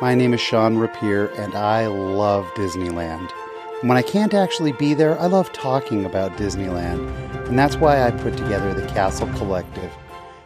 My 0.00 0.14
name 0.14 0.32
is 0.32 0.40
Sean 0.40 0.76
Rapier, 0.76 1.26
and 1.38 1.56
I 1.56 1.88
love 1.88 2.46
Disneyland. 2.54 3.32
When 3.80 3.96
I 3.96 4.02
can't 4.02 4.32
actually 4.32 4.70
be 4.70 4.94
there, 4.94 5.18
I 5.18 5.26
love 5.26 5.52
talking 5.52 6.04
about 6.04 6.36
Disneyland, 6.36 7.10
and 7.48 7.58
that's 7.58 7.74
why 7.74 8.06
I 8.06 8.12
put 8.12 8.36
together 8.36 8.72
the 8.72 8.86
Castle 8.86 9.26
Collective. 9.32 9.92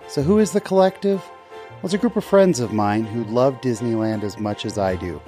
So, 0.08 0.22
who 0.22 0.38
is 0.38 0.52
the 0.52 0.60
Collective? 0.62 1.20
Well, 1.50 1.80
it's 1.84 1.92
a 1.92 1.98
group 1.98 2.16
of 2.16 2.24
friends 2.24 2.60
of 2.60 2.72
mine 2.72 3.04
who 3.04 3.24
love 3.24 3.60
Disneyland 3.60 4.22
as 4.22 4.38
much 4.38 4.64
as 4.64 4.78
I 4.78 4.96
do. 4.96 5.20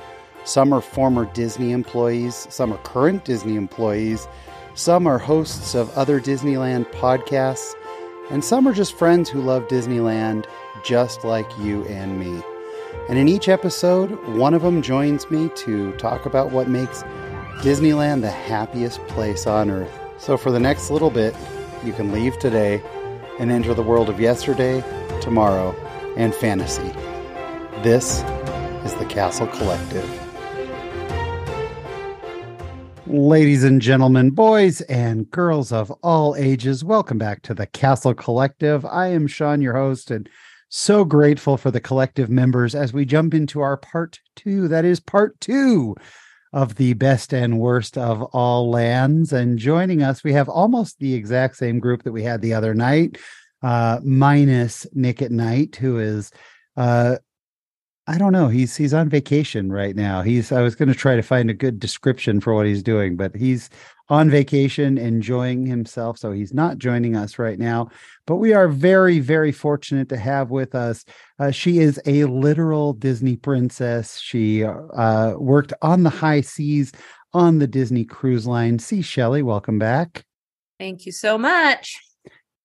Some 0.45 0.73
are 0.73 0.81
former 0.81 1.27
Disney 1.27 1.73
employees, 1.73 2.47
some 2.49 2.73
are 2.73 2.79
current 2.79 3.27
Disney 3.27 3.57
employees, 3.57 4.27
some 4.75 5.07
are 5.07 5.19
hosts 5.19 5.75
of 5.75 5.91
other 5.99 6.19
Disneyland 6.19 6.91
podcasts, 6.93 7.75
and 8.31 8.43
some 8.43 8.67
are 8.67 8.73
just 8.73 8.95
friends 8.95 9.29
who 9.29 9.43
love 9.43 9.69
Disneyland 9.69 10.47
just 10.83 11.25
like 11.25 11.59
you 11.59 11.85
and 11.89 12.19
me. 12.19 12.43
And 13.09 13.19
in 13.19 13.29
each 13.29 13.49
episode, 13.49 14.11
one 14.37 14.55
of 14.55 14.63
them 14.63 14.83
joins 14.83 15.31
me 15.31 15.51
to 15.57 15.93
talk 15.93 16.27
about 16.27 16.53
what 16.53 16.69
makes 16.69 17.03
Disneyland 17.61 18.23
the 18.23 18.31
happiest 18.31 19.01
place 19.09 19.47
on 19.47 19.71
earth. 19.71 19.93
So 20.19 20.37
for 20.37 20.51
the 20.51 20.61
next 20.61 20.91
little 20.91 21.11
bit, 21.11 21.35
you 21.85 21.93
can 21.93 22.13
leave 22.13 22.39
today 22.39 22.83
and 23.39 23.51
enter 23.51 23.75
the 23.75 23.83
world 23.83 24.09
of 24.09 24.21
yesterday, 24.21 24.83
tomorrow, 25.21 25.73
and 26.17 26.35
fantasy. 26.35 26.93
This 27.83 28.23
is 28.85 28.95
the 28.95 29.07
Castle 29.07 29.49
Collective. 29.49 30.09
Ladies 33.07 33.65
and 33.65 33.83
gentlemen, 33.83 34.31
boys 34.31 34.81
and 34.83 35.31
girls 35.31 35.73
of 35.73 35.91
all 36.03 36.35
ages, 36.37 36.83
welcome 36.83 37.19
back 37.19 37.43
to 37.43 37.55
the 37.55 37.67
Castle 37.67 38.15
Collective. 38.15 38.85
I 38.87 39.09
am 39.09 39.27
Sean, 39.27 39.61
your 39.61 39.75
host, 39.75 40.11
and 40.11 40.29
so 40.77 41.05
grateful 41.05 41.57
for 41.57 41.71
the 41.71 41.81
collective 41.81 42.29
members 42.29 42.75
as 42.75 42.93
we 42.93 43.05
jump 43.05 43.33
into 43.33 43.61
our 43.61 43.77
part 43.77 44.19
two. 44.35 44.67
That 44.67 44.85
is 44.85 44.99
part 44.99 45.41
two 45.41 45.95
of 46.53 46.75
the 46.75 46.95
best 46.95 47.33
and 47.33 47.61
worst 47.61 47.97
of 47.97 48.23
all 48.33 48.71
lands. 48.71 49.33
And 49.33 49.57
joining 49.57 50.03
us, 50.03 50.25
we 50.25 50.33
have 50.33 50.49
almost 50.49 50.99
the 50.99 51.15
exact 51.15 51.57
same 51.59 51.79
group 51.79 52.03
that 52.03 52.13
we 52.13 52.25
had 52.25 52.41
the 52.41 52.55
other 52.55 52.75
night, 52.75 53.19
uh, 53.63 54.01
minus 54.03 54.85
Nick 54.93 55.23
at 55.23 55.31
Night, 55.31 55.77
who 55.77 56.01
is 56.01 56.33
uh, 56.77 57.19
I 58.07 58.19
don't 58.19 58.33
know. 58.33 58.49
He's 58.49 58.77
he's 58.77 58.93
on 58.93 59.09
vacation 59.09 59.73
right 59.73 59.97
now. 59.97 60.21
He's 60.21 60.53
I 60.53 60.61
was 60.61 60.75
going 60.75 60.89
to 60.89 60.95
try 60.95 61.17
to 61.17 61.23
find 61.23 61.49
a 61.49 61.55
good 61.55 61.81
description 61.81 62.39
for 62.39 62.55
what 62.55 62.67
he's 62.67 62.83
doing, 62.83 63.17
but 63.17 63.35
he's 63.35 63.71
on 64.11 64.29
vacation 64.29 64.99
enjoying 64.99 65.65
himself, 65.65 66.19
so 66.19 66.31
he's 66.31 66.53
not 66.53 66.77
joining 66.77 67.17
us 67.17 67.39
right 67.39 67.59
now. 67.59 67.89
But 68.27 68.37
we 68.37 68.53
are 68.53 68.69
very 68.69 69.21
very 69.21 69.53
fortunate 69.53 70.11
to 70.11 70.19
have 70.19 70.51
with 70.51 70.75
us. 70.75 71.07
Uh, 71.39 71.51
she 71.51 71.79
is 71.79 71.99
a 72.05 72.25
literal 72.25 72.93
Disney 72.93 73.37
princess. 73.37 74.19
She 74.19 74.65
uh, 74.65 75.35
worked 75.39 75.73
on 75.81 76.03
the 76.03 76.11
high 76.11 76.43
seas 76.43 76.93
on 77.33 77.59
the 77.59 77.67
Disney 77.67 78.05
cruise 78.05 78.47
line. 78.47 78.79
See 78.79 79.01
Shelley, 79.01 79.43
welcome 79.43 79.79
back. 79.79 80.27
Thank 80.79 81.07
you 81.07 81.13
so 81.13 81.39
much 81.39 81.99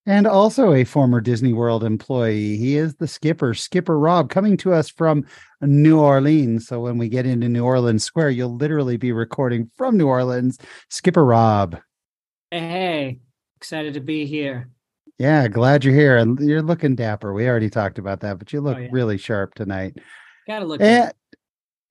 and 0.06 0.26
also 0.26 0.74
a 0.74 0.84
former 0.84 1.22
Disney 1.22 1.54
World 1.54 1.84
employee. 1.84 2.58
He 2.58 2.78
is 2.78 2.96
the 2.96 3.08
skipper, 3.08 3.54
Skipper 3.54 4.00
Rob, 4.00 4.30
coming 4.30 4.58
to 4.58 4.74
us 4.74 4.90
from 4.90 5.26
New 5.62 6.00
Orleans. 6.00 6.68
So 6.68 6.80
when 6.82 6.98
we 6.98 7.10
get 7.10 7.26
into 7.26 7.50
New 7.50 7.64
Orleans 7.64 8.04
Square, 8.04 8.32
you'll 8.32 8.56
literally 8.56 8.98
be 8.98 9.12
recording 9.12 9.70
from 9.78 9.98
New 9.98 10.08
Orleans. 10.08 10.58
Skipper 10.90 11.26
Rob. 11.26 11.78
Hey, 12.52 13.20
excited 13.58 13.94
to 13.96 14.00
be 14.00 14.26
here. 14.26 14.70
Yeah, 15.20 15.48
glad 15.50 15.84
you're 15.84 15.94
here. 15.94 16.18
And 16.18 16.40
you're 16.40 16.62
looking 16.62 16.96
dapper. 16.96 17.34
We 17.34 17.48
already 17.48 17.70
talked 17.70 18.00
about 18.00 18.22
that, 18.22 18.40
but 18.40 18.54
you 18.54 18.62
look 18.62 18.78
oh, 18.78 18.82
yeah. 18.82 18.90
really 18.92 19.18
sharp 19.18 19.54
tonight. 19.54 19.98
Gotta 20.48 20.66
look. 20.66 20.82
And, 20.82 21.12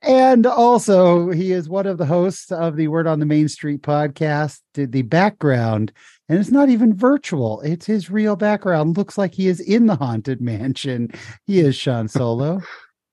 and 0.00 0.46
also, 0.46 1.30
he 1.30 1.52
is 1.52 1.68
one 1.68 1.86
of 1.86 1.98
the 1.98 2.06
hosts 2.06 2.50
of 2.50 2.76
the 2.76 2.88
Word 2.88 3.06
on 3.06 3.20
the 3.20 3.26
Main 3.26 3.48
Street 3.48 3.82
podcast. 3.82 4.60
Did 4.72 4.92
the 4.92 5.02
background 5.02 5.92
and 6.28 6.38
it's 6.38 6.50
not 6.50 6.68
even 6.68 6.94
virtual. 6.94 7.60
It's 7.62 7.86
his 7.86 8.10
real 8.10 8.36
background. 8.36 8.96
Looks 8.96 9.16
like 9.16 9.34
he 9.34 9.48
is 9.48 9.60
in 9.60 9.86
the 9.86 9.96
haunted 9.96 10.40
mansion. 10.40 11.10
He 11.46 11.60
is 11.60 11.74
Sean 11.74 12.08
Solo. 12.08 12.60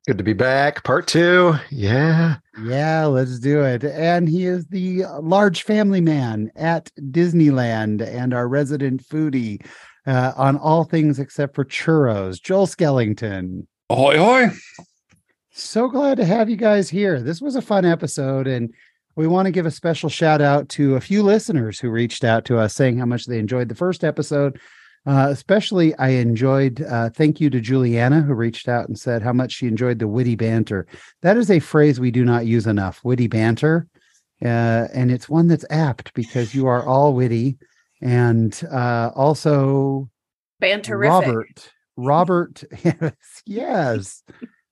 Good 0.08 0.18
to 0.20 0.24
be 0.24 0.34
back. 0.34 0.84
Part 0.84 1.08
two. 1.08 1.56
Yeah. 1.72 2.36
Yeah, 2.64 3.06
let's 3.06 3.40
do 3.40 3.64
it. 3.64 3.84
And 3.84 4.30
he 4.30 4.46
is 4.46 4.68
the 4.68 5.06
large 5.22 5.64
family 5.64 6.02
man 6.02 6.52
at 6.56 6.92
Disneyland 7.00 8.06
and 8.06 8.34
our 8.34 8.48
resident 8.48 9.04
foodie 9.04 9.66
uh, 10.06 10.34
on 10.38 10.58
all 10.58 10.84
things 10.84 11.18
except 11.18 11.56
for 11.56 11.66
churros. 11.66 12.40
Joel 12.42 12.68
Skellington. 12.68 13.66
Ahoy, 13.90 14.16
ahoy. 14.18 14.50
So 15.52 15.88
glad 15.88 16.18
to 16.18 16.26
have 16.26 16.50
you 16.50 16.58
guys 16.58 16.90
here. 16.90 17.20
This 17.22 17.42
was 17.42 17.56
a 17.56 17.62
fun 17.62 17.86
episode. 17.86 18.46
And 18.46 18.74
we 19.16 19.28
want 19.28 19.46
to 19.46 19.52
give 19.52 19.66
a 19.66 19.72
special 19.72 20.10
shout 20.10 20.42
out 20.42 20.70
to 20.70 20.96
a 20.96 21.02
few 21.02 21.24
listeners 21.24 21.80
who 21.80 21.90
reached 21.90 22.24
out 22.24 22.46
to 22.46 22.58
us 22.58 22.74
saying 22.74 22.98
how 22.98 23.06
much 23.06 23.26
they 23.26 23.40
enjoyed 23.40 23.70
the 23.70 23.76
first 23.76 24.04
episode. 24.04 24.60
Uh, 25.08 25.28
especially, 25.30 25.96
I 25.96 26.10
enjoyed. 26.10 26.82
Uh, 26.82 27.10
thank 27.12 27.40
you 27.40 27.50
to 27.52 27.62
Juliana 27.62 28.22
who 28.22 28.34
reached 28.34 28.68
out 28.68 28.88
and 28.88 28.98
said 28.98 29.22
how 29.22 29.34
much 29.34 29.52
she 29.52 29.68
enjoyed 29.68 30.00
the 30.00 30.08
witty 30.08 30.36
banter. 30.36 30.88
That 31.22 31.38
is 31.38 31.52
a 31.52 31.60
phrase 31.60 32.00
we 32.00 32.10
do 32.10 32.26
not 32.26 32.48
use 32.48 32.66
enough. 32.66 33.02
Witty 33.04 33.28
banter, 33.28 33.88
uh, 34.44 34.88
and 34.94 35.12
it's 35.12 35.30
one 35.30 35.48
that's 35.48 35.66
apt 35.70 36.14
because 36.16 36.56
you 36.56 36.66
are 36.66 36.84
all 36.84 37.14
witty 37.14 37.58
and 38.02 38.60
uh, 38.72 39.12
also 39.16 40.10
banter. 40.60 40.98
Robert, 40.98 41.72
Robert, 41.98 42.64
yes, 42.84 43.14
yes, 43.46 44.24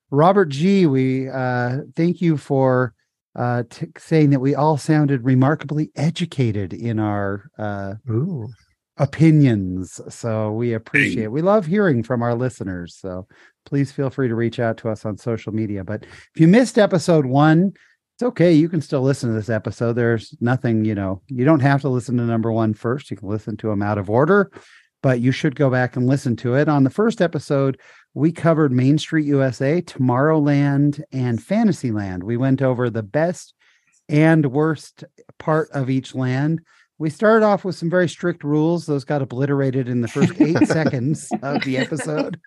Robert 0.10 0.50
G. 0.50 0.88
We 0.88 1.30
uh, 1.30 1.82
thank 1.96 2.22
you 2.22 2.38
for 2.38 2.96
uh, 3.36 3.64
t- 3.70 3.88
saying 3.98 4.30
that 4.30 4.40
we 4.40 4.56
all 4.56 4.78
sounded 4.78 5.24
remarkably 5.26 5.92
educated 5.96 6.74
in 6.74 7.00
our 7.00 7.50
uh, 7.58 7.96
opinions. 8.98 10.00
So 10.10 10.52
we 10.52 10.74
appreciate. 10.74 11.28
We 11.28 11.42
love 11.42 11.66
hearing 11.66 12.04
from 12.04 12.22
our 12.22 12.36
listeners. 12.36 12.96
So 12.96 13.28
please 13.66 13.92
feel 13.92 14.10
free 14.10 14.28
to 14.28 14.36
reach 14.36 14.60
out 14.60 14.78
to 14.78 14.90
us 14.90 15.06
on 15.06 15.18
social 15.18 15.54
media. 15.54 15.84
But 15.84 16.04
if 16.04 16.40
you 16.40 16.48
missed 16.48 16.78
episode 16.78 17.26
one, 17.26 17.74
it's 18.16 18.24
okay. 18.24 18.54
You 18.54 18.70
can 18.70 18.82
still 18.82 19.02
listen 19.02 19.30
to 19.30 19.36
this 19.36 19.50
episode. 19.50 19.94
There's 19.94 20.36
nothing, 20.40 20.86
you 20.86 20.94
know, 20.94 21.22
you 21.28 21.46
don't 21.46 21.62
have 21.62 21.82
to 21.82 21.90
listen 21.90 22.18
to 22.18 22.24
number 22.24 22.52
one 22.52 22.76
first. 22.76 23.10
You 23.10 23.18
can 23.18 23.30
listen 23.30 23.58
to 23.58 23.70
them 23.70 23.82
out 23.82 23.98
of 23.98 24.10
order, 24.10 24.52
but 25.02 25.20
you 25.20 25.32
should 25.32 25.56
go 25.56 25.72
back 25.72 25.96
and 25.96 26.06
listen 26.06 26.36
to 26.38 26.54
it. 26.54 26.70
On 26.70 26.84
the 26.84 26.92
first 26.92 27.22
episode, 27.22 27.80
we 28.14 28.32
covered 28.32 28.72
Main 28.72 28.98
Street 28.98 29.26
USA, 29.26 29.82
Tomorrowland, 29.82 31.02
and 31.12 31.42
Fantasyland. 31.42 32.24
We 32.24 32.38
went 32.38 32.62
over 32.62 32.90
the 32.90 33.04
best 33.04 33.54
and 34.08 34.52
worst 34.52 35.04
part 35.40 35.70
of 35.72 35.90
each 35.90 36.14
land. 36.14 36.62
We 37.00 37.10
started 37.10 37.46
off 37.46 37.66
with 37.66 37.76
some 37.76 37.90
very 37.90 38.08
strict 38.08 38.44
rules. 38.44 38.86
Those 38.86 39.04
got 39.04 39.22
obliterated 39.22 39.90
in 39.90 40.02
the 40.02 40.08
first 40.08 40.40
eight 40.40 40.58
seconds 40.68 41.30
of 41.42 41.64
the 41.64 41.78
episode. 41.78 42.40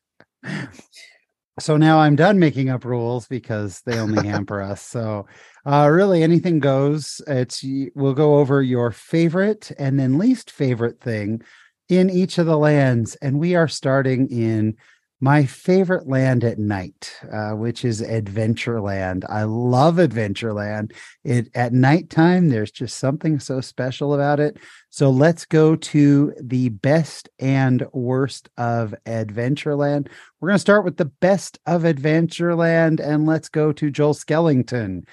So 1.59 1.77
now 1.77 1.99
I'm 1.99 2.17
done 2.17 2.39
making 2.39 2.69
up 2.69 2.85
rules 2.85 3.27
because 3.27 3.81
they 3.87 3.99
only 3.99 4.27
hamper 4.27 4.61
us. 4.61 4.83
So, 4.83 5.27
uh, 5.65 5.89
really, 5.91 6.23
anything 6.23 6.61
goes. 6.61 7.21
It's 7.27 7.65
we'll 7.95 8.15
go 8.15 8.37
over 8.37 8.63
your 8.63 8.93
favorite 8.93 9.73
and 9.79 9.99
then 9.99 10.19
least 10.19 10.51
favorite 10.51 11.01
thing 11.01 11.43
in 11.89 12.11
each 12.11 12.39
of 12.39 12.47
the 12.47 12.59
lands, 12.59 13.15
and 13.17 13.39
we 13.39 13.55
are 13.55 13.69
starting 13.69 14.29
in 14.29 14.77
my 15.21 15.47
favorite 15.47 16.07
land 16.07 16.45
at 16.45 16.59
night, 16.59 17.15
uh, 17.33 17.53
which 17.53 17.85
is 17.85 18.03
Adventureland. 18.03 19.25
I 19.31 19.45
love 19.45 19.95
Adventureland. 19.97 20.93
It 21.25 21.49
at 21.55 21.73
nighttime, 21.73 22.51
there's 22.51 22.71
just 22.71 22.99
something 22.99 23.41
so 23.41 23.63
special 23.63 24.13
about 24.15 24.41
it. 24.41 24.59
So 24.91 25.09
let's 25.11 25.47
go 25.47 25.75
to 25.75 26.35
the 26.41 26.69
best 26.69 27.31
and 27.39 27.87
worst 27.93 28.51
of 28.59 28.95
Adventureland. 29.07 30.09
We're 30.41 30.49
going 30.49 30.57
to 30.57 30.61
start 30.61 30.85
with 30.85 30.99
the 30.99 31.07
best 31.07 31.59
of 31.65 31.83
Adventureland, 31.83 33.01
and 33.01 33.25
let's 33.27 33.49
go 33.49 33.73
to 33.73 33.91
Joel 33.91 34.15
Skellington. 34.15 35.05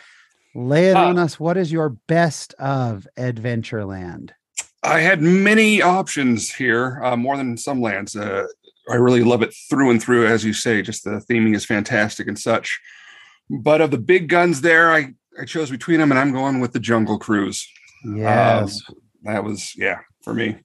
Lay 0.54 0.90
it 0.90 0.98
uh, 0.98 1.06
on 1.06 1.18
us. 1.18 1.40
What 1.40 1.58
is 1.58 1.72
your 1.72 1.90
best 1.90 2.54
of 2.60 3.08
Adventureland? 3.18 4.32
I 4.84 5.00
had 5.00 5.22
many 5.22 5.82
options 5.82 6.54
here, 6.54 7.02
uh, 7.04 7.16
more 7.16 7.38
than 7.38 7.58
some 7.58 7.82
lands. 7.82 8.18
Uh, 8.18 8.48
I 8.90 8.96
really 8.96 9.24
love 9.24 9.42
it 9.42 9.54
through 9.70 9.92
and 9.92 10.02
through, 10.02 10.28
as 10.28 10.44
you 10.44 10.54
say. 10.54 10.82
Just 10.82 11.04
the 11.04 11.24
theming 11.30 11.56
is 11.56 11.66
fantastic 11.66 12.28
and 12.28 12.38
such. 12.38 12.80
But 13.50 13.82
of 13.82 13.92
the 13.92 13.98
big 13.98 14.30
guns 14.30 14.62
there, 14.62 14.92
I 14.94 15.14
I 15.40 15.46
chose 15.46 15.70
between 15.70 16.00
them, 16.00 16.12
and 16.12 16.20
I'm 16.20 16.32
going 16.32 16.60
with 16.60 16.74
the 16.74 16.80
Jungle 16.80 17.18
Cruise. 17.18 17.68
Yes, 18.06 18.82
um, 18.90 18.96
that 19.24 19.44
was 19.44 19.74
yeah 19.76 20.00
for 20.22 20.34
me. 20.34 20.58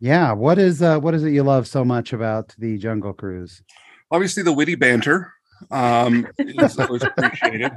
Yeah, 0.00 0.32
what 0.32 0.58
is 0.58 0.82
uh, 0.82 0.98
what 0.98 1.14
is 1.14 1.24
it 1.24 1.30
you 1.30 1.42
love 1.42 1.68
so 1.68 1.84
much 1.84 2.12
about 2.12 2.54
the 2.58 2.78
Jungle 2.78 3.12
Cruise? 3.12 3.62
Obviously, 4.10 4.42
the 4.42 4.52
witty 4.52 4.74
banter 4.74 5.32
um, 5.70 6.26
is 6.38 6.78
always 6.78 7.04
appreciated. 7.04 7.72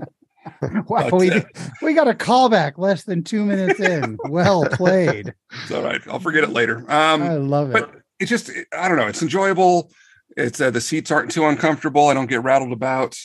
wow, 0.87 1.09
but, 1.09 1.13
we 1.13 1.31
uh, 1.31 1.41
we 1.81 1.93
got 1.93 2.07
a 2.07 2.13
callback 2.13 2.77
less 2.77 3.03
than 3.03 3.23
two 3.23 3.45
minutes 3.45 3.79
in. 3.79 4.17
well 4.29 4.65
played. 4.65 5.33
It's 5.61 5.71
all 5.71 5.83
right. 5.83 6.01
I'll 6.07 6.19
forget 6.19 6.43
it 6.43 6.49
later. 6.49 6.79
Um, 6.91 7.21
I 7.21 7.35
love 7.35 7.75
it 7.75 8.02
it's 8.23 8.29
just 8.29 8.49
I 8.77 8.87
don't 8.87 8.97
know. 8.97 9.07
It's 9.07 9.21
enjoyable. 9.21 9.91
It's 10.37 10.59
uh, 10.61 10.71
the 10.71 10.81
seats 10.81 11.11
aren't 11.11 11.31
too 11.31 11.45
uncomfortable. 11.45 12.07
I 12.07 12.13
don't 12.13 12.29
get 12.29 12.43
rattled 12.43 12.71
about. 12.71 13.19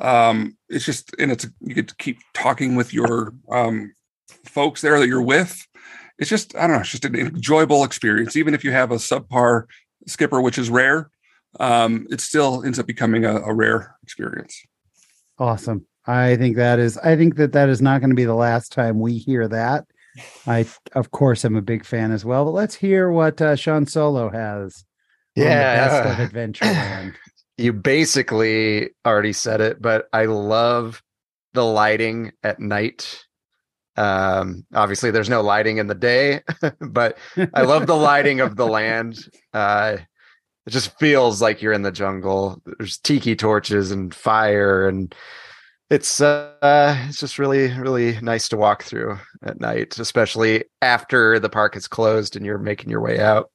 Um, 0.00 0.56
it's 0.68 0.84
just 0.84 1.14
and 1.18 1.30
it's 1.30 1.46
you 1.60 1.74
get 1.74 1.88
to 1.88 1.96
keep 1.96 2.18
talking 2.34 2.74
with 2.74 2.92
your 2.92 3.32
um, 3.50 3.94
folks 4.44 4.80
there 4.80 4.98
that 4.98 5.06
you're 5.06 5.22
with. 5.22 5.64
It's 6.18 6.28
just 6.28 6.56
I 6.56 6.66
don't 6.66 6.76
know. 6.76 6.80
It's 6.80 6.90
just 6.90 7.04
an 7.04 7.14
enjoyable 7.14 7.84
experience, 7.84 8.36
even 8.36 8.52
if 8.52 8.64
you 8.64 8.72
have 8.72 8.90
a 8.90 8.96
subpar 8.96 9.64
skipper, 10.06 10.40
which 10.40 10.58
is 10.58 10.68
rare. 10.68 11.08
Um, 11.60 12.06
it 12.10 12.20
still 12.20 12.64
ends 12.64 12.78
up 12.78 12.86
becoming 12.86 13.24
a, 13.24 13.36
a 13.36 13.54
rare 13.54 13.96
experience. 14.02 14.60
Awesome. 15.38 15.86
I 16.06 16.36
think 16.36 16.56
that 16.56 16.80
is. 16.80 16.98
I 16.98 17.16
think 17.16 17.36
that 17.36 17.52
that 17.52 17.68
is 17.68 17.80
not 17.80 18.00
going 18.00 18.10
to 18.10 18.16
be 18.16 18.24
the 18.24 18.34
last 18.34 18.72
time 18.72 18.98
we 18.98 19.18
hear 19.18 19.46
that. 19.48 19.86
I, 20.46 20.66
of 20.94 21.10
course, 21.10 21.44
am 21.44 21.56
a 21.56 21.62
big 21.62 21.84
fan 21.84 22.12
as 22.12 22.24
well. 22.24 22.44
But 22.44 22.52
let's 22.52 22.74
hear 22.74 23.10
what 23.10 23.40
uh, 23.40 23.56
Sean 23.56 23.86
Solo 23.86 24.30
has. 24.30 24.84
the 25.34 25.42
best 25.44 26.06
of 26.06 26.18
Yeah. 26.18 26.28
Adventureland. 26.28 27.14
you 27.58 27.72
basically 27.72 28.90
already 29.06 29.32
said 29.32 29.60
it, 29.60 29.80
but 29.80 30.06
I 30.12 30.26
love 30.26 31.02
the 31.54 31.64
lighting 31.64 32.32
at 32.42 32.60
night. 32.60 33.24
Um, 33.96 34.64
obviously, 34.74 35.10
there's 35.10 35.28
no 35.28 35.42
lighting 35.42 35.76
in 35.78 35.86
the 35.86 35.94
day, 35.94 36.40
but 36.80 37.18
I 37.54 37.62
love 37.62 37.86
the 37.86 37.96
lighting 37.96 38.40
of 38.40 38.56
the 38.56 38.66
land. 38.78 39.18
Uh, 39.52 39.98
it 40.66 40.70
just 40.70 40.96
feels 40.98 41.42
like 41.42 41.60
you're 41.60 41.72
in 41.72 41.82
the 41.82 41.92
jungle. 41.92 42.62
There's 42.64 42.98
tiki 42.98 43.34
torches 43.36 43.90
and 43.90 44.14
fire, 44.14 44.86
and 44.88 45.14
it's 45.92 46.22
uh, 46.22 46.96
it's 47.06 47.20
just 47.20 47.38
really 47.38 47.70
really 47.78 48.18
nice 48.22 48.48
to 48.48 48.56
walk 48.56 48.82
through 48.82 49.18
at 49.42 49.60
night, 49.60 49.98
especially 49.98 50.64
after 50.80 51.38
the 51.38 51.50
park 51.50 51.76
is 51.76 51.86
closed 51.86 52.34
and 52.34 52.46
you're 52.46 52.58
making 52.58 52.88
your 52.88 53.02
way 53.02 53.20
out. 53.20 53.50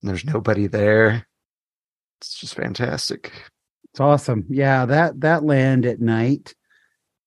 And 0.00 0.08
there's 0.08 0.24
nobody 0.24 0.68
there. 0.68 1.26
It's 2.20 2.38
just 2.38 2.54
fantastic. 2.54 3.32
It's 3.92 3.98
awesome. 3.98 4.46
Yeah, 4.48 4.86
that 4.86 5.20
that 5.20 5.42
land 5.42 5.84
at 5.84 6.00
night. 6.00 6.54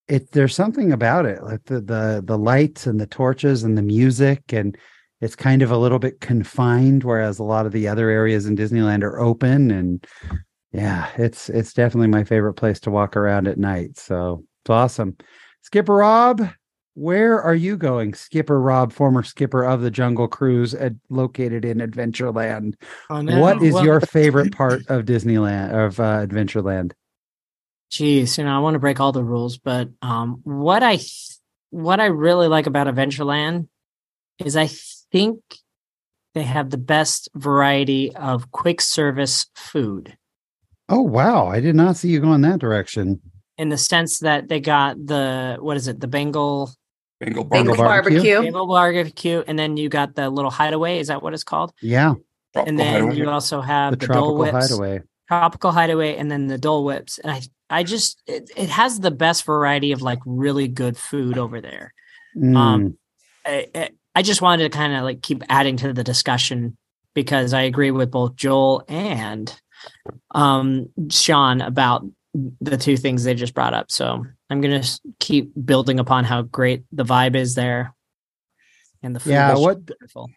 It 0.08 0.32
there's 0.32 0.54
something 0.54 0.92
about 0.92 1.26
it, 1.26 1.42
like 1.42 1.64
the 1.64 1.82
the 1.82 2.22
the 2.24 2.38
lights 2.38 2.86
and 2.86 2.98
the 2.98 3.06
torches 3.06 3.64
and 3.64 3.76
the 3.76 3.82
music, 3.82 4.54
and 4.54 4.78
it's 5.20 5.36
kind 5.36 5.60
of 5.60 5.70
a 5.70 5.76
little 5.76 5.98
bit 5.98 6.22
confined, 6.22 7.04
whereas 7.04 7.38
a 7.38 7.44
lot 7.44 7.66
of 7.66 7.72
the 7.72 7.86
other 7.86 8.08
areas 8.08 8.46
in 8.46 8.56
Disneyland 8.56 9.02
are 9.02 9.20
open. 9.20 9.70
And 9.70 10.06
yeah, 10.72 11.10
it's 11.16 11.48
it's 11.48 11.72
definitely 11.72 12.08
my 12.08 12.24
favorite 12.24 12.54
place 12.54 12.80
to 12.80 12.90
walk 12.90 13.16
around 13.16 13.48
at 13.48 13.58
night. 13.58 13.96
So 13.98 14.44
it's 14.62 14.70
awesome. 14.70 15.16
Skipper 15.62 15.94
Rob, 15.94 16.48
where 16.94 17.40
are 17.40 17.54
you 17.54 17.76
going? 17.76 18.14
Skipper 18.14 18.60
Rob, 18.60 18.92
former 18.92 19.22
skipper 19.22 19.64
of 19.64 19.80
the 19.80 19.90
Jungle 19.90 20.28
Cruise, 20.28 20.74
at, 20.74 20.92
located 21.08 21.64
in 21.64 21.78
Adventureland. 21.78 22.74
Oh, 23.08 23.20
no. 23.20 23.40
What 23.40 23.62
is 23.62 23.74
Well, 23.74 23.84
your 23.84 24.00
favorite 24.00 24.52
part 24.56 24.88
of 24.88 25.04
Disneyland 25.04 25.72
of 25.72 26.00
uh, 26.00 26.26
Adventureland? 26.26 26.92
Geez, 27.90 28.36
you 28.36 28.44
know, 28.44 28.54
I 28.54 28.58
want 28.58 28.74
to 28.74 28.80
break 28.80 29.00
all 29.00 29.12
the 29.12 29.24
rules, 29.24 29.56
but 29.56 29.88
um, 30.02 30.40
what 30.44 30.82
I 30.82 30.96
th- 30.96 31.36
what 31.70 32.00
I 32.00 32.06
really 32.06 32.48
like 32.48 32.66
about 32.66 32.86
Adventureland 32.86 33.68
is 34.38 34.56
I 34.56 34.68
think 35.12 35.40
they 36.34 36.42
have 36.42 36.70
the 36.70 36.78
best 36.78 37.28
variety 37.34 38.14
of 38.14 38.50
quick 38.50 38.80
service 38.80 39.46
food 39.54 40.16
Oh 40.88 41.02
wow, 41.02 41.48
I 41.48 41.60
did 41.60 41.74
not 41.74 41.96
see 41.96 42.08
you 42.08 42.20
go 42.20 42.32
in 42.32 42.40
that 42.42 42.58
direction. 42.60 43.20
in 43.58 43.68
the 43.70 43.76
sense 43.78 44.20
that 44.20 44.48
they 44.48 44.60
got 44.60 44.96
the 45.04 45.56
what 45.60 45.76
is 45.76 45.88
it, 45.88 46.00
the 46.00 46.06
Bengal 46.06 46.70
Bengal 47.20 47.44
Bengal 47.44 47.76
barbecue. 47.76 48.18
barbecue? 48.18 48.18
barbecue. 48.34 48.42
Bengal 48.42 48.66
barbecue, 48.66 49.44
and 49.46 49.58
then 49.58 49.76
you 49.76 49.88
got 49.88 50.14
the 50.14 50.30
little 50.30 50.50
hideaway. 50.50 50.98
Is 51.00 51.08
that 51.08 51.22
what 51.22 51.34
it's 51.34 51.44
called? 51.44 51.72
Yeah, 51.82 52.14
Tropical 52.54 52.68
and 52.68 52.78
then 52.78 52.94
hideaway. 53.02 53.16
you 53.16 53.28
also 53.30 53.60
have 53.60 53.92
the 53.92 53.96
the, 53.98 54.06
Dole 54.06 54.14
tropical 54.14 54.36
Whips, 54.38 54.70
hideaway. 54.70 55.02
tropical 55.28 55.72
hideaway, 55.72 56.16
and 56.16 56.30
then 56.30 56.46
the 56.46 56.58
Dole 56.58 56.84
Whips. 56.84 57.18
And 57.18 57.30
I, 57.32 57.42
I 57.68 57.82
just 57.82 58.22
it, 58.26 58.50
it 58.56 58.68
has 58.70 59.00
the 59.00 59.10
best 59.10 59.44
variety 59.44 59.92
of 59.92 60.00
like 60.00 60.20
really 60.24 60.68
good 60.68 60.96
food 60.96 61.36
over 61.38 61.60
there. 61.60 61.92
Mm, 62.36 62.56
Um, 62.56 62.98
I, 63.44 63.66
I- 63.74 63.90
I 64.14 64.22
just 64.22 64.42
wanted 64.42 64.64
to 64.72 64.76
kind 64.76 64.94
of 64.96 65.04
like 65.04 65.22
keep 65.22 65.44
adding 65.48 65.76
to 65.76 65.92
the 65.92 66.02
discussion 66.02 66.76
because 67.14 67.52
I 67.54 67.60
agree 67.62 67.92
with 67.92 68.10
both 68.10 68.34
Joel 68.34 68.82
and 68.88 69.54
um, 70.32 70.88
Sean 71.10 71.60
about 71.60 72.04
the 72.60 72.76
two 72.76 72.96
things 72.96 73.24
they 73.24 73.34
just 73.34 73.54
brought 73.54 73.74
up. 73.74 73.90
So 73.90 74.24
I'm 74.50 74.60
gonna 74.60 74.84
keep 75.18 75.50
building 75.64 75.98
upon 75.98 76.24
how 76.24 76.42
great 76.42 76.84
the 76.92 77.04
vibe 77.04 77.36
is 77.36 77.54
there, 77.54 77.94
and 79.02 79.14
the 79.14 79.20
food. 79.20 79.30
Yeah, 79.30 79.54
is 79.54 79.60
what- 79.60 79.78
wonderful. 79.78 80.30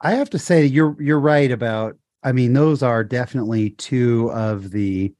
I 0.00 0.12
have 0.12 0.30
to 0.30 0.38
say 0.38 0.64
you're 0.64 1.00
you're 1.00 1.18
right 1.20 1.50
about. 1.50 1.96
I 2.22 2.32
mean, 2.32 2.52
those 2.52 2.82
are 2.82 3.04
definitely 3.04 3.70
two 3.70 4.30
of 4.32 4.70
the, 4.70 5.14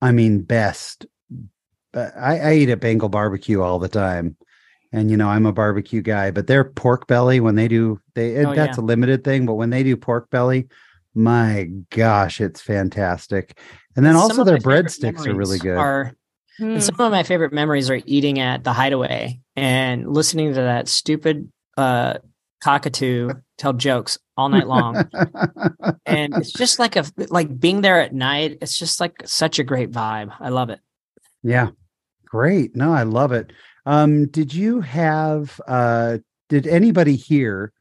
I 0.00 0.12
mean, 0.12 0.42
best. 0.42 1.06
But 1.92 2.16
I, 2.16 2.38
I 2.38 2.54
eat 2.54 2.70
at 2.70 2.80
Bengal 2.80 3.10
barbecue 3.10 3.60
all 3.60 3.78
the 3.78 3.88
time, 3.88 4.36
and 4.92 5.10
you 5.10 5.16
know 5.16 5.28
I'm 5.28 5.46
a 5.46 5.52
barbecue 5.52 6.02
guy. 6.02 6.30
But 6.30 6.46
their 6.46 6.64
pork 6.64 7.06
belly 7.06 7.40
when 7.40 7.54
they 7.54 7.68
do 7.68 8.00
they 8.14 8.44
Oh, 8.44 8.54
that's 8.54 8.78
a 8.78 8.82
limited 8.82 9.24
thing, 9.24 9.46
but 9.46 9.54
when 9.54 9.70
they 9.70 9.82
do 9.82 9.96
pork 9.96 10.30
belly, 10.30 10.68
my 11.14 11.68
gosh, 11.90 12.40
it's 12.40 12.60
fantastic. 12.60 13.58
And 13.96 14.04
then 14.06 14.14
Some 14.14 14.22
also 14.22 14.44
their 14.44 14.58
breadsticks 14.58 15.26
are 15.26 15.34
really 15.34 15.58
good. 15.58 15.76
Are 15.76 16.14
Hmm. 16.58 16.78
Some 16.80 17.00
of 17.00 17.10
my 17.10 17.22
favorite 17.22 17.52
memories 17.52 17.88
are 17.88 18.00
eating 18.04 18.38
at 18.38 18.62
the 18.62 18.72
hideaway 18.72 19.40
and 19.56 20.12
listening 20.12 20.54
to 20.54 20.60
that 20.60 20.88
stupid 20.88 21.50
uh 21.76 22.18
cockatoo 22.62 23.30
tell 23.58 23.72
jokes 23.72 24.18
all 24.36 24.48
night 24.48 24.66
long. 24.66 24.96
and 26.06 26.36
it's 26.36 26.52
just 26.52 26.78
like 26.78 26.96
a 26.96 27.04
like 27.30 27.58
being 27.58 27.80
there 27.80 28.00
at 28.00 28.14
night, 28.14 28.58
it's 28.60 28.78
just 28.78 29.00
like 29.00 29.14
such 29.24 29.58
a 29.58 29.64
great 29.64 29.90
vibe. 29.90 30.32
I 30.38 30.50
love 30.50 30.70
it. 30.70 30.80
Yeah. 31.42 31.70
Great. 32.26 32.76
No, 32.76 32.92
I 32.92 33.02
love 33.02 33.32
it. 33.32 33.52
Um, 33.86 34.26
did 34.28 34.52
you 34.54 34.80
have 34.82 35.60
uh 35.66 36.18
did 36.48 36.66
anybody 36.66 37.16
here 37.16 37.72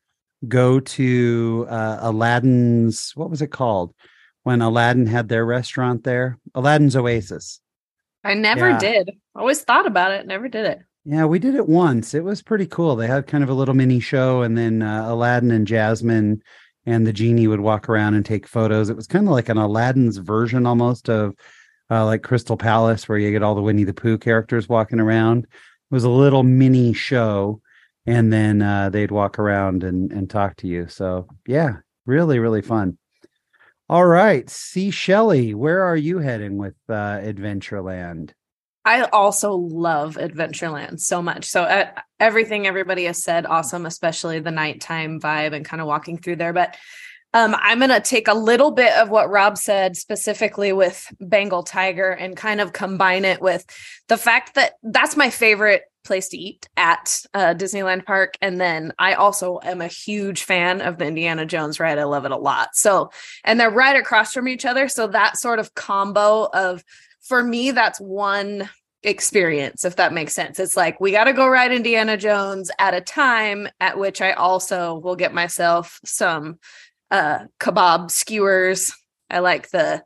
go 0.47 0.79
to 0.79 1.67
uh 1.69 1.97
Aladdin's 2.01 3.11
what 3.15 3.29
was 3.29 3.41
it 3.41 3.51
called? 3.51 3.93
When 4.43 4.61
Aladdin 4.61 5.05
had 5.05 5.29
their 5.29 5.45
restaurant 5.45 6.03
there? 6.03 6.39
Aladdin's 6.55 6.95
Oasis. 6.95 7.59
I 8.23 8.33
never 8.33 8.69
Yeah. 8.69 8.79
did. 8.79 9.11
Always 9.35 9.61
thought 9.61 9.85
about 9.85 10.11
it, 10.11 10.25
never 10.27 10.47
did 10.47 10.65
it. 10.65 10.79
Yeah, 11.05 11.25
we 11.25 11.39
did 11.39 11.55
it 11.55 11.67
once. 11.67 12.13
It 12.13 12.23
was 12.23 12.41
pretty 12.43 12.67
cool. 12.67 12.95
They 12.95 13.07
had 13.07 13.25
kind 13.27 13.43
of 13.43 13.49
a 13.49 13.55
little 13.55 13.73
mini 13.73 13.99
show, 13.99 14.41
and 14.43 14.55
then 14.57 14.83
uh, 14.83 15.05
Aladdin 15.07 15.49
and 15.51 15.65
Jasmine 15.65 16.41
and 16.85 17.07
the 17.07 17.13
genie 17.13 17.47
would 17.47 17.59
walk 17.59 17.89
around 17.89 18.13
and 18.13 18.23
take 18.25 18.47
photos. 18.47 18.89
It 18.89 18.95
was 18.95 19.07
kind 19.07 19.25
of 19.25 19.31
like 19.31 19.49
an 19.49 19.57
Aladdin's 19.57 20.17
version 20.17 20.65
almost 20.67 21.09
of 21.09 21.33
uh, 21.89 22.05
like 22.05 22.21
Crystal 22.23 22.55
Palace, 22.57 23.09
where 23.09 23.17
you 23.17 23.31
get 23.31 23.41
all 23.43 23.55
the 23.55 23.61
Winnie 23.61 23.83
the 23.83 23.93
Pooh 23.93 24.17
characters 24.17 24.69
walking 24.69 24.99
around. 24.99 25.43
It 25.45 25.49
was 25.93 26.03
a 26.03 26.09
little 26.09 26.43
mini 26.43 26.93
show, 26.93 27.61
and 28.05 28.31
then 28.31 28.61
uh, 28.61 28.89
they'd 28.89 29.11
walk 29.11 29.39
around 29.39 29.83
and, 29.83 30.11
and 30.11 30.29
talk 30.29 30.55
to 30.57 30.67
you. 30.67 30.87
So, 30.87 31.27
yeah, 31.47 31.77
really, 32.05 32.39
really 32.39 32.61
fun. 32.61 32.97
All 33.89 34.05
right. 34.05 34.49
See, 34.49 34.89
Shelley, 34.89 35.53
where 35.53 35.83
are 35.83 35.97
you 35.97 36.19
heading 36.19 36.57
with 36.57 36.75
uh, 36.87 37.19
Adventureland? 37.19 38.31
I 38.85 39.03
also 39.03 39.53
love 39.53 40.15
Adventureland 40.15 40.99
so 40.99 41.21
much. 41.21 41.45
So 41.45 41.63
uh, 41.63 41.91
everything 42.19 42.65
everybody 42.65 43.03
has 43.03 43.21
said, 43.21 43.45
awesome, 43.45 43.85
especially 43.85 44.39
the 44.39 44.49
nighttime 44.49 45.19
vibe 45.19 45.53
and 45.53 45.65
kind 45.65 45.81
of 45.81 45.87
walking 45.87 46.17
through 46.17 46.37
there. 46.37 46.53
But 46.53 46.77
um, 47.33 47.55
I'm 47.59 47.79
going 47.79 47.91
to 47.91 47.99
take 47.99 48.27
a 48.27 48.33
little 48.33 48.71
bit 48.71 48.93
of 48.93 49.09
what 49.09 49.29
Rob 49.29 49.57
said 49.57 49.95
specifically 49.95 50.73
with 50.73 51.13
Bengal 51.19 51.63
Tiger 51.63 52.09
and 52.09 52.35
kind 52.35 52.59
of 52.59 52.73
combine 52.73 53.23
it 53.23 53.41
with 53.41 53.65
the 54.07 54.17
fact 54.17 54.55
that 54.55 54.73
that's 54.83 55.15
my 55.15 55.29
favorite 55.29 55.83
place 56.03 56.29
to 56.29 56.37
eat 56.37 56.67
at 56.77 57.23
uh, 57.33 57.53
Disneyland 57.53 58.05
Park. 58.05 58.35
And 58.41 58.59
then 58.59 58.93
I 58.99 59.13
also 59.13 59.59
am 59.63 59.81
a 59.81 59.87
huge 59.87 60.43
fan 60.43 60.81
of 60.81 60.97
the 60.97 61.05
Indiana 61.05 61.45
Jones 61.45 61.79
ride. 61.79 61.99
I 61.99 62.03
love 62.03 62.25
it 62.25 62.31
a 62.31 62.37
lot. 62.37 62.75
So, 62.75 63.11
and 63.43 63.59
they're 63.59 63.69
right 63.71 63.95
across 63.95 64.33
from 64.33 64.47
each 64.47 64.65
other. 64.65 64.87
So 64.87 65.07
that 65.07 65.37
sort 65.37 65.59
of 65.59 65.73
combo 65.75 66.47
of, 66.53 66.83
for 67.21 67.43
me, 67.43 67.71
that's 67.71 67.99
one 67.99 68.69
experience, 69.03 69.83
if 69.83 69.95
that 69.95 70.13
makes 70.13 70.33
sense. 70.33 70.59
It's 70.59 70.77
like 70.77 70.99
we 70.99 71.11
got 71.11 71.23
to 71.23 71.33
go 71.33 71.47
ride 71.47 71.71
Indiana 71.71 72.17
Jones 72.17 72.69
at 72.77 72.93
a 72.93 73.01
time 73.01 73.67
at 73.79 73.97
which 73.97 74.21
I 74.21 74.33
also 74.33 74.95
will 74.95 75.15
get 75.15 75.33
myself 75.33 75.99
some 76.05 76.59
uh 77.09 77.45
kebab 77.59 78.11
skewers. 78.11 78.93
I 79.29 79.39
like 79.39 79.69
the 79.71 80.03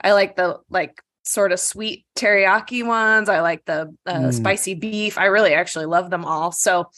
I 0.00 0.12
like 0.12 0.36
the 0.36 0.58
like 0.68 1.00
sort 1.26 1.52
of 1.52 1.60
sweet 1.60 2.04
teriyaki 2.16 2.86
ones. 2.86 3.28
I 3.28 3.40
like 3.40 3.64
the 3.66 3.94
uh, 4.06 4.12
Mm. 4.14 4.32
spicy 4.34 4.74
beef. 4.74 5.18
I 5.18 5.24
really 5.26 5.52
actually 5.54 5.86
love 5.86 6.10
them 6.10 6.24
all. 6.24 6.52
So 6.52 6.90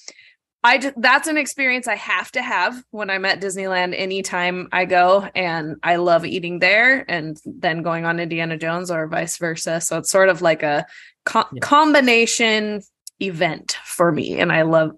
I 0.65 0.79
just 0.79 0.95
that's 1.01 1.29
an 1.29 1.37
experience 1.39 1.87
I 1.87 1.95
have 1.95 2.33
to 2.33 2.43
have 2.43 2.83
when 2.91 3.11
I'm 3.11 3.25
at 3.25 3.41
Disneyland 3.41 3.95
anytime 3.97 4.69
I 4.73 4.85
go 4.87 5.29
and 5.35 5.77
I 5.85 5.97
love 5.97 6.27
eating 6.27 6.59
there 6.59 7.05
and 7.09 7.41
then 7.47 7.83
going 7.83 8.05
on 8.05 8.19
Indiana 8.21 8.57
Jones 8.57 8.91
or 8.91 9.07
vice 9.07 9.37
versa. 9.39 9.81
So 9.81 9.99
it's 9.99 10.11
sort 10.11 10.29
of 10.29 10.43
like 10.43 10.63
a 10.65 10.85
co- 11.25 11.45
Yeah. 11.53 11.61
combination 11.61 12.83
event 13.21 13.77
for 13.85 14.11
me 14.13 14.39
and 14.41 14.53
I 14.53 14.63
love 14.63 14.93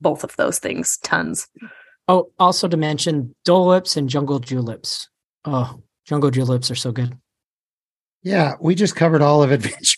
both 0.00 0.24
of 0.24 0.34
those 0.36 0.58
things 0.58 0.98
tons. 0.98 1.48
Oh, 2.08 2.30
also 2.38 2.66
to 2.68 2.76
mention 2.76 3.34
Dole 3.44 3.68
Whips 3.68 3.96
and 3.96 4.08
Jungle 4.08 4.38
Juleps. 4.38 5.08
Oh, 5.44 5.80
Jungle 6.06 6.30
Juleps 6.30 6.70
are 6.70 6.74
so 6.74 6.92
good. 6.92 7.16
Yeah, 8.24 8.54
we 8.60 8.74
just 8.74 8.96
covered 8.96 9.22
all 9.22 9.42
of 9.42 9.50
Adventureland. 9.58 9.96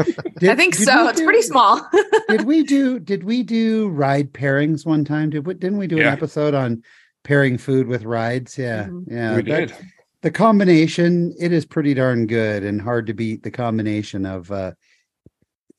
I 0.00 0.38
Did- 0.38 0.56
think 0.56 0.74
so. 0.74 1.08
It's 1.08 1.18
do- 1.18 1.24
pretty 1.26 1.42
small. 1.42 1.86
did 2.28 2.42
we 2.42 2.62
do 2.62 2.98
did 2.98 3.24
we 3.24 3.42
do 3.42 3.88
ride 3.88 4.32
pairings 4.32 4.86
one 4.86 5.04
time? 5.04 5.30
Did 5.30 5.46
we 5.46 5.54
didn't 5.54 5.78
we 5.78 5.86
do 5.88 5.98
an 5.98 6.04
episode 6.06 6.54
on 6.54 6.82
pairing 7.24 7.58
food 7.58 7.86
with 7.88 8.04
rides? 8.04 8.56
Yeah. 8.56 8.84
Mhm. 8.86 9.04
Yeah. 9.08 9.36
we 9.36 9.42
that- 9.42 9.68
did. 9.68 9.74
the 10.22 10.30
combination 10.30 11.34
it 11.40 11.52
is 11.52 11.66
pretty 11.66 11.94
darn 11.94 12.26
good 12.28 12.62
and 12.64 12.80
hard 12.80 13.06
to 13.08 13.14
beat 13.14 13.42
the 13.42 13.50
combination 13.50 14.24
of 14.24 14.50
uh 14.52 14.72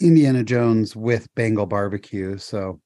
indiana 0.01 0.43
jones 0.43 0.95
with 0.97 1.33
bengal 1.35 1.65
barbecue 1.65 2.37
so 2.37 2.81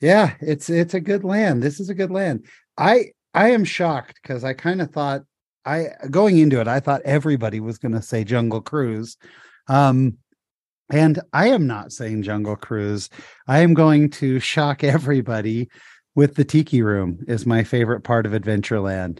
yeah 0.00 0.34
it's 0.40 0.70
it's 0.70 0.94
a 0.94 1.00
good 1.00 1.22
land 1.24 1.62
this 1.62 1.78
is 1.80 1.90
a 1.90 1.94
good 1.94 2.10
land 2.10 2.46
i 2.78 3.06
i 3.34 3.50
am 3.50 3.64
shocked 3.64 4.18
because 4.22 4.44
i 4.44 4.54
kind 4.54 4.80
of 4.80 4.90
thought 4.90 5.22
i 5.64 5.88
going 6.10 6.38
into 6.38 6.60
it 6.60 6.68
i 6.68 6.80
thought 6.80 7.02
everybody 7.04 7.60
was 7.60 7.78
going 7.78 7.92
to 7.92 8.02
say 8.02 8.24
jungle 8.24 8.60
cruise 8.60 9.16
um 9.68 10.16
and 10.90 11.20
i 11.32 11.48
am 11.48 11.66
not 11.66 11.92
saying 11.92 12.22
jungle 12.22 12.56
cruise 12.56 13.08
i 13.48 13.60
am 13.60 13.74
going 13.74 14.08
to 14.10 14.38
shock 14.40 14.84
everybody 14.84 15.68
with 16.14 16.34
the 16.36 16.44
tiki 16.44 16.82
room 16.82 17.18
is 17.26 17.46
my 17.46 17.64
favorite 17.64 18.02
part 18.02 18.26
of 18.26 18.32
adventureland 18.32 19.18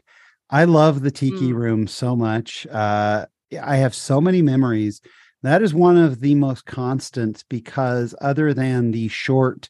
I 0.51 0.65
love 0.65 1.01
the 1.01 1.11
tiki 1.11 1.51
Mm. 1.51 1.55
room 1.55 1.87
so 1.87 2.15
much. 2.15 2.67
Uh, 2.71 3.27
I 3.61 3.77
have 3.77 3.95
so 3.95 4.21
many 4.21 4.43
memories. 4.43 5.01
That 5.43 5.63
is 5.63 5.75
one 5.75 5.97
of 5.97 6.21
the 6.21 6.35
most 6.35 6.67
constants 6.67 7.43
because, 7.43 8.15
other 8.21 8.55
than 8.55 8.91
the 8.91 9.09
short 9.09 9.69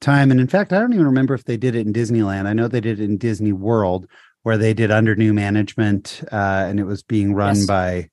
time, 0.00 0.30
and 0.30 0.40
in 0.40 0.46
fact, 0.46 0.72
I 0.72 0.78
don't 0.78 0.92
even 0.94 1.04
remember 1.04 1.34
if 1.34 1.44
they 1.44 1.56
did 1.56 1.74
it 1.74 1.86
in 1.86 1.92
Disneyland. 1.92 2.46
I 2.46 2.52
know 2.52 2.68
they 2.68 2.80
did 2.80 3.00
it 3.00 3.04
in 3.04 3.18
Disney 3.18 3.52
World, 3.52 4.06
where 4.44 4.56
they 4.58 4.74
did 4.74 4.90
under 4.90 5.16
new 5.16 5.34
management, 5.34 6.22
uh, 6.30 6.66
and 6.68 6.78
it 6.78 6.84
was 6.84 7.02
being 7.02 7.34
run 7.34 7.56
Yes. 7.56 7.66
by 7.66 8.10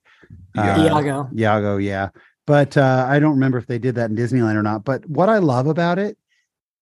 uh, 0.57 0.89
Iago. 0.89 1.29
Iago, 1.38 1.77
yeah. 1.77 2.09
But 2.47 2.75
uh, 2.75 3.05
I 3.07 3.19
don't 3.19 3.33
remember 3.33 3.57
if 3.57 3.67
they 3.67 3.77
did 3.77 3.95
that 3.95 4.09
in 4.09 4.15
Disneyland 4.15 4.55
or 4.55 4.63
not. 4.63 4.83
But 4.83 5.07
what 5.07 5.29
I 5.29 5.38
love 5.38 5.67
about 5.67 6.00
it, 6.00 6.17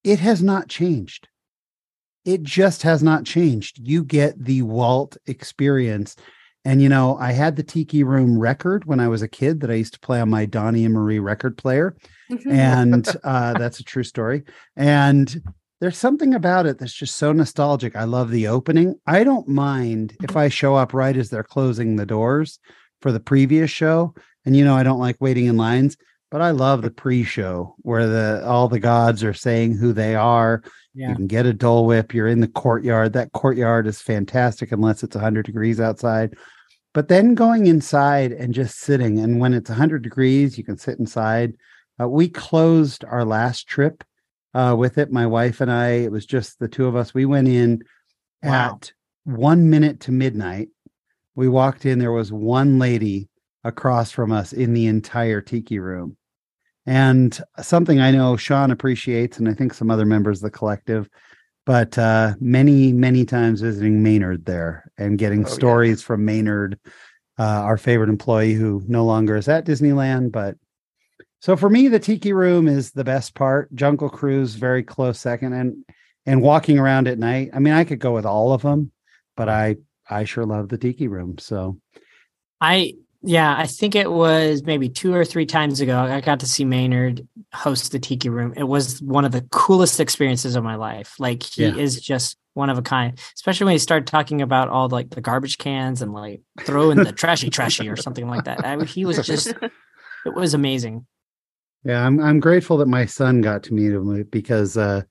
it 0.04 0.20
has 0.20 0.42
not 0.42 0.70
changed. 0.70 1.28
It 2.26 2.44
just 2.44 2.84
has 2.84 3.02
not 3.02 3.26
changed. 3.26 3.80
You 3.80 4.04
get 4.04 4.42
the 4.44 4.62
Walt 4.62 5.18
experience. 5.26 6.16
And, 6.64 6.82
you 6.82 6.90
know, 6.90 7.18
I 7.18 7.32
had 7.32 7.56
the 7.56 7.64
Tiki 7.64 8.04
Room 8.04 8.38
record 8.38 8.86
when 8.86 9.00
I 9.00 9.08
was 9.08 9.22
a 9.22 9.28
kid 9.28 9.62
that 9.62 9.72
I 9.72 9.76
used 9.76 9.94
to 9.94 10.00
play 10.00 10.22
on 10.22 10.30
my 10.30 10.46
Donnie 10.46 10.86
and 10.86 10.94
Marie 10.94 11.20
record 11.20 11.58
player. 11.58 11.96
And 12.48 13.08
uh, 13.24 13.54
that's 13.54 13.80
a 13.80 13.84
true 13.84 14.04
story. 14.04 14.44
And 14.76 15.42
there's 15.80 15.98
something 15.98 16.34
about 16.34 16.66
it 16.66 16.78
that's 16.78 16.94
just 16.94 17.16
so 17.16 17.32
nostalgic. 17.32 17.96
I 17.96 18.04
love 18.04 18.32
the 18.32 18.48
opening. 18.48 19.00
I 19.08 19.24
don't 19.24 19.48
mind 19.48 20.16
if 20.22 20.36
I 20.36 20.50
show 20.50 20.76
up 20.76 20.94
right 20.94 21.16
as 21.16 21.30
they're 21.30 21.44
closing 21.44 21.96
the 21.96 22.06
doors 22.06 22.60
for 23.02 23.12
the 23.12 23.20
previous 23.20 23.72
show. 23.72 24.14
And 24.46 24.56
you 24.56 24.66
know, 24.66 24.76
I 24.76 24.84
don't 24.84 25.00
like 25.00 25.18
waiting 25.22 25.46
in 25.46 25.58
lines, 25.58 25.96
but 26.32 26.42
I 26.42 26.52
love 26.52 26.82
the 26.82 26.92
pre-show 26.92 27.76
where 27.80 28.08
the 28.08 28.46
all 28.46 28.68
the 28.68 28.80
gods 28.80 29.24
are 29.24 29.34
saying 29.34 29.78
who 29.78 29.94
they 29.94 30.16
are. 30.16 30.64
Yeah. 30.94 31.10
You 31.10 31.16
can 31.16 31.28
get 31.28 31.46
a 31.46 31.54
Dole 31.54 31.86
Whip. 31.86 32.14
You're 32.14 32.28
in 32.28 32.42
the 32.42 32.48
courtyard. 32.48 33.14
That 33.14 33.32
courtyard 33.32 33.88
is 33.88 34.02
fantastic 34.02 34.72
unless 34.72 35.02
it's 35.04 35.16
100 35.16 35.46
degrees 35.46 35.80
outside. 35.80 36.36
But 36.94 37.08
then 37.08 37.36
going 37.36 37.68
inside 37.68 38.32
and 38.32 38.54
just 38.54 38.80
sitting, 38.80 39.20
and 39.20 39.40
when 39.40 39.54
it's 39.54 39.70
100 39.70 40.02
degrees, 40.02 40.58
you 40.58 40.64
can 40.64 40.78
sit 40.78 41.00
inside. 41.00 41.54
Uh, 42.02 42.10
we 42.10 42.28
closed 42.28 43.06
our 43.06 43.24
last 43.24 43.68
trip 43.68 44.04
uh, 44.54 44.76
with 44.78 44.98
it. 44.98 45.12
My 45.12 45.26
wife 45.28 45.62
and 45.62 45.72
I, 45.72 45.90
it 45.90 46.12
was 46.12 46.26
just 46.26 46.60
the 46.60 46.68
two 46.68 46.86
of 46.88 46.96
us. 46.96 47.14
We 47.14 47.26
went 47.26 47.48
in 47.48 47.82
Wow. 48.42 48.78
at 48.78 48.94
one 49.26 49.70
minute 49.70 50.00
to 50.02 50.12
midnight. 50.12 50.70
We 51.36 51.48
walked 51.50 51.86
in, 51.86 52.00
there 52.00 52.12
was 52.12 52.32
one 52.32 52.80
lady 52.80 53.30
across 53.64 54.12
from 54.12 54.32
us 54.32 54.54
in 54.54 54.74
the 54.74 54.88
entire 54.88 55.42
tiki 55.42 55.80
room. 55.80 56.16
And 56.86 57.40
something 57.62 58.00
I 58.00 58.12
know 58.12 58.36
Sean 58.38 58.72
appreciates, 58.72 59.38
and 59.38 59.48
I 59.48 59.54
think 59.54 59.74
some 59.74 59.92
other 59.92 60.06
members 60.06 60.40
of 60.40 60.44
the 60.44 60.58
collective, 60.58 61.10
but 61.66 61.98
uh, 61.98 62.34
many, 62.40 62.94
many 62.94 63.26
times 63.26 63.62
visiting 63.62 64.02
Maynard 64.02 64.46
there 64.46 64.90
and 64.98 65.20
getting 65.20 65.46
Oh, 65.46 65.50
yeah. 65.50 65.54
stories 65.54 66.02
from 66.02 66.26
Maynard, 66.26 66.80
uh, 67.38 67.44
our 67.44 67.78
favorite 67.78 68.10
employee 68.10 68.54
who 68.54 68.82
no 68.88 69.06
longer 69.06 69.36
is 69.36 69.48
at 69.48 69.66
Disneyland. 69.66 70.32
But 70.32 70.56
so 71.40 71.56
for 71.56 71.70
me, 71.70 71.88
the 71.88 72.00
Tiki 72.00 72.34
Room 72.34 72.68
is 72.68 72.92
the 72.92 73.04
best 73.04 73.34
part. 73.36 73.74
Jungle 73.76 74.10
Cruise, 74.10 74.56
very 74.56 74.84
close 74.84 75.20
second, 75.20 75.54
and 75.54 75.86
and 76.26 76.42
walking 76.42 76.78
around 76.78 77.08
at 77.08 77.18
night. 77.20 77.50
I 77.54 77.60
mean, 77.60 77.74
I 77.74 77.84
could 77.84 78.00
go 78.00 78.14
with 78.14 78.26
all 78.26 78.54
of 78.54 78.62
them, 78.62 78.92
but 79.38 79.50
I 79.50 79.78
I 80.10 80.26
sure 80.26 80.46
love 80.46 80.70
the 80.70 80.78
Tiki 80.78 81.08
Room. 81.08 81.38
So 81.38 81.80
I 82.62 82.96
yeah, 83.22 83.54
I 83.58 83.68
think 83.68 83.96
it 83.96 84.10
was 84.10 84.64
maybe 84.64 84.88
two 84.90 85.14
or 85.14 85.26
three 85.26 85.46
times 85.46 85.82
ago. 85.82 85.98
I 86.00 86.22
got 86.22 86.40
to 86.40 86.46
see 86.48 86.64
Maynard 86.64 87.28
host 87.54 87.92
the 87.92 88.00
Tiki 88.00 88.30
Room. 88.30 88.54
It 88.56 88.64
was 88.64 89.02
one 89.02 89.26
of 89.26 89.32
the 89.34 89.42
coolest 89.52 90.00
experiences 90.00 90.56
of 90.56 90.64
my 90.64 90.76
life. 90.76 91.16
Like 91.20 91.44
he 91.44 91.64
Yeah. 91.64 91.76
is 91.76 92.00
just 92.00 92.38
one 92.54 92.70
of 92.70 92.78
a 92.78 92.82
kind. 92.82 93.20
Especially 93.36 93.66
when 93.66 93.74
he 93.74 93.80
started 93.80 94.08
talking 94.08 94.42
about 94.42 94.70
all 94.70 94.88
like 94.90 95.10
the 95.10 95.22
garbage 95.22 95.58
cans 95.58 96.02
and 96.02 96.14
like 96.14 96.42
throw 96.62 96.92
in 96.92 96.98
the 96.98 97.12
trashy 97.12 97.50
trashy 97.50 97.90
or 97.90 97.96
something 97.98 98.28
like 98.28 98.46
that. 98.46 98.66
I, 98.66 98.84
he 98.86 99.06
was 99.06 99.26
just 99.26 99.48
it 100.26 100.34
was 100.34 100.54
amazing. 100.54 101.06
Yeah, 101.84 102.06
I'm 102.06 102.20
I'm 102.20 102.40
grateful 102.40 102.78
that 102.78 102.88
my 102.88 103.06
son 103.06 103.42
got 103.42 103.64
to 103.64 103.74
meet 103.74 103.92
him 103.92 104.24
because 104.24 104.78
uh 104.78 105.04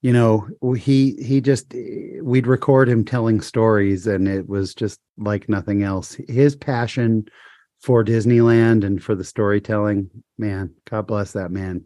you 0.00 0.12
know, 0.12 0.46
he 0.76 1.14
he 1.14 1.40
just 1.40 1.74
we'd 2.22 2.46
record 2.46 2.88
him 2.88 3.04
telling 3.04 3.40
stories 3.40 4.06
and 4.06 4.28
it 4.28 4.48
was 4.48 4.74
just 4.74 5.00
like 5.16 5.48
nothing 5.48 5.82
else. 5.82 6.16
His 6.28 6.54
passion 6.54 7.26
for 7.80 8.04
Disneyland 8.04 8.84
and 8.84 9.02
for 9.02 9.14
the 9.14 9.24
storytelling, 9.24 10.10
man, 10.36 10.74
God 10.88 11.06
bless 11.06 11.32
that 11.32 11.50
man. 11.50 11.84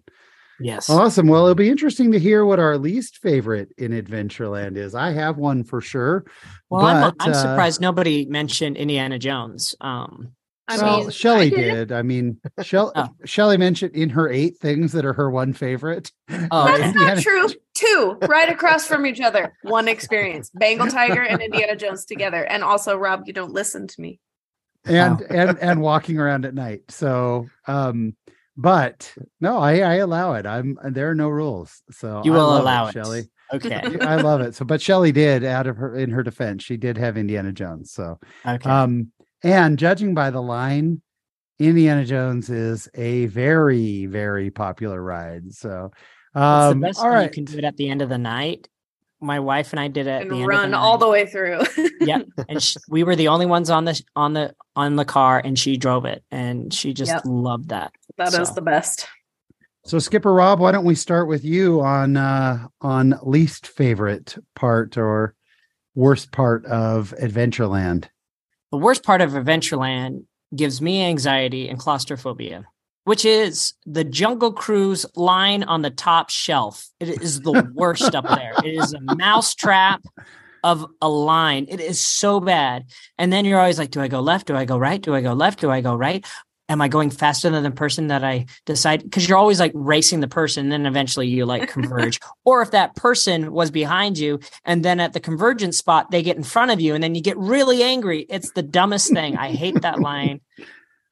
Yes. 0.60 0.90
Awesome. 0.90 1.26
Well, 1.26 1.44
it'll 1.44 1.54
be 1.54 1.70
interesting 1.70 2.12
to 2.12 2.18
hear 2.18 2.44
what 2.44 2.60
our 2.60 2.78
least 2.78 3.18
favorite 3.18 3.70
in 3.78 3.92
Adventureland 3.92 4.76
is. 4.76 4.94
I 4.94 5.12
have 5.12 5.38
one 5.38 5.64
for 5.64 5.80
sure. 5.80 6.24
well, 6.70 6.84
I'm, 6.84 7.14
I'm 7.18 7.30
uh, 7.30 7.34
surprised 7.34 7.80
nobody 7.80 8.26
mentioned 8.26 8.76
Indiana 8.76 9.18
Jones. 9.18 9.74
Um 9.80 10.32
I 10.68 10.76
well, 10.78 11.00
mean, 11.00 11.10
Shelly 11.10 11.46
I 11.46 11.50
did. 11.50 11.74
did. 11.88 11.92
I 11.92 12.02
mean, 12.02 12.38
Shell, 12.62 12.92
Oh. 12.96 13.08
Shelly 13.24 13.56
mentioned 13.56 13.94
in 13.94 14.08
her 14.10 14.28
eight 14.30 14.56
things 14.58 14.92
that 14.92 15.04
are 15.04 15.12
her 15.12 15.30
one 15.30 15.52
favorite. 15.52 16.10
Oh. 16.30 16.66
That's 16.66 16.82
Indiana- 16.84 17.14
not 17.14 17.22
true. 17.22 17.48
Two 17.74 18.18
right 18.28 18.48
across 18.48 18.86
from 18.86 19.06
each 19.06 19.20
other. 19.20 19.54
One 19.62 19.88
experience. 19.88 20.50
Bengal 20.54 20.86
Tiger 20.88 21.22
and 21.22 21.40
Indiana 21.42 21.74
Jones 21.74 22.04
together. 22.04 22.44
And 22.44 22.62
also, 22.62 22.96
Rob, 22.96 23.22
you 23.26 23.32
don't 23.32 23.52
listen 23.52 23.86
to 23.88 24.00
me. 24.00 24.20
and 24.84 25.20
Oh. 25.22 25.26
and 25.34 25.58
and 25.58 25.80
walking 25.80 26.18
around 26.18 26.44
at 26.44 26.54
night. 26.54 26.82
So, 26.90 27.48
um, 27.66 28.14
but 28.56 29.12
no, 29.40 29.58
I 29.58 29.78
I 29.80 29.94
allow 29.96 30.34
it. 30.34 30.46
I'm 30.46 30.78
there 30.84 31.10
are 31.10 31.14
no 31.14 31.28
rules. 31.28 31.82
So 31.90 32.22
you 32.24 32.34
I 32.34 32.36
will 32.36 32.46
love 32.46 32.62
allow 32.62 32.86
it. 32.88 32.92
Shelly. 32.92 33.22
Okay. 33.52 33.80
I 34.00 34.16
love 34.16 34.40
it. 34.42 34.54
So, 34.54 34.64
but 34.64 34.80
Shelly 34.80 35.10
did 35.12 35.42
out 35.44 35.66
of 35.66 35.76
her 35.78 35.94
in 35.96 36.10
her 36.10 36.22
defense, 36.22 36.62
she 36.62 36.76
did 36.76 36.96
have 36.98 37.16
Indiana 37.16 37.52
Jones. 37.52 37.90
So, 37.92 38.18
Okay. 38.46 38.68
um, 38.70 39.10
and 39.42 39.78
judging 39.78 40.14
by 40.14 40.30
the 40.30 40.42
line, 40.42 41.02
Indiana 41.58 42.04
Jones 42.04 42.50
is 42.50 42.88
a 42.94 43.26
very 43.26 44.06
very 44.06 44.50
popular 44.50 45.00
ride. 45.02 45.52
So, 45.52 45.90
It's 46.34 46.36
um, 46.36 46.80
the 46.80 46.86
best 46.88 46.98
all 46.98 47.06
when 47.06 47.14
right. 47.14 47.24
you 47.24 47.30
can 47.30 47.44
do 47.44 47.58
it 47.58 47.64
at 47.64 47.76
the 47.76 47.88
end 47.88 48.02
of 48.02 48.08
the 48.08 48.18
night. 48.18 48.68
My 49.20 49.38
wife 49.38 49.72
and 49.72 49.78
I 49.78 49.86
did 49.86 50.08
it 50.08 50.10
at 50.10 50.22
And 50.22 50.30
the 50.32 50.38
end 50.40 50.48
run 50.48 50.64
of 50.66 50.70
the 50.72 50.76
all 50.78 50.98
the 50.98 51.08
way 51.08 51.26
through. 51.26 51.60
Yep. 52.00 52.26
and 52.48 52.60
sh 52.62 52.76
we 52.88 53.04
were 53.04 53.14
the 53.14 53.28
only 53.28 53.46
ones 53.46 53.70
on 53.70 53.84
the 53.84 54.02
on 54.16 54.32
the 54.32 54.54
on 54.74 54.96
the 54.96 55.04
car 55.04 55.40
and 55.44 55.56
she 55.56 55.76
drove 55.76 56.04
it 56.04 56.24
and 56.32 56.74
she 56.74 56.92
just 56.92 57.12
Yep. 57.12 57.22
loved 57.26 57.68
that 57.68 57.92
That 58.16 58.34
is 58.34 58.48
So. 58.48 58.54
the 58.54 58.62
best. 58.62 59.06
So 59.84 59.98
Skipper 60.00 60.32
Rob, 60.32 60.58
why 60.60 60.70
don't 60.72 60.84
we 60.84 60.94
start 60.96 61.28
with 61.28 61.44
you 61.44 61.80
on 61.80 62.16
uh 62.16 62.66
on 62.80 63.14
least 63.22 63.68
favorite 63.68 64.36
part 64.56 64.96
or 64.98 65.34
worst 65.94 66.32
part 66.32 66.64
of 66.66 67.14
Adventureland? 67.20 68.06
The 68.72 68.78
worst 68.78 69.04
part 69.04 69.20
of 69.20 69.30
adventureland 69.30 70.24
gives 70.56 70.82
me 70.82 71.04
anxiety 71.04 71.68
and 71.68 71.78
claustrophobia 71.78 72.66
which 73.04 73.24
is 73.24 73.74
the 73.84 74.04
jungle 74.04 74.52
cruise 74.52 75.04
line 75.16 75.64
on 75.64 75.82
the 75.82 75.90
top 75.90 76.30
shelf. 76.30 76.88
It 77.00 77.08
is 77.20 77.40
the 77.40 77.68
worst 77.74 78.14
up 78.14 78.28
there. 78.28 78.52
It 78.64 78.78
is 78.78 78.94
a 78.94 79.16
mouse 79.16 79.54
trap 79.54 80.02
of 80.62 80.86
a 81.00 81.08
line. 81.08 81.66
It 81.68 81.80
is 81.80 82.00
so 82.00 82.38
bad. 82.38 82.84
And 83.18 83.32
then 83.32 83.44
you're 83.44 83.58
always 83.58 83.78
like 83.78 83.90
do 83.90 84.00
i 84.00 84.08
go 84.08 84.20
left? 84.20 84.46
Do 84.46 84.54
i 84.54 84.64
go 84.64 84.78
right? 84.78 85.00
Do 85.00 85.14
i 85.14 85.20
go 85.20 85.32
left? 85.32 85.60
Do 85.60 85.70
i 85.70 85.80
go 85.80 85.96
right 85.96 86.24
am 86.72 86.80
I 86.80 86.88
going 86.88 87.10
faster 87.10 87.50
than 87.50 87.62
the 87.62 87.70
person 87.70 88.08
that 88.08 88.24
I 88.24 88.46
decide? 88.64 89.02
Because 89.02 89.28
you're 89.28 89.38
always 89.38 89.60
like 89.60 89.72
racing 89.74 90.20
the 90.20 90.28
person, 90.28 90.64
and 90.64 90.72
then 90.72 90.86
eventually 90.86 91.28
you 91.28 91.44
like 91.44 91.68
converge. 91.68 92.18
or 92.44 92.62
if 92.62 92.70
that 92.72 92.96
person 92.96 93.52
was 93.52 93.70
behind 93.70 94.18
you, 94.18 94.40
and 94.64 94.84
then 94.84 94.98
at 94.98 95.12
the 95.12 95.20
convergence 95.20 95.78
spot 95.78 96.10
they 96.10 96.22
get 96.22 96.36
in 96.36 96.42
front 96.42 96.70
of 96.70 96.80
you, 96.80 96.94
and 96.94 97.04
then 97.04 97.14
you 97.14 97.20
get 97.20 97.36
really 97.36 97.82
angry. 97.82 98.26
It's 98.28 98.52
the 98.52 98.62
dumbest 98.62 99.12
thing. 99.12 99.36
I 99.36 99.52
hate 99.52 99.82
that 99.82 100.00
line. 100.00 100.40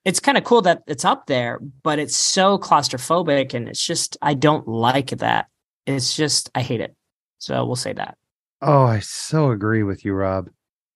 It's 0.05 0.19
kind 0.19 0.39
of 0.39 0.45
cool 0.45 0.63
that 0.63 0.83
it's 0.87 1.05
up 1.05 1.27
there, 1.27 1.61
but 1.83 1.99
it's 1.99 2.17
so 2.17 2.59
claustrophobic, 2.59 3.55
and 3.55 3.69
it's 3.69 3.85
just 3.85 4.17
I 4.23 4.35
don't 4.35 4.67
like 4.67 5.11
that. 5.11 5.47
It's 5.87 6.17
just 6.17 6.51
I 6.55 6.63
hate 6.63 6.81
it. 6.81 6.97
So 7.39 7.65
we'll 7.67 7.77
say 7.77 7.93
that. 7.93 8.17
Oh, 8.63 8.85
I 8.85 9.01
so 9.01 9.51
agree 9.51 9.83
with 9.83 10.05
you, 10.05 10.15
Rob. 10.15 10.49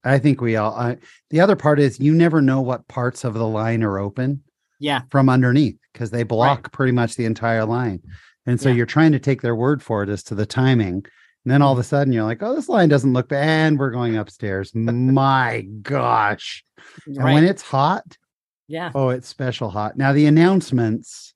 I 0.05 0.19
think 0.19 0.41
we 0.41 0.57
all 0.57 0.75
I, 0.75 0.99
the 1.31 1.41
other 1.41 1.57
part 1.57 1.81
is 1.81 1.99
you 1.99 2.15
never 2.15 2.43
know 2.43 2.61
what 2.61 2.87
parts 2.89 3.25
of 3.25 3.35
the 3.35 3.47
line 3.47 3.83
are 3.83 3.99
open. 3.99 4.43
Yeah. 4.81 5.03
from 5.11 5.29
underneath 5.29 5.79
because 5.93 6.11
they 6.11 6.23
block 6.25 6.73
pretty 6.73 6.93
much 6.93 7.17
the 7.17 7.25
entire 7.25 7.65
line. 7.65 8.03
And 8.47 8.61
so 8.61 8.69
Yeah. 8.69 8.75
you're 8.77 8.87
trying 8.87 9.13
to 9.13 9.19
take 9.19 9.41
their 9.43 9.55
word 9.55 9.83
for 9.83 10.03
it 10.03 10.09
as 10.09 10.23
to 10.25 10.35
the 10.35 10.47
timing. 10.47 11.05
And 11.45 11.53
then 11.53 11.63
all 11.63 11.73
of 11.73 11.79
a 11.79 11.83
sudden 11.85 12.13
you're 12.13 12.25
like, 12.25 12.43
oh, 12.43 12.55
this 12.55 12.69
line 12.69 12.89
doesn't 12.89 13.13
look 13.13 13.29
bad. 13.29 13.49
And 13.69 13.79
we're 13.79 13.91
going 13.91 14.17
upstairs. 14.17 14.73
My 14.75 15.63
gosh. 15.83 16.65
And 17.07 17.23
when 17.25 17.45
it's 17.45 17.63
hot, 17.63 18.17
yeah. 18.69 18.91
oh, 18.95 19.11
it's 19.11 19.29
special 19.29 19.71
hot. 19.71 19.97
Now 19.97 20.13
the 20.13 20.27
announcements 20.27 21.35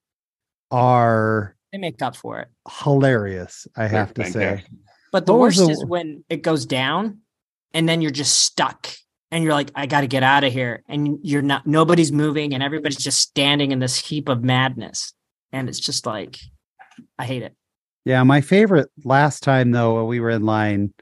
are 0.70 1.56
They 1.72 1.78
make 1.78 2.00
up 2.02 2.16
for 2.16 2.40
it. 2.40 2.48
hilarious, 2.82 3.66
I 3.76 3.86
have 3.86 4.14
to 4.14 4.24
say. 4.30 4.64
But 5.12 5.26
the 5.26 5.32
What 5.32 5.40
worst 5.40 5.58
the- 5.58 5.70
is 5.70 5.84
when 5.84 6.24
it 6.28 6.42
goes 6.42 6.66
down 6.66 7.18
and 7.72 7.88
then 7.88 8.00
you're 8.02 8.10
just 8.10 8.42
stuck 8.42 8.88
and 9.30 9.44
you're 9.44 9.52
like, 9.52 9.70
I 9.74 9.86
got 9.86 10.02
to 10.02 10.06
get 10.06 10.22
out 10.22 10.44
of 10.44 10.52
here. 10.52 10.82
And 10.88 11.18
you're 11.22 11.42
not, 11.42 11.66
nobody's 11.66 12.12
moving 12.12 12.54
and 12.54 12.62
everybody's 12.62 12.98
just 12.98 13.20
standing 13.20 13.72
in 13.72 13.78
this 13.78 13.98
heap 13.98 14.28
of 14.28 14.42
madness. 14.42 15.12
And 15.52 15.68
it's 15.68 15.80
just 15.80 16.06
like, 16.06 16.38
I 17.18 17.24
hate 17.24 17.42
it. 17.42 17.54
Yeah, 18.04 18.22
my 18.22 18.40
favorite 18.40 18.88
last 19.04 19.42
time 19.42 19.70
though, 19.70 20.04
we 20.04 20.20
were 20.20 20.30
in 20.30 20.46
line, 20.46 20.94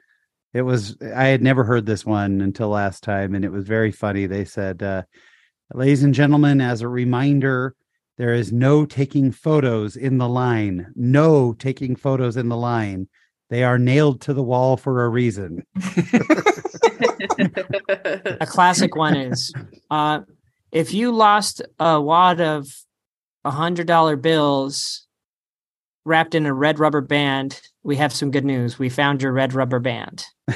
it 0.57 0.63
was 0.63 0.97
I 1.03 1.27
had 1.27 1.43
never 1.43 1.65
heard 1.65 1.85
this 1.85 2.07
one 2.07 2.41
until 2.41 2.69
last 2.69 3.05
time, 3.05 3.35
and 3.35 3.45
it 3.45 3.53
was 3.53 3.67
very 3.67 3.93
funny. 3.93 4.25
They 4.25 4.47
said, 4.47 4.83
uh, 4.83 5.03
ladies 5.75 6.03
and 6.03 6.15
gentlemen, 6.15 6.63
as 6.63 6.81
a 6.81 6.89
reminder, 6.89 7.75
there 8.17 8.33
is 8.33 8.55
no 8.55 8.87
taking 8.87 9.33
photos 9.33 9.97
in 9.97 10.17
the 10.17 10.29
line. 10.29 10.93
No 10.97 11.53
taking 11.53 11.95
photos 11.95 12.39
in 12.39 12.49
the 12.49 12.57
line. 12.57 13.09
They 13.49 13.63
are 13.65 13.79
nailed 13.79 14.21
to 14.23 14.35
the 14.35 14.43
wall 14.43 14.77
for 14.77 15.05
a 15.05 15.09
reason. 15.09 15.65
A 18.41 18.47
classic 18.47 18.97
one 18.97 19.17
is 19.17 19.53
uh, 19.91 20.21
if 20.73 20.93
you 20.93 21.13
lost 21.13 21.63
a 21.79 22.01
wad 22.01 22.41
of 22.41 22.67
$100 23.45 24.23
bills 24.23 25.07
wrapped 26.05 26.35
in 26.35 26.47
a 26.47 26.55
red 26.55 26.79
rubber 26.79 27.01
band, 27.01 27.61
we 27.83 27.97
have 27.97 28.13
some 28.13 28.31
good 28.31 28.45
news. 28.45 28.79
We 28.79 28.89
found 28.89 29.23
your 29.23 29.33
red 29.33 29.55
rubber 29.55 29.81
band. 29.81 30.25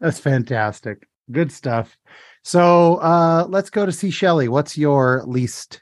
That's 0.00 0.18
fantastic. 0.18 1.06
Good 1.30 1.52
stuff. 1.52 1.96
So 2.42 2.96
uh, 2.96 3.46
let's 3.48 3.70
go 3.70 3.86
to 3.86 3.92
see 3.92 4.10
Shelley. 4.10 4.48
What's 4.48 4.78
your 4.78 5.22
least 5.26 5.80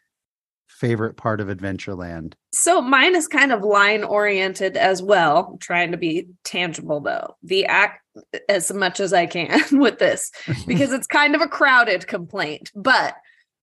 favorite 0.79 1.17
part 1.17 1.41
of 1.41 1.49
Adventureland? 1.49 2.35
So 2.53 2.81
mine 2.81 3.15
is 3.17 3.27
kind 3.29 3.53
of 3.53 3.63
line 3.63 4.05
oriented 4.05 4.77
as 4.77 5.03
well, 5.03 5.51
I'm 5.53 5.59
trying 5.59 5.93
to 5.93 5.97
be 5.99 6.29
tangible 6.45 7.01
though. 7.01 7.37
The 7.43 7.67
act 7.67 8.03
as 8.49 8.73
much 8.73 9.01
as 9.01 9.13
I 9.13 9.27
can 9.27 9.61
with 9.79 9.99
this 9.99 10.31
because 10.67 10.93
it's 10.95 11.07
kind 11.07 11.35
of 11.35 11.41
a 11.41 11.49
crowded 11.49 12.07
complaint. 12.07 12.71
But 12.75 13.15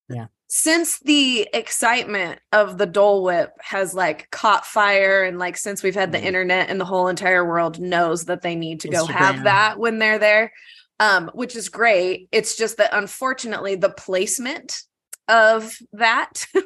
Yeah. 0.10 0.28
since 0.48 1.00
the 1.00 1.48
excitement 1.54 2.40
of 2.52 2.78
the 2.78 2.86
Dole 2.86 3.24
Whip 3.24 3.52
has 3.62 3.94
like 3.94 4.30
caught 4.32 4.66
fire 4.66 5.24
and 5.24 5.40
like 5.40 5.58
since 5.58 5.82
we've 5.84 5.96
had 5.96 6.12
the 6.12 6.22
internet 6.24 6.70
and 6.70 6.80
the 6.80 6.86
whole 6.86 7.08
entire 7.08 7.46
world 7.48 7.80
knows 7.80 8.26
that 8.26 8.42
they 8.42 8.56
need 8.56 8.82
to 8.82 8.90
go 8.90 9.06
Instagram. 9.06 9.12
have 9.12 9.44
that 9.44 9.80
when 9.80 10.00
they're 10.00 10.20
there. 10.20 10.52
Um, 11.00 11.32
which 11.34 11.56
is 11.56 11.70
great. 11.70 12.30
It's 12.32 12.56
just 12.56 12.78
that 12.78 12.92
unfortunately 12.94 13.76
the 13.76 13.90
placement 13.90 14.84
of 15.28 15.74
that 15.94 16.46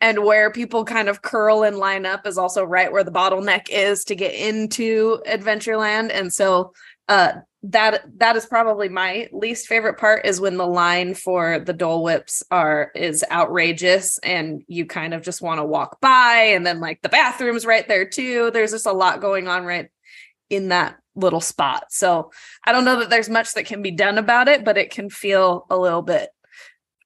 and 0.00 0.24
where 0.24 0.50
people 0.50 0.84
kind 0.84 1.08
of 1.08 1.22
curl 1.22 1.62
and 1.62 1.78
line 1.78 2.06
up 2.06 2.26
is 2.26 2.38
also 2.38 2.64
right 2.64 2.92
where 2.92 3.04
the 3.04 3.10
bottleneck 3.10 3.68
is 3.70 4.04
to 4.04 4.14
get 4.14 4.34
into 4.34 5.20
Adventureland. 5.26 6.10
And 6.12 6.32
so 6.32 6.72
uh 7.08 7.32
that 7.64 8.04
that 8.18 8.36
is 8.36 8.46
probably 8.46 8.88
my 8.88 9.28
least 9.32 9.66
favorite 9.66 9.98
part 9.98 10.24
is 10.24 10.40
when 10.40 10.56
the 10.56 10.66
line 10.66 11.14
for 11.14 11.58
the 11.58 11.72
Dole 11.72 12.04
Whips 12.04 12.42
are 12.52 12.92
is 12.94 13.24
outrageous 13.32 14.18
and 14.18 14.62
you 14.68 14.86
kind 14.86 15.12
of 15.12 15.22
just 15.22 15.42
want 15.42 15.58
to 15.58 15.64
walk 15.64 16.00
by 16.00 16.50
and 16.54 16.64
then 16.64 16.78
like 16.78 17.02
the 17.02 17.08
bathroom's 17.08 17.66
right 17.66 17.86
there 17.88 18.08
too. 18.08 18.50
There's 18.52 18.70
just 18.70 18.86
a 18.86 18.92
lot 18.92 19.20
going 19.20 19.48
on 19.48 19.64
right 19.64 19.88
in 20.50 20.68
that 20.68 20.98
little 21.16 21.40
spot. 21.40 21.86
So 21.90 22.30
I 22.64 22.72
don't 22.72 22.84
know 22.84 23.00
that 23.00 23.10
there's 23.10 23.28
much 23.28 23.54
that 23.54 23.66
can 23.66 23.82
be 23.82 23.90
done 23.90 24.18
about 24.18 24.46
it, 24.46 24.64
but 24.64 24.78
it 24.78 24.90
can 24.90 25.10
feel 25.10 25.66
a 25.68 25.76
little 25.76 26.02
bit 26.02 26.30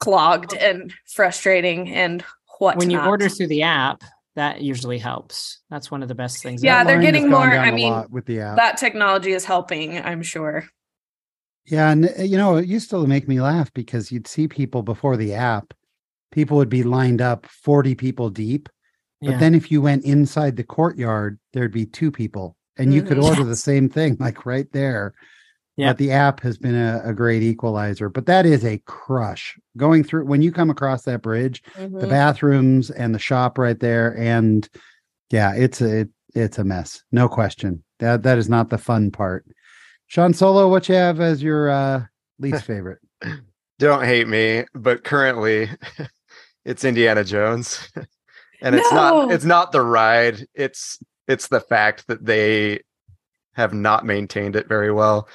clogged 0.01 0.53
and 0.53 0.93
frustrating 1.07 1.89
and 1.95 2.25
what 2.63 2.77
when 2.77 2.91
you 2.91 3.01
order 3.01 3.29
through 3.29 3.49
the 3.49 3.63
app, 3.63 4.03
that 4.37 4.63
usually 4.63 4.99
helps. 4.99 5.61
That's 5.69 5.91
one 5.91 6.03
of 6.03 6.09
the 6.09 6.15
best 6.15 6.43
things. 6.43 6.63
Yeah, 6.63 6.85
That 6.85 6.87
they're 6.93 7.03
getting 7.03 7.29
more- 7.29 7.41
i 7.59 7.71
mean, 7.73 8.05
with 8.11 8.25
the 8.27 8.41
app. 8.41 8.57
that 8.57 8.77
technology 8.79 9.33
is 9.33 9.45
helping, 9.45 9.99
I'm 9.99 10.23
sure. 10.23 10.65
Yeah, 11.67 11.91
and 11.91 12.09
uh, 12.19 12.23
you 12.23 12.37
know, 12.37 12.57
it 12.57 12.67
used 12.67 12.91
to 12.91 13.07
make 13.07 13.29
me 13.29 13.41
laugh 13.41 13.73
because 13.73 14.11
you'd 14.13 14.27
see 14.29 14.49
people 14.49 14.83
before 14.83 15.17
the 15.17 15.35
app, 15.35 15.75
people 16.31 16.57
would 16.57 16.69
be 16.69 16.83
lined 16.83 17.21
up 17.21 17.47
40 17.47 17.95
people 17.95 18.31
deep. 18.31 18.69
But 19.21 19.33
Yeah. 19.33 19.39
then 19.39 19.55
if 19.55 19.71
you 19.71 19.81
went 19.83 20.05
inside 20.05 20.57
the 20.57 20.65
courtyard, 20.65 21.39
there'd 21.53 21.73
be 21.73 21.87
two 21.87 22.11
people 22.11 22.57
and 22.77 22.93
you 22.95 23.03
could 23.03 23.19
Mhm. 23.19 23.25
order 23.29 23.45
the 23.45 23.57
same 23.57 23.89
thing, 23.89 24.17
like 24.19 24.47
right 24.47 24.67
there. 24.73 25.15
Yeah. 25.77 25.89
But 25.91 25.99
the 25.99 26.13
app 26.13 26.41
has 26.41 26.59
been 26.59 26.75
a, 26.75 27.01
a 27.05 27.15
great 27.15 27.43
equalizer. 27.43 28.09
But 28.11 28.27
that 28.27 28.45
is 28.45 28.65
a 28.65 28.79
crush 28.87 29.59
going 29.77 30.05
through 30.05 30.27
when 30.27 30.43
you 30.43 30.53
come 30.53 30.69
across 30.71 31.03
that 31.05 31.23
bridge, 31.23 31.63
the 31.77 31.89
Mhm. 31.89 32.09
bathrooms 32.11 32.91
and 32.91 33.15
the 33.15 33.19
shop 33.19 33.57
right 33.57 33.81
there. 33.81 34.17
And 34.19 34.69
yeah, 35.31 35.55
it's 35.55 35.81
a 35.81 36.01
it, 36.01 36.09
it's 36.35 36.59
a 36.59 36.65
mess. 36.65 37.03
No 37.11 37.29
question. 37.29 37.83
That 38.01 38.23
that 38.25 38.37
is 38.39 38.49
not 38.51 38.69
the 38.71 38.79
fun 38.79 39.11
part. 39.11 39.47
Sean 40.09 40.35
Solo, 40.35 40.69
what 40.69 40.89
you 40.91 40.95
have 40.95 41.21
as 41.21 41.43
your 41.43 41.71
uh 41.71 42.05
least 42.39 42.65
favorite? 42.65 42.99
Don't 43.79 44.05
hate 44.05 44.29
me, 44.29 44.65
but 44.75 45.05
currently 45.05 45.71
it's 46.67 46.85
Indiana 46.85 47.25
Jones. 47.25 47.89
and 48.61 48.75
it's 48.75 48.93
No. 48.93 49.25
not 49.25 49.33
it's 49.33 49.45
not 49.47 49.73
the 49.73 49.81
ride. 49.81 50.47
It's 50.55 50.99
it's 51.29 51.49
the 51.49 51.61
fact 51.61 52.07
that 52.09 52.27
they 52.27 52.81
have 53.55 53.73
not 53.73 54.05
maintained 54.05 54.55
it 54.57 54.69
very 54.69 54.93
well. 54.93 55.29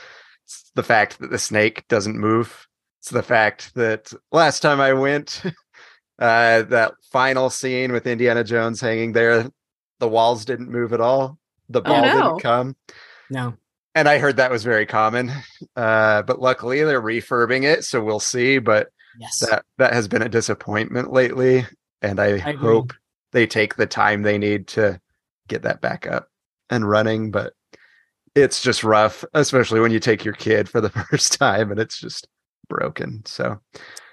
It's 0.78 0.88
the 0.88 0.94
fact 0.94 1.20
that 1.20 1.32
the 1.32 1.40
snake 1.40 1.88
doesn't 1.88 2.20
move. 2.20 2.68
It's 3.00 3.10
the 3.10 3.24
fact 3.24 3.74
that 3.76 4.14
last 4.32 4.60
time 4.60 4.80
I 4.80 4.94
went, 4.94 5.42
uh 6.20 6.62
that 6.64 6.94
final 7.12 7.50
scene 7.50 7.92
with 7.92 8.06
Indiana 8.06 8.44
Jones 8.44 8.80
hanging 8.80 9.14
there, 9.14 9.50
the 10.00 10.08
walls 10.08 10.46
didn't 10.46 10.70
move 10.70 10.94
at 10.94 11.02
all. 11.02 11.40
The 11.70 11.82
ball 11.82 12.02
no. 12.04 12.14
didn't 12.14 12.40
come 12.44 12.76
no. 13.30 13.56
and 13.96 14.08
I 14.08 14.20
heard 14.20 14.38
that 14.38 14.52
was 14.52 14.64
very 14.64 14.86
common. 14.86 15.32
Uh, 15.76 16.22
but 16.22 16.40
luckily 16.40 16.84
they're 16.84 17.02
refurbing 17.02 17.64
it, 17.64 17.84
so 17.84 18.04
we'll 18.04 18.20
see. 18.20 18.60
But 18.60 18.90
Yes. 19.20 19.40
that 19.40 19.66
that 19.80 19.94
has 19.94 20.08
been 20.08 20.22
a 20.22 20.30
disappointment 20.30 21.12
lately, 21.12 21.66
and 22.04 22.20
I, 22.20 22.28
agree. 22.28 22.54
hope 22.54 22.94
they 23.32 23.48
take 23.48 23.76
the 23.76 23.88
time 23.88 24.22
they 24.22 24.38
need 24.38 24.68
to 24.70 25.02
get 25.48 25.64
that 25.64 25.82
back 25.82 26.06
up 26.06 26.28
and 26.70 26.88
running. 26.88 27.32
But 27.32 27.54
it's 28.42 28.62
just 28.62 28.84
rough, 28.84 29.24
especially 29.34 29.80
when 29.80 29.92
you 29.92 30.00
take 30.00 30.24
your 30.24 30.34
kid 30.36 30.70
for 30.70 30.82
the 30.82 30.90
first 31.12 31.38
time 31.40 31.72
and 31.72 31.80
it's 31.80 32.00
just 32.00 32.28
broken. 32.70 33.24
So 33.26 33.60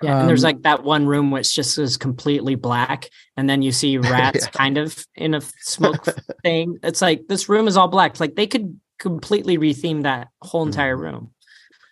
Yeah, 0.03 0.21
and 0.21 0.29
there's 0.29 0.45
Um, 0.45 0.49
like 0.49 0.63
that 0.63 0.85
one 0.85 1.07
room 1.07 1.31
which 1.31 1.55
just 1.55 1.79
is 1.79 1.97
completely 1.97 2.55
black, 2.55 3.11
and 3.37 3.49
then 3.49 3.63
you 3.63 3.73
see 3.73 3.99
rats 4.11 4.45
Yeah. 4.45 4.51
kind 4.51 4.79
of 4.79 5.07
in 5.15 5.35
a 5.35 5.41
smoke 5.61 6.07
thing. 6.43 6.79
It's 6.83 7.03
like 7.03 7.27
this 7.29 7.49
room 7.49 7.69
is 7.69 7.77
all 7.77 7.89
black. 7.89 8.19
Like 8.21 8.35
they 8.37 8.47
could 8.47 8.79
completely 8.99 9.59
retheme 9.59 10.03
that 10.05 10.29
whole 10.43 10.65
entire 10.67 10.97
Mhm. 10.97 11.01
room. 11.01 11.31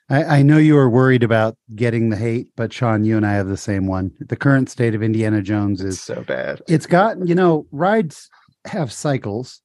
I, 0.08 0.24
I 0.38 0.42
know 0.42 0.58
you 0.58 0.74
were 0.74 0.90
worried 0.90 1.22
about 1.22 1.56
getting 1.74 2.10
the 2.10 2.16
hate, 2.16 2.48
but 2.56 2.72
Sean, 2.72 3.04
you 3.04 3.16
and 3.16 3.24
I 3.26 3.32
have 3.32 3.48
the 3.48 3.56
same 3.56 3.86
one. 3.86 4.12
The 4.20 4.36
current 4.36 4.68
state 4.70 4.94
of 4.94 5.02
Indiana 5.02 5.40
Jones 5.42 5.80
it's 5.80 5.94
is 5.96 6.00
so 6.02 6.22
bad. 6.22 6.60
it's 6.68 6.86
got, 6.86 7.26
you 7.26 7.34
know, 7.34 7.66
rides 7.72 8.28
have 8.66 8.92
cycles 8.92 9.62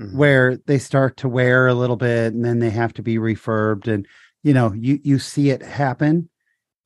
Mhm. 0.00 0.14
where 0.14 0.56
they 0.66 0.78
start 0.78 1.16
to 1.18 1.28
wear 1.28 1.66
a 1.68 1.74
little 1.74 1.96
bit 1.96 2.32
and 2.32 2.44
then 2.44 2.58
they 2.58 2.70
have 2.70 2.94
to 2.94 3.02
be 3.02 3.16
refurbed 3.18 3.86
and 3.86 4.06
you 4.42 4.54
know, 4.54 4.72
you 4.72 4.98
you 5.04 5.18
see 5.18 5.50
it 5.50 5.60
happen. 5.62 6.30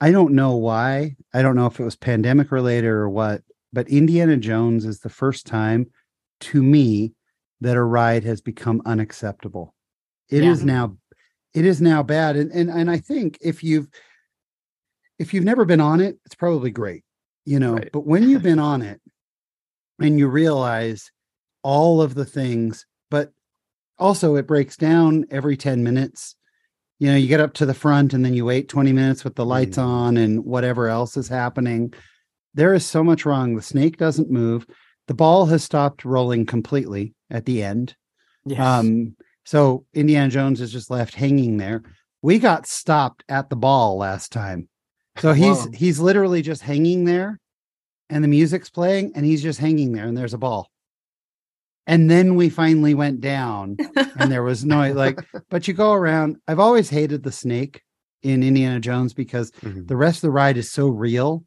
I 0.01 0.11
don't 0.11 0.35
know 0.35 0.57
why. 0.57 1.15
I 1.33 1.41
don't 1.43 1.55
know 1.55 1.67
if 1.67 1.79
it 1.79 1.85
was 1.85 1.95
pandemic 1.97 2.51
related 2.51 2.89
or 2.89 3.09
what, 3.09 3.43
but 3.73 3.89
Indiana 3.89 4.37
Jones 4.37 4.85
is 4.85 4.99
the 5.01 5.09
first 5.09 5.47
time 5.47 5.87
to 6.41 6.63
me 6.63 7.13
that 7.61 7.77
a 7.77 7.83
ride 7.83 8.25
has 8.25 8.41
become 8.41 8.83
unacceptable. 8.85 9.73
It 10.29 10.43
is 10.43 10.61
Yeah. 10.61 10.67
now 10.67 10.97
it 11.55 11.65
is 11.65 11.81
now 11.81 12.03
bad 12.03 12.35
and 12.37 12.51
and 12.51 12.69
and 12.71 12.91
I 12.91 12.99
think 12.99 13.39
if 13.41 13.63
you've 13.63 13.89
if 15.21 15.33
you've 15.33 15.45
never 15.45 15.65
been 15.65 15.81
on 15.81 16.01
it, 16.01 16.19
it's 16.27 16.35
probably 16.35 16.73
great. 16.73 17.05
You 17.45 17.61
know, 17.61 17.75
Right. 17.75 17.91
but 17.93 18.05
when 18.07 18.29
you've 18.29 18.43
been 18.43 18.59
on 18.73 18.83
it 18.83 19.01
and 20.01 20.19
you 20.19 20.27
realize 20.27 21.13
all 21.63 22.03
of 22.03 22.15
the 22.15 22.25
things, 22.25 22.85
but 23.15 23.31
also 23.97 24.35
it 24.35 24.49
breaks 24.49 24.77
down 24.77 25.25
every 25.31 25.57
10 25.57 25.85
minutes. 25.85 26.35
You 26.99 27.13
know, 27.13 27.17
you 27.17 27.29
get 27.29 27.39
up 27.39 27.55
to 27.55 27.67
the 27.67 27.73
front 27.73 28.13
and 28.13 28.25
then 28.25 28.35
you 28.35 28.45
wait 28.45 28.69
20 28.69 28.93
minutes 28.93 29.23
with 29.23 29.37
the 29.37 29.47
lights 29.47 29.79
Mhm. 29.79 29.85
on 29.85 30.17
and 30.17 30.45
whatever 30.45 30.89
else 30.89 31.17
is 31.17 31.29
happening. 31.29 31.93
There 32.55 32.75
is 32.75 32.85
so 32.85 33.05
much 33.05 33.25
wrong. 33.25 33.55
The 33.55 33.63
snake 33.63 33.99
doesn't 33.99 34.33
move. 34.33 34.67
The 35.07 35.15
ball 35.15 35.47
has 35.47 35.63
stopped 35.63 36.05
rolling 36.05 36.45
completely 36.45 37.15
at 37.31 37.45
the 37.47 37.63
end. 37.63 37.95
Yes. 38.45 38.59
Um, 38.59 39.15
so 39.45 39.87
Indiana 39.95 40.29
Jones 40.29 40.61
is 40.61 40.73
just 40.73 40.91
left 40.91 41.15
hanging 41.15 41.59
there. 41.59 41.85
We 42.21 42.41
got 42.41 42.67
stopped 42.67 43.23
at 43.29 43.49
the 43.49 43.57
ball 43.57 43.97
last 43.97 44.33
time. 44.33 44.69
So 45.19 45.33
he's 45.35 45.67
Whoa. 45.67 45.71
he's 45.73 46.01
literally 46.01 46.43
just 46.43 46.63
hanging 46.63 47.05
there, 47.05 47.39
and 48.11 48.25
the 48.25 48.29
music's 48.29 48.71
playing, 48.71 49.13
and 49.15 49.25
he's 49.25 49.43
just 49.43 49.61
hanging 49.61 49.93
there, 49.93 50.07
and 50.07 50.17
there's 50.17 50.35
a 50.35 50.39
ball. 50.39 50.69
And 51.87 52.11
then 52.11 52.35
we 52.35 52.49
finally 52.49 52.95
went 52.95 53.21
down, 53.21 53.77
and 54.17 54.31
there 54.33 54.43
was 54.43 54.65
no 54.65 54.91
like. 54.93 55.21
But 55.51 55.69
you 55.69 55.75
go 55.75 55.93
around. 55.93 56.39
I've 56.49 56.59
always 56.59 56.89
hated 56.91 57.23
the 57.23 57.31
snake 57.31 57.83
in 58.23 58.43
Indiana 58.43 58.81
Jones 58.81 59.13
because 59.13 59.53
Mhm. 59.63 59.87
the 59.87 59.97
rest 59.97 60.17
of 60.19 60.23
the 60.23 60.31
ride 60.31 60.57
is 60.57 60.73
so 60.73 60.89
real, 60.89 61.45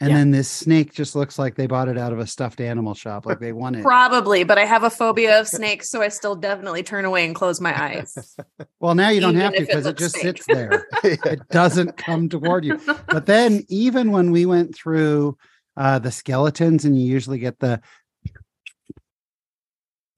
and 0.00 0.10
Yeah. 0.10 0.16
then 0.16 0.30
this 0.32 0.48
snake 0.48 0.92
just 0.92 1.14
looks 1.14 1.38
like 1.38 1.54
they 1.54 1.66
bought 1.66 1.88
it 1.88 1.98
out 1.98 2.12
of 2.12 2.18
a 2.18 2.26
stuffed 2.26 2.60
animal 2.60 2.94
shop, 2.94 3.26
like 3.26 3.38
they 3.38 3.52
won 3.52 3.74
it. 3.76 3.82
Probably, 3.84 4.42
but 4.42 4.58
I 4.58 4.64
have 4.64 4.82
a 4.82 4.90
phobia 4.90 5.38
of 5.38 5.46
snakes, 5.58 5.90
so 5.90 6.00
I 6.02 6.08
still 6.08 6.34
definitely 6.34 6.82
turn 6.82 7.04
away 7.04 7.26
and 7.26 7.34
close 7.34 7.60
my 7.60 7.78
eyes. 7.80 8.36
Well, 8.80 8.94
now 8.94 9.08
you 9.10 9.20
don't 9.20 9.30
Even 9.30 9.40
have 9.42 9.52
to 9.52 9.58
if 9.58 9.62
it 9.64 9.66
because 9.68 9.86
it 9.86 9.96
just 9.96 10.14
fake. 10.16 10.22
sits 10.22 10.46
there. 10.46 10.86
it 11.04 11.48
doesn't 11.50 11.96
come 11.96 12.28
toward 12.28 12.64
you. 12.64 12.78
But 13.08 13.26
then, 13.26 13.64
even 13.68 14.10
when 14.12 14.30
we 14.30 14.46
went 14.46 14.74
through 14.74 15.36
uh, 15.76 15.98
the 15.98 16.10
skeletons, 16.10 16.84
and 16.84 16.98
you 16.98 17.06
usually 17.06 17.38
get 17.38 17.58
the 17.60 17.80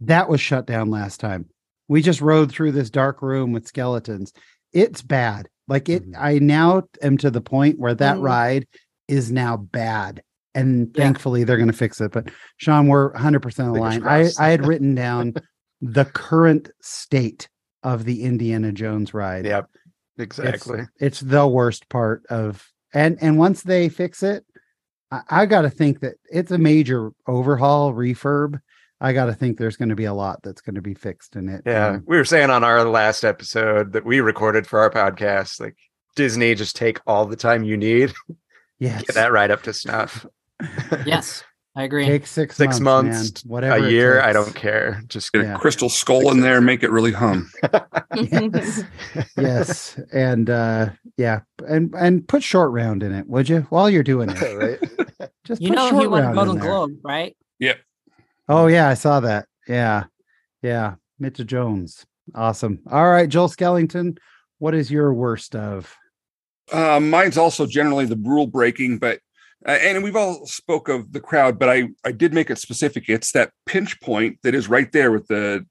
that 0.01 0.29
was 0.29 0.41
shut 0.41 0.67
down 0.67 0.91
last 0.91 1.21
time. 1.21 1.47
We 1.89 2.03
just 2.03 2.21
rode 2.21 2.51
through 2.51 2.73
this 2.73 2.91
dark 2.91 3.23
room 3.23 3.53
with 3.53 3.67
skeletons. 3.67 4.33
It's 4.73 5.03
bad. 5.03 5.49
Like 5.69 5.89
it, 5.89 6.07
Mhm. 6.09 6.15
I 6.19 6.39
now 6.39 6.83
am 7.03 7.17
to 7.19 7.31
the 7.31 7.41
point 7.41 7.79
where 7.79 7.95
that 7.95 8.17
Mhm. 8.19 8.23
ride 8.23 8.67
is 9.09 9.31
now 9.33 9.57
bad. 9.57 10.23
And 10.55 10.91
Yeah. 10.95 11.05
thankfully 11.05 11.45
they're 11.45 11.57
going 11.59 11.71
to 11.71 11.77
fix 11.77 12.01
it. 12.01 12.13
But 12.13 12.31
Sean, 12.57 12.89
we're 12.89 13.13
100% 13.15 13.67
Fingers 13.75 13.79
aligned. 13.97 14.09
I. 14.09 14.29
I 14.39 14.49
had 14.51 14.67
written 14.67 14.95
down 14.95 15.35
the 15.81 16.05
current 16.07 16.71
state 16.83 17.49
of 17.83 18.05
the 18.05 18.23
Indiana 18.23 18.73
Jones 18.73 19.13
ride 19.15 19.45
Yep. 19.45 19.67
Exactly. 20.19 20.87
it's 20.99 21.21
the 21.21 21.47
worst 21.47 21.89
part 21.91 22.23
of 22.31 22.67
and 22.95 23.19
and 23.21 23.39
once 23.39 23.63
they 23.63 23.91
fix 23.91 24.23
it 24.23 24.45
i, 25.11 25.21
I 25.29 25.47
got 25.47 25.63
to 25.63 25.71
think 25.71 26.01
that 26.01 26.15
it's 26.31 26.51
a 26.51 26.57
major 26.57 27.11
overhaul 27.29 27.93
refurb 27.93 28.59
i 29.01 29.13
got 29.13 29.27
to 29.27 29.35
think 29.35 29.59
there's 29.59 29.77
going 29.77 29.89
to 29.91 29.95
be 29.97 30.05
a 30.07 30.15
lot 30.15 30.41
that's 30.43 30.61
going 30.61 30.75
to 30.75 30.83
be 30.83 30.95
fixed 30.95 31.37
in 31.37 31.49
it 31.49 31.63
Yeah, 31.67 31.89
Um, 31.89 32.05
we 32.07 32.17
were 32.17 32.25
saying 32.25 32.51
on 32.51 32.65
our 32.65 32.85
last 32.85 33.25
episode 33.25 33.93
that 33.93 34.05
we 34.05 34.21
recorded 34.21 34.67
for 34.67 34.79
our 34.81 34.91
podcast, 34.91 35.61
like 35.61 35.77
Disney, 36.15 36.55
just 36.55 36.77
take 36.77 36.99
all 37.07 37.27
the 37.27 37.37
time 37.37 37.63
you 37.65 37.77
need, 37.77 38.13
yes 38.79 39.03
get 39.03 39.15
that 39.15 39.33
right 39.33 39.51
up 39.51 39.63
to 39.65 39.73
snuff. 39.73 40.27
Yes, 41.05 41.45
I 41.77 41.83
agree. 41.85 42.07
take 42.07 42.27
six 42.27 42.57
Six 42.57 42.81
months, 42.81 43.17
months, 43.19 43.45
man. 43.45 43.51
whatever 43.53 43.87
a 43.87 43.91
year, 43.91 44.23
I 44.23 44.33
don't 44.33 44.55
care. 44.55 45.03
Just 45.09 45.31
Get 45.33 45.45
Yeah. 45.45 45.57
a 45.57 45.59
crystal 45.59 45.91
skull 45.91 46.31
in 46.31 46.41
there, 46.41 46.63
make 46.63 46.83
it 46.83 46.91
really 46.91 47.13
hum. 47.13 47.51
yes 48.15 48.83
yes 49.37 50.01
and 50.15 50.49
uh 50.49 50.89
yeah 51.19 51.41
and 51.69 51.95
and 51.95 52.27
put 52.27 52.43
short 52.43 52.71
round 52.73 53.03
in 53.03 53.13
it 53.13 53.27
would 53.29 53.49
you 53.51 53.61
while 53.69 53.91
you're 53.91 54.03
doing 54.03 54.31
it 54.31 54.41
right. 54.57 55.29
just 55.45 55.61
You 55.61 55.69
put 55.69 55.77
know 55.77 55.89
short 55.91 56.03
he 56.03 56.07
won 56.09 56.23
round 56.23 56.35
Golden 56.35 56.57
in. 56.57 56.63
Globe, 56.63 56.91
right? 57.05 57.37
Oh 58.49 58.67
yeah, 58.67 58.89
I 58.89 58.95
saw 58.95 59.21
that. 59.21 59.47
Yeah. 59.69 60.05
Yeah. 60.63 60.95
Mitch 61.19 61.39
Jones. 61.47 62.05
Awesome. 62.35 62.81
All 62.91 63.09
right, 63.09 63.29
Joel 63.29 63.49
Skellington, 63.49 64.19
what 64.59 64.75
is 64.75 64.91
your 64.91 65.13
worst 65.15 65.55
of? 65.55 65.95
Uh, 66.73 66.99
mine's 67.01 67.39
also 67.39 67.67
generally 67.67 68.05
the 68.05 68.17
rule 68.17 68.47
breaking, 68.47 68.99
but 68.99 69.21
uh, 69.67 69.71
and 69.81 70.03
we've 70.03 70.17
all 70.17 70.45
spoke 70.47 70.89
of 70.89 71.13
the 71.13 71.21
crowd, 71.21 71.59
but 71.59 71.69
I 71.69 71.89
I 72.05 72.13
did 72.13 72.35
make 72.35 72.51
it 72.51 72.59
specific. 72.59 73.05
It's 73.09 73.33
that 73.33 73.53
pinch 73.65 74.01
point 74.01 74.39
that 74.43 74.55
is 74.55 74.69
right 74.69 74.91
there 74.93 75.13
with 75.13 75.27
the 75.29 75.65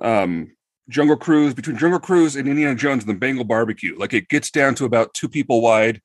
um 0.00 0.52
Jungle 0.88 1.16
Cruise 1.16 1.54
between 1.54 1.76
Jungle 1.76 2.00
Cruise 2.00 2.36
and 2.36 2.48
Indiana 2.48 2.74
Jones 2.74 3.04
and 3.04 3.10
the 3.14 3.18
Bengal 3.18 3.44
Barbecue. 3.44 3.96
Like 3.98 4.12
it 4.14 4.28
gets 4.28 4.50
down 4.50 4.74
to 4.76 4.84
about 4.84 5.14
two 5.14 5.28
people 5.28 5.60
wide, 5.60 6.00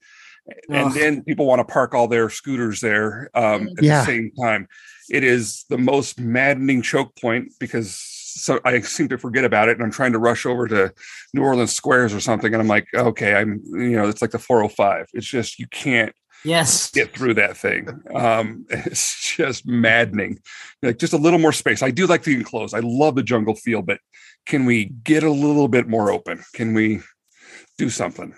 and 0.69 0.87
Ugh. 0.89 0.93
then 0.93 1.23
people 1.23 1.45
want 1.45 1.59
to 1.59 1.71
park 1.71 1.93
all 1.93 2.07
their 2.07 2.29
scooters 2.29 2.81
there 2.81 3.29
um, 3.35 3.69
at 3.77 3.83
Yeah. 3.83 3.99
the 4.01 4.05
same 4.05 4.31
time. 4.39 4.67
It 5.09 5.23
is 5.23 5.65
the 5.69 5.77
most 5.77 6.19
maddening 6.19 6.81
choke 6.81 7.15
point 7.15 7.53
because 7.59 7.95
so 7.95 8.59
I 8.65 8.81
seem 8.81 9.07
to 9.09 9.17
forget 9.17 9.43
about 9.43 9.69
it, 9.69 9.77
and 9.77 9.83
I'm 9.83 9.91
trying 9.91 10.13
to 10.13 10.19
rush 10.19 10.45
over 10.45 10.67
to 10.67 10.93
New 11.33 11.43
Orleans 11.43 11.73
Squares 11.73 12.13
or 12.13 12.19
something, 12.19 12.53
and 12.53 12.61
I'm 12.61 12.67
like, 12.67 12.87
okay, 12.93 13.35
I'm 13.35 13.61
you 13.73 13.91
know, 13.97 14.07
it's 14.07 14.21
like 14.21 14.31
the 14.31 14.39
405. 14.39 15.07
It's 15.13 15.27
just 15.27 15.59
you 15.59 15.67
can't 15.67 16.13
Yes. 16.43 16.91
get 16.91 17.13
through 17.13 17.33
that 17.35 17.57
thing. 17.57 17.89
Um, 18.13 18.65
it's 18.69 19.35
just 19.35 19.65
maddening. 19.67 20.39
Like 20.81 20.97
just 20.97 21.13
a 21.13 21.17
little 21.17 21.39
more 21.39 21.51
space. 21.51 21.81
I 21.81 21.91
do 21.91 22.05
like 22.07 22.23
the 22.23 22.35
enclosed. 22.35 22.75
I 22.75 22.81
love 22.83 23.15
the 23.15 23.23
jungle 23.23 23.55
feel, 23.55 23.81
but 23.81 23.99
can 24.45 24.65
we 24.65 24.85
get 24.85 25.23
a 25.23 25.31
little 25.31 25.67
bit 25.67 25.87
more 25.87 26.11
open? 26.11 26.43
Can 26.53 26.73
we 26.73 27.01
do 27.77 27.89
something? 27.89 28.33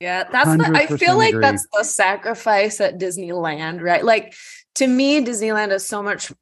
Yeah, 0.00 0.24
that's 0.32 0.50
the, 0.56 0.72
I 0.74 0.86
100% 0.86 0.98
feel 0.98 1.16
like 1.16 1.28
agree. 1.28 1.42
that's 1.42 1.64
the 1.72 1.84
sacrifice 1.84 2.80
at 2.80 2.98
Disneyland, 2.98 3.80
right? 3.80 4.04
Like 4.04 4.34
to 4.76 4.86
me, 4.86 5.24
Disneyland 5.24 5.72
is 5.72 5.86
so 5.86 6.02
much 6.02 6.32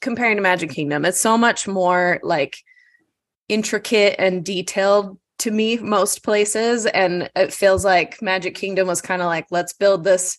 comparing 0.00 0.36
to 0.36 0.42
Magic 0.42 0.70
Kingdom, 0.70 1.04
it's 1.04 1.20
so 1.20 1.36
much 1.36 1.66
more 1.66 2.20
like 2.22 2.58
intricate 3.48 4.16
and 4.18 4.44
detailed 4.44 5.18
to 5.40 5.50
me 5.50 5.78
most 5.78 6.22
places. 6.22 6.86
And 6.86 7.30
it 7.34 7.52
feels 7.52 7.84
like 7.84 8.22
Magic 8.22 8.54
Kingdom 8.54 8.86
was 8.86 9.00
kind 9.00 9.22
of 9.22 9.26
like, 9.26 9.46
let's 9.50 9.72
build 9.72 10.04
this 10.04 10.38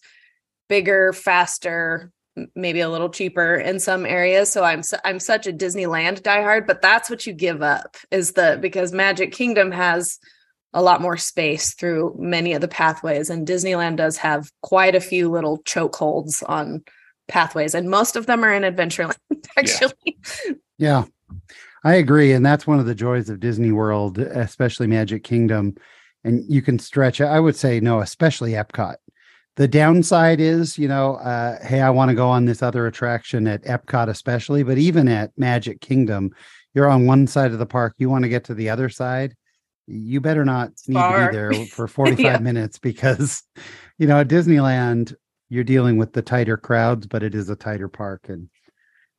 bigger, 0.70 1.12
faster, 1.12 2.12
maybe 2.56 2.80
a 2.80 2.90
little 2.90 3.10
cheaper 3.10 3.56
in 3.56 3.80
some 3.80 4.06
areas. 4.06 4.50
So 4.50 4.64
I'm 4.64 4.84
su- 4.84 4.98
I'm 5.04 5.20
such 5.20 5.48
a 5.48 5.54
Disneyland 5.54 6.22
diehard, 6.22 6.66
but 6.66 6.82
that's 6.82 7.10
what 7.10 7.28
you 7.28 7.34
give 7.34 7.62
up 7.62 7.98
is 8.10 8.32
the 8.34 8.58
because 8.62 8.94
Magic 8.94 9.34
Kingdom 9.34 9.72
has 9.72 10.18
a 10.74 10.82
lot 10.82 11.02
more 11.02 11.18
space 11.18 11.74
through 11.74 12.16
many 12.18 12.54
of 12.54 12.62
the 12.62 12.68
pathways 12.68 13.30
and 13.30 13.46
Disneyland 13.46 13.98
does 13.98 14.16
have 14.16 14.50
quite 14.62 14.96
a 14.96 15.02
few 15.02 15.30
little 15.30 15.62
chokeholds 15.64 16.42
on 16.48 16.82
pathways 17.28 17.74
and 17.76 17.90
most 17.90 18.16
of 18.16 18.26
them 18.26 18.44
are 18.44 18.54
in 18.54 18.64
Adventureland 18.64 19.16
actually. 19.58 20.18
Yeah. 20.78 21.06
I 21.84 21.96
agree. 21.96 22.32
And 22.34 22.46
that's 22.46 22.68
one 22.68 22.80
of 22.80 22.86
the 22.86 22.94
joys 22.96 23.30
of 23.30 23.40
Disney 23.40 23.72
World, 23.72 24.20
especially 24.20 24.86
Magic 24.88 25.24
Kingdom. 25.24 25.76
And 26.24 26.44
you 26.48 26.62
can 26.62 26.78
stretch, 26.78 27.20
I 27.22 27.40
would 27.40 27.56
say, 27.56 27.80
no, 27.80 28.02
especially 28.02 28.52
Epcot. 28.52 28.96
The 29.56 29.68
downside 29.68 30.40
is, 30.40 30.78
you 30.78 30.88
know, 30.88 31.16
uh, 31.16 31.58
hey, 31.66 31.82
I 31.82 31.90
want 31.90 32.10
to 32.10 32.16
go 32.16 32.30
on 32.30 32.46
this 32.46 32.62
other 32.62 32.86
attraction 32.86 33.48
at 33.48 33.64
Epcot, 33.64 34.08
especially, 34.10 34.64
but 34.64 34.78
even 34.78 35.08
at 35.08 35.32
Magic 35.38 35.82
Kingdom, 35.82 36.32
you're 36.74 36.88
on 36.90 37.06
one 37.08 37.26
side 37.28 37.52
of 37.52 37.60
the 37.60 37.66
park, 37.66 37.96
you 37.98 38.10
want 38.10 38.24
to 38.24 38.30
get 38.30 38.44
to 38.46 38.54
the 38.54 38.70
other 38.70 38.88
side. 38.88 39.36
You 39.88 40.22
better 40.22 40.46
not 40.46 40.72
need 40.88 41.02
to 41.02 41.28
be 41.32 41.36
there 41.36 41.52
for 41.72 41.88
45 41.88 42.20
Yeah. 42.20 42.38
minutes 42.38 42.78
because, 42.80 43.44
you 43.98 44.08
know, 44.08 44.20
at 44.20 44.28
Disneyland, 44.28 45.16
you're 45.52 45.64
dealing 45.64 45.98
with 45.98 46.14
the 46.14 46.22
tighter 46.22 46.56
crowds, 46.56 47.06
but 47.06 47.24
it 47.24 47.36
is 47.36 47.50
a 47.50 47.56
tighter 47.56 47.90
park. 47.90 48.22
And 48.30 48.50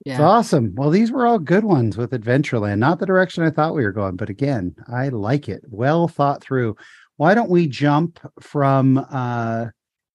it's 0.05 0.18
awesome. 0.18 0.75
Well, 0.75 0.90
these 0.90 1.12
were 1.12 1.27
all 1.27 1.38
good 1.38 1.64
ones 1.64 1.97
with 1.97 2.11
Adventureland. 2.11 2.79
Not 2.79 2.99
the 2.99 3.07
direction 3.07 3.45
I 3.45 3.51
thought 3.51 3.75
we 3.75 3.85
were 3.85 3.92
going, 3.92 4.16
but 4.16 4.31
again, 4.31 4.75
I 4.92 5.11
like 5.11 5.49
it. 5.49 5.62
Well 5.68 6.09
thought 6.09 6.42
through. 6.42 6.77
Why 7.18 7.35
don't 7.35 7.51
we 7.51 7.68
jump 7.68 8.18
from 8.40 8.99
uh 8.99 9.66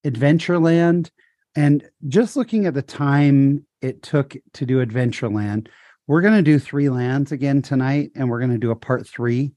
Adventureland 0.04 1.10
and 1.56 1.88
just 2.08 2.36
looking 2.36 2.66
at 2.66 2.74
the 2.74 2.82
time 2.82 3.64
it 3.80 4.02
took 4.02 4.36
to 4.54 4.66
do 4.66 4.84
Adventureland, 4.84 5.68
we're 6.06 6.20
going 6.20 6.34
to 6.34 6.42
do 6.42 6.58
three 6.58 6.88
lands 6.88 7.32
again 7.32 7.62
tonight 7.62 8.10
and 8.16 8.28
we're 8.28 8.40
going 8.40 8.50
to 8.50 8.58
do 8.58 8.70
a 8.70 8.76
part 8.76 9.06
3 9.06 9.52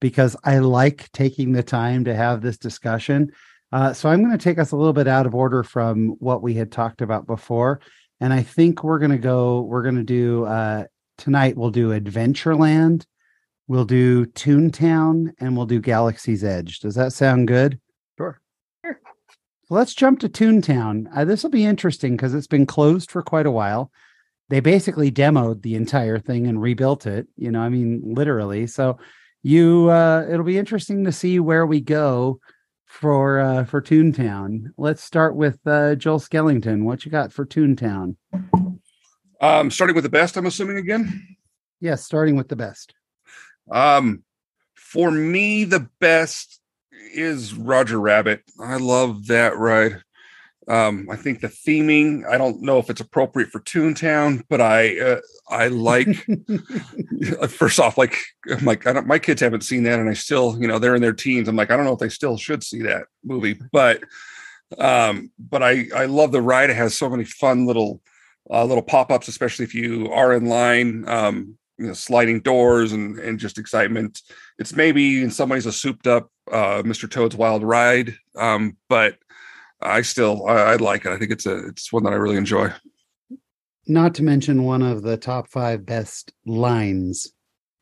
because 0.00 0.36
I 0.44 0.58
like 0.58 1.10
taking 1.12 1.52
the 1.52 1.62
time 1.62 2.04
to 2.04 2.14
have 2.14 2.40
this 2.40 2.56
discussion. 2.56 3.32
Uh, 3.70 3.92
so 3.92 4.08
I'm 4.08 4.22
going 4.22 4.36
to 4.36 4.42
take 4.42 4.58
us 4.58 4.72
a 4.72 4.76
little 4.76 4.92
bit 4.92 5.08
out 5.08 5.26
of 5.26 5.34
order 5.34 5.62
from 5.62 6.16
what 6.18 6.42
we 6.42 6.54
had 6.54 6.72
talked 6.72 7.02
about 7.02 7.26
before 7.26 7.80
and 8.20 8.32
I 8.32 8.42
think 8.42 8.82
we're 8.82 8.98
gonna 8.98 9.18
go. 9.18 9.62
We're 9.62 9.82
gonna 9.82 10.02
do 10.02 10.44
uh, 10.44 10.84
tonight. 11.16 11.56
We'll 11.56 11.70
do 11.70 11.98
Adventureland, 11.98 13.04
we'll 13.66 13.84
do 13.84 14.26
Toontown, 14.26 15.32
and 15.38 15.56
we'll 15.56 15.66
do 15.66 15.80
Galaxy's 15.80 16.44
Edge. 16.44 16.80
Does 16.80 16.94
that 16.96 17.12
sound 17.12 17.48
good? 17.48 17.80
Sure. 18.18 18.40
Sure. 18.84 19.00
Let's 19.70 19.94
jump 19.94 20.20
to 20.20 20.28
Toontown. 20.28 21.06
Uh, 21.14 21.24
this 21.24 21.42
will 21.42 21.50
be 21.50 21.64
interesting 21.64 22.16
because 22.16 22.34
it's 22.34 22.46
been 22.46 22.66
closed 22.66 23.10
for 23.10 23.22
quite 23.22 23.46
a 23.46 23.50
while. 23.50 23.92
They 24.48 24.60
basically 24.60 25.12
demoed 25.12 25.62
the 25.62 25.74
entire 25.74 26.18
thing 26.18 26.46
and 26.46 26.60
rebuilt 26.60 27.06
it. 27.06 27.28
You 27.36 27.50
know, 27.50 27.60
I 27.60 27.68
mean, 27.68 28.00
literally. 28.02 28.66
So 28.66 28.98
you, 29.42 29.90
uh, 29.90 30.26
it'll 30.28 30.44
be 30.44 30.58
interesting 30.58 31.04
to 31.04 31.12
see 31.12 31.38
where 31.38 31.66
we 31.66 31.80
go 31.80 32.40
for 32.88 33.38
uh 33.38 33.64
for 33.64 33.80
Toontown. 33.80 34.72
Let's 34.76 35.04
start 35.04 35.36
with 35.36 35.58
uh 35.66 35.94
Joel 35.94 36.18
Skellington. 36.18 36.82
What 36.84 37.04
you 37.04 37.12
got 37.12 37.32
for 37.32 37.46
Toontown? 37.46 38.16
Um, 39.40 39.70
starting 39.70 39.94
with 39.94 40.02
the 40.02 40.10
best, 40.10 40.36
I'm 40.36 40.46
assuming 40.46 40.78
again. 40.78 41.36
Yes, 41.80 42.04
starting 42.04 42.34
with 42.34 42.48
the 42.48 42.56
best. 42.56 42.94
Um, 43.70 44.24
for 44.74 45.12
me, 45.12 45.62
the 45.62 45.88
best 46.00 46.60
is 47.14 47.54
Roger 47.54 48.00
Rabbit. 48.00 48.42
I 48.60 48.78
love 48.78 49.28
that 49.28 49.56
ride. 49.56 50.02
Um, 50.68 51.08
I 51.10 51.16
think 51.16 51.40
the 51.40 51.48
theming. 51.48 52.26
I 52.26 52.38
don't 52.38 52.60
know 52.62 52.78
if 52.78 52.90
it's 52.90 53.00
appropriate 53.00 53.50
for 53.50 53.60
Toontown, 53.60 54.42
but 54.48 54.60
I 54.60 54.98
uh, 55.00 55.20
I 55.48 55.68
like. 55.68 56.08
first 57.48 57.80
off, 57.80 57.96
like 57.96 58.16
I'm 58.50 58.64
like 58.64 58.86
I 58.86 58.92
don't, 58.92 59.06
my 59.06 59.18
kids 59.18 59.40
haven't 59.40 59.62
seen 59.62 59.84
that, 59.84 59.98
and 59.98 60.10
I 60.10 60.14
still, 60.14 60.60
you 60.60 60.68
know, 60.68 60.78
they're 60.78 60.94
in 60.94 61.02
their 61.02 61.12
teens. 61.14 61.48
I'm 61.48 61.56
like, 61.56 61.70
I 61.70 61.76
don't 61.76 61.86
know 61.86 61.94
if 61.94 61.98
they 61.98 62.10
still 62.10 62.36
should 62.36 62.62
see 62.62 62.82
that 62.82 63.06
movie, 63.24 63.58
but 63.72 64.02
Um, 64.76 65.30
but 65.38 65.62
I 65.62 65.86
I 65.94 66.04
love 66.06 66.32
the 66.32 66.42
ride. 66.42 66.70
It 66.70 66.76
has 66.76 66.94
so 66.94 67.08
many 67.08 67.24
fun 67.24 67.66
little 67.66 68.02
uh, 68.50 68.64
little 68.64 68.82
pop 68.82 69.10
ups, 69.10 69.28
especially 69.28 69.64
if 69.64 69.74
you 69.74 70.10
are 70.12 70.34
in 70.34 70.46
line. 70.46 71.08
Um, 71.08 71.58
you 71.78 71.86
know, 71.86 71.92
sliding 71.94 72.40
doors 72.40 72.92
and 72.92 73.18
and 73.18 73.38
just 73.38 73.58
excitement. 73.58 74.20
It's 74.58 74.74
maybe 74.74 75.22
in 75.22 75.30
some 75.30 75.48
ways 75.48 75.66
a 75.66 75.72
souped 75.72 76.06
up 76.06 76.30
uh, 76.52 76.82
Mr. 76.82 77.10
Toad's 77.10 77.36
Wild 77.36 77.62
Ride, 77.62 78.14
um, 78.36 78.76
but 78.88 79.16
I 79.80 80.02
still 80.02 80.46
I, 80.46 80.72
I 80.72 80.76
like 80.76 81.04
it. 81.04 81.12
I 81.12 81.18
think 81.18 81.30
it's 81.30 81.46
a 81.46 81.66
it's 81.68 81.92
one 81.92 82.04
that 82.04 82.12
I 82.12 82.16
really 82.16 82.36
enjoy. 82.36 82.72
Not 83.86 84.14
to 84.16 84.22
mention 84.22 84.64
one 84.64 84.82
of 84.82 85.02
the 85.02 85.16
top 85.16 85.48
five 85.48 85.86
best 85.86 86.32
lines 86.44 87.32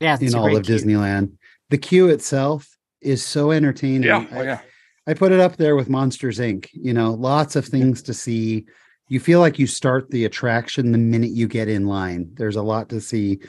Yeah, 0.00 0.16
in 0.20 0.34
all 0.34 0.56
of 0.56 0.64
queue. 0.64 0.76
Disneyland. 0.76 1.32
The 1.70 1.78
queue 1.78 2.08
itself 2.08 2.68
is 3.00 3.24
so 3.24 3.50
entertaining. 3.50 4.04
Yeah, 4.04 4.24
oh, 4.32 4.42
yeah. 4.42 4.60
I 5.08 5.14
put 5.14 5.32
it 5.32 5.40
up 5.40 5.56
there 5.56 5.74
with 5.74 5.88
Monsters 5.88 6.38
Inc. 6.38 6.68
You 6.72 6.92
know, 6.92 7.12
lots 7.14 7.56
of 7.56 7.66
things 7.66 8.02
to 8.02 8.14
see. 8.14 8.66
You 9.08 9.20
feel 9.20 9.40
like 9.40 9.58
you 9.58 9.66
start 9.66 10.10
the 10.10 10.24
attraction 10.24 10.92
the 10.92 10.98
minute 10.98 11.30
you 11.30 11.48
get 11.48 11.68
in 11.68 11.86
line. 11.86 12.30
There's 12.34 12.56
a 12.56 12.62
lot 12.62 12.88
to 12.90 13.00
see. 13.00 13.40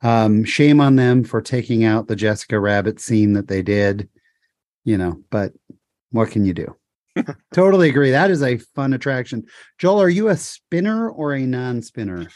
Um, 0.00 0.44
shame 0.44 0.80
on 0.80 0.96
them 0.96 1.24
for 1.24 1.42
taking 1.42 1.84
out 1.84 2.06
the 2.06 2.16
Jessica 2.16 2.60
Rabbit 2.60 3.00
scene 3.00 3.32
that 3.32 3.48
they 3.48 3.62
did, 3.62 4.08
you 4.84 4.96
know, 4.96 5.22
but 5.28 5.52
what 6.10 6.30
can 6.30 6.44
you 6.44 6.54
do? 6.54 6.76
Totally 7.52 7.88
agree. 7.88 8.10
That 8.10 8.30
is 8.30 8.42
a 8.42 8.58
fun 8.58 8.92
attraction. 8.92 9.44
Joel, 9.78 10.02
are 10.02 10.08
you 10.08 10.28
a 10.28 10.36
spinner 10.36 11.10
or 11.10 11.34
a 11.34 11.40
non 11.40 11.82
spinner? 11.82 12.28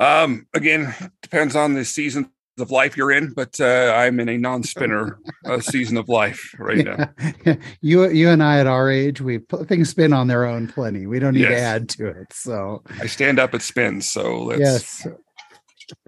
Um, 0.00 0.46
again, 0.54 0.94
depends 1.22 1.56
on 1.56 1.74
the 1.74 1.84
season 1.84 2.30
of 2.60 2.70
life 2.70 2.96
you're 2.96 3.12
in, 3.12 3.32
but 3.32 3.60
uh, 3.60 3.92
I'm 3.96 4.20
in 4.20 4.28
a 4.28 4.38
non-spinner 4.38 5.18
uh, 5.44 5.60
season 5.60 5.96
of 5.96 6.08
life 6.08 6.54
right 6.58 6.84
now. 6.84 7.56
you 7.80 8.08
you 8.10 8.28
and 8.30 8.42
I 8.42 8.58
at 8.58 8.66
our 8.66 8.90
age, 8.90 9.20
we 9.20 9.38
put 9.38 9.68
things 9.68 9.90
spin 9.90 10.12
on 10.12 10.26
their 10.26 10.44
own 10.44 10.68
plenty. 10.68 11.06
We 11.06 11.18
don't 11.18 11.34
need 11.34 11.46
to 11.46 11.58
add 11.58 11.88
to 11.90 12.08
it. 12.08 12.32
So 12.32 12.82
I 13.00 13.06
stand 13.06 13.38
up 13.38 13.54
at 13.54 13.62
spins, 13.62 14.08
so 14.08 14.44
let's. 14.44 14.60
yes. 14.60 15.06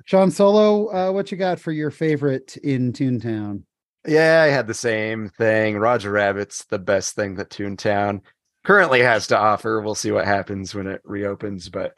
Sean 0.05 0.31
Solo, 0.31 0.93
uh, 0.93 1.13
what 1.13 1.31
you 1.31 1.39
got 1.39 1.59
for 1.59 1.73
your 1.73 1.91
favorite 1.91 2.57
in 2.59 2.93
Toontown? 2.93 3.63
Yeah, 4.07 4.43
I 4.43 4.51
had 4.51 4.67
the 4.67 4.75
same 4.75 5.29
thing. 5.29 5.77
Roger 5.77 6.11
Rabbit's 6.11 6.65
the 6.65 6.79
best 6.79 7.15
thing 7.15 7.35
that 7.35 7.51
Toontown 7.51 8.23
currently 8.65 9.01
has 9.01 9.27
to 9.29 9.39
offer. 9.39 9.81
We'll 9.81 9.95
see 9.95 10.11
what 10.11 10.25
happens 10.25 10.75
when 10.75 10.87
it 10.87 11.03
reopens, 11.05 11.69
but 11.69 11.95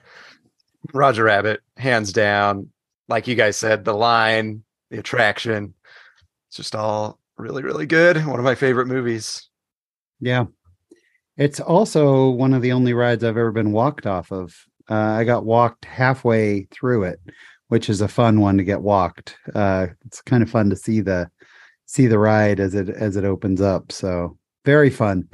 Roger 0.93 1.25
Rabbit, 1.25 1.61
hands 1.77 2.12
down, 2.12 2.71
like 3.09 3.29
you 3.29 3.35
guys 3.37 3.57
said, 3.57 3.85
the 3.85 3.95
line, 3.95 4.65
the 4.91 4.99
attraction, 4.99 5.75
it's 6.49 6.57
just 6.57 6.75
all 6.75 7.19
really, 7.38 7.62
really 7.62 7.87
good. 7.87 8.27
One 8.27 8.38
of 8.38 8.45
my 8.45 8.55
favorite 8.55 8.87
movies. 8.87 9.49
Yeah. 10.21 10.47
It's 11.37 11.61
also 11.61 12.31
one 12.31 12.53
of 12.53 12.62
the 12.62 12.73
only 12.73 12.95
rides 12.95 13.25
I've 13.25 13.31
ever 13.31 13.53
been 13.53 13.73
walked 13.73 14.07
off 14.07 14.31
of. 14.31 14.55
Uh, 14.91 14.95
I 14.95 15.25
got 15.25 15.47
walked 15.47 15.85
halfway 15.85 16.65
through 16.71 17.05
it, 17.05 17.21
which 17.69 17.88
is 17.88 18.01
a 18.01 18.09
fun 18.09 18.41
one 18.41 18.59
to 18.59 18.65
get 18.65 18.83
walked. 18.83 19.37
Uh, 19.55 19.87
it's 20.05 20.21
kind 20.21 20.43
of 20.43 20.51
fun 20.51 20.69
to 20.71 20.77
see 20.77 21.01
the 21.01 21.31
see 21.92 22.07
the 22.07 22.18
ride 22.18 22.59
as 22.59 22.74
it 22.74 22.88
as 22.88 23.16
it 23.16 23.24
opens 23.24 23.61
up. 23.61 23.92
So 23.92 24.38
very 24.64 24.90
fun. 24.90 25.28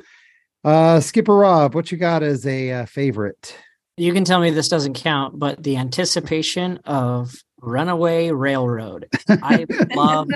Uh, 0.64 1.00
Skipper 1.00 1.36
Rob, 1.36 1.74
what 1.74 1.92
you 1.92 1.98
got 1.98 2.22
as 2.22 2.44
a 2.46 2.72
uh, 2.72 2.86
favorite? 2.86 3.56
You 3.96 4.12
can 4.12 4.24
tell 4.24 4.40
me 4.40 4.50
this 4.50 4.68
doesn't 4.68 4.94
count, 4.94 5.38
but 5.38 5.62
the 5.62 5.76
anticipation 5.76 6.78
of 6.84 7.34
Runaway 7.60 8.30
Railroad. 8.30 9.08
I 9.28 9.66
love 9.94 10.28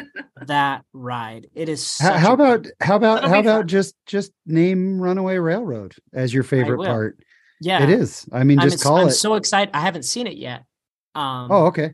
that 0.47 0.85
ride. 0.93 1.49
It 1.55 1.69
is. 1.69 1.99
How, 1.99 2.13
such 2.13 2.21
how 2.21 2.33
about 2.35 2.67
how 2.81 2.97
about 2.97 3.25
how 3.25 3.41
about 3.41 3.61
fun. 3.61 3.69
just 3.69 3.95
just 4.07 4.33
name 4.47 5.01
Runaway 5.01 5.39
Railroad 5.39 5.95
as 6.13 6.33
your 6.33 6.45
favorite 6.45 6.85
part? 6.85 7.19
Yeah, 7.61 7.83
It 7.83 7.91
is. 7.91 8.29
I 8.33 8.43
mean, 8.43 8.59
I'm, 8.59 8.69
just 8.69 8.83
call 8.83 8.97
I'm 8.97 9.09
it. 9.09 9.13
so 9.13 9.35
excited. 9.35 9.71
I 9.75 9.81
haven't 9.81 10.03
seen 10.05 10.27
it 10.27 10.37
yet. 10.37 10.65
Um, 11.15 11.49
oh, 11.51 11.67
okay. 11.67 11.93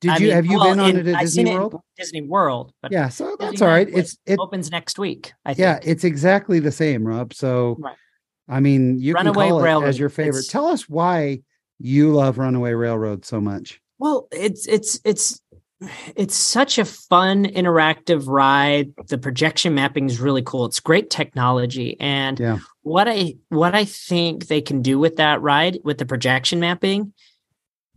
Did 0.00 0.10
I 0.10 0.16
you 0.18 0.26
mean, 0.26 0.34
have 0.34 0.46
you 0.46 0.58
well, 0.58 0.70
been 0.70 0.80
on 0.80 0.90
in- 0.90 0.96
it 0.98 1.06
at 1.08 1.14
I've 1.16 1.20
Disney 1.22 1.54
World? 1.54 1.80
Disney 1.96 2.22
World, 2.22 2.72
but 2.82 2.92
Yeah, 2.92 3.08
so 3.08 3.36
that's 3.38 3.56
Disneyland 3.56 3.62
all 3.62 3.68
right. 3.68 3.92
was- 3.92 3.98
It's 4.04 4.18
it 4.26 4.38
opens 4.38 4.70
next 4.70 4.98
week. 4.98 5.32
I 5.44 5.54
think. 5.54 5.60
yeah, 5.60 5.78
it's 5.82 6.04
exactly 6.04 6.58
the 6.60 6.72
same, 6.72 7.06
Rob. 7.06 7.34
So 7.34 7.76
Right. 7.80 7.96
I 8.48 8.60
mean, 8.60 8.98
you 8.98 9.14
Runaway 9.14 9.48
can 9.48 9.60
call 9.60 9.82
it 9.84 9.88
as 9.88 9.98
your 9.98 10.08
favorite. 10.08 10.40
it's- 10.40 10.48
Tell 10.48 10.66
us 10.66 10.88
why 10.88 11.40
you 11.78 12.12
love 12.12 12.38
Runaway 12.38 12.72
Railroad 12.72 13.24
so 13.24 13.40
much. 13.40 13.80
Well, 13.98 14.28
it's 14.32 14.66
it's 14.66 15.00
it's 15.04 15.40
it's 16.14 16.36
such 16.36 16.78
a 16.78 16.84
fun 16.84 17.44
interactive 17.44 18.28
ride. 18.28 18.92
The 19.08 19.18
projection 19.18 19.74
mapping 19.74 20.06
is 20.08 20.20
really 20.20 20.42
cool. 20.42 20.64
It's 20.66 20.78
great 20.80 21.10
technology 21.10 21.96
and 21.98 22.38
Yeah. 22.38 22.58
what 22.82 23.08
I 23.08 23.34
what 23.48 23.74
I 23.74 23.84
think 23.84 24.46
they 24.46 24.60
can 24.60 24.82
do 24.82 24.98
with 24.98 25.16
that 25.16 25.40
ride 25.42 25.78
with 25.82 25.98
the 25.98 26.06
projection 26.06 26.60
mapping 26.60 27.12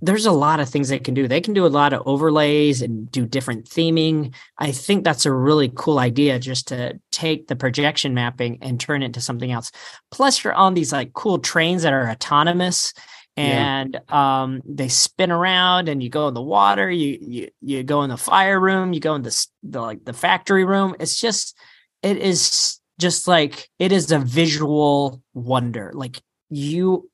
there's 0.05 0.25
a 0.25 0.31
lot 0.31 0.59
of 0.59 0.69
things 0.69 0.89
they 0.89 0.99
can 0.99 1.13
do. 1.13 1.27
They 1.27 1.41
can 1.41 1.53
do 1.53 1.65
a 1.65 1.67
lot 1.67 1.93
of 1.93 2.03
overlays 2.05 2.81
and 2.81 3.09
do 3.11 3.25
different 3.25 3.65
theming. 3.65 4.33
I 4.57 4.71
think 4.71 5.03
that's 5.03 5.25
a 5.25 5.33
really 5.33 5.71
cool 5.75 5.99
idea 5.99 6.39
just 6.39 6.67
to 6.69 6.99
take 7.11 7.47
the 7.47 7.55
projection 7.55 8.13
mapping 8.13 8.59
and 8.61 8.79
turn 8.79 9.01
it 9.01 9.07
into 9.07 9.21
something 9.21 9.51
else. 9.51 9.71
Plus 10.11 10.43
you're 10.43 10.53
on 10.53 10.73
these 10.73 10.91
like 10.91 11.13
cool 11.13 11.39
trains 11.39 11.83
that 11.83 11.93
are 11.93 12.09
autonomous 12.09 12.93
Yeah. 13.37 13.43
and 13.81 13.99
um, 14.09 14.61
they 14.65 14.87
spin 14.87 15.31
around 15.31 15.89
and 15.89 16.01
you 16.03 16.09
go 16.09 16.27
in 16.29 16.33
the 16.33 16.41
water 16.41 16.89
you 16.89 17.17
you 17.21 17.47
you 17.61 17.83
go 17.83 18.03
in 18.03 18.09
the 18.09 18.17
fire 18.31 18.59
room 18.59 18.93
you 18.93 19.01
go 19.01 19.15
in 19.15 19.23
the, 19.23 19.47
the 19.63 19.81
like 19.81 20.05
the 20.05 20.13
factory 20.13 20.63
room 20.65 20.95
it's 21.01 21.19
just 21.19 21.57
it 22.01 22.17
is 22.17 22.79
just 22.97 23.27
like 23.27 23.67
it 23.77 23.91
is 23.91 24.11
a 24.11 24.19
visual 24.19 25.21
wonder 25.33 25.91
like 25.93 26.21
you 26.49 27.09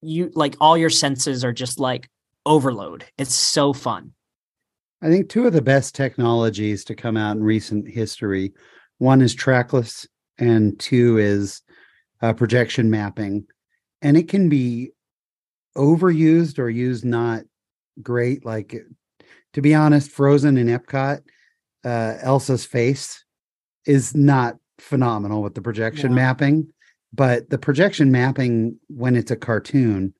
you 0.00 0.30
like 0.34 0.54
all 0.60 0.76
your 0.78 0.90
senses 0.90 1.42
are 1.44 1.52
just 1.52 1.80
like 1.80 2.08
overload 2.46 3.04
it's 3.18 3.34
so 3.34 3.72
fun 3.72 4.12
I 5.02 5.08
think 5.08 5.28
two 5.28 5.46
of 5.46 5.52
the 5.52 5.60
best 5.60 5.94
technologies 5.94 6.82
to 6.84 6.94
come 6.94 7.16
out 7.16 7.36
in 7.36 7.42
recent 7.44 7.86
history 7.88 8.54
one 8.98 9.20
is 9.20 9.34
trackless, 9.34 10.06
and 10.38 10.78
two 10.78 11.18
is 11.18 11.62
uh, 12.22 12.32
projection 12.32 12.90
mapping. 12.90 13.44
And 14.00 14.16
it 14.16 14.28
can 14.28 14.48
be 14.48 14.92
overused 15.76 16.58
or 16.58 16.70
used 16.70 17.04
not 17.04 17.42
great. 18.02 18.44
Like, 18.46 18.74
to 19.52 19.60
be 19.60 19.74
honest, 19.74 20.10
Frozen 20.10 20.56
in 20.56 20.68
Epcot, 20.68 21.20
uh, 21.84 22.14
Elsa's 22.22 22.64
face 22.64 23.24
is 23.84 24.14
not 24.14 24.56
phenomenal 24.78 25.42
with 25.42 25.54
the 25.54 25.62
projection 25.62 26.10
Yeah. 26.12 26.16
mapping, 26.16 26.72
but 27.12 27.50
the 27.50 27.58
projection 27.58 28.10
mapping 28.10 28.78
when 28.88 29.16
it's 29.16 29.30
a 29.30 29.36
cartoon 29.36 30.14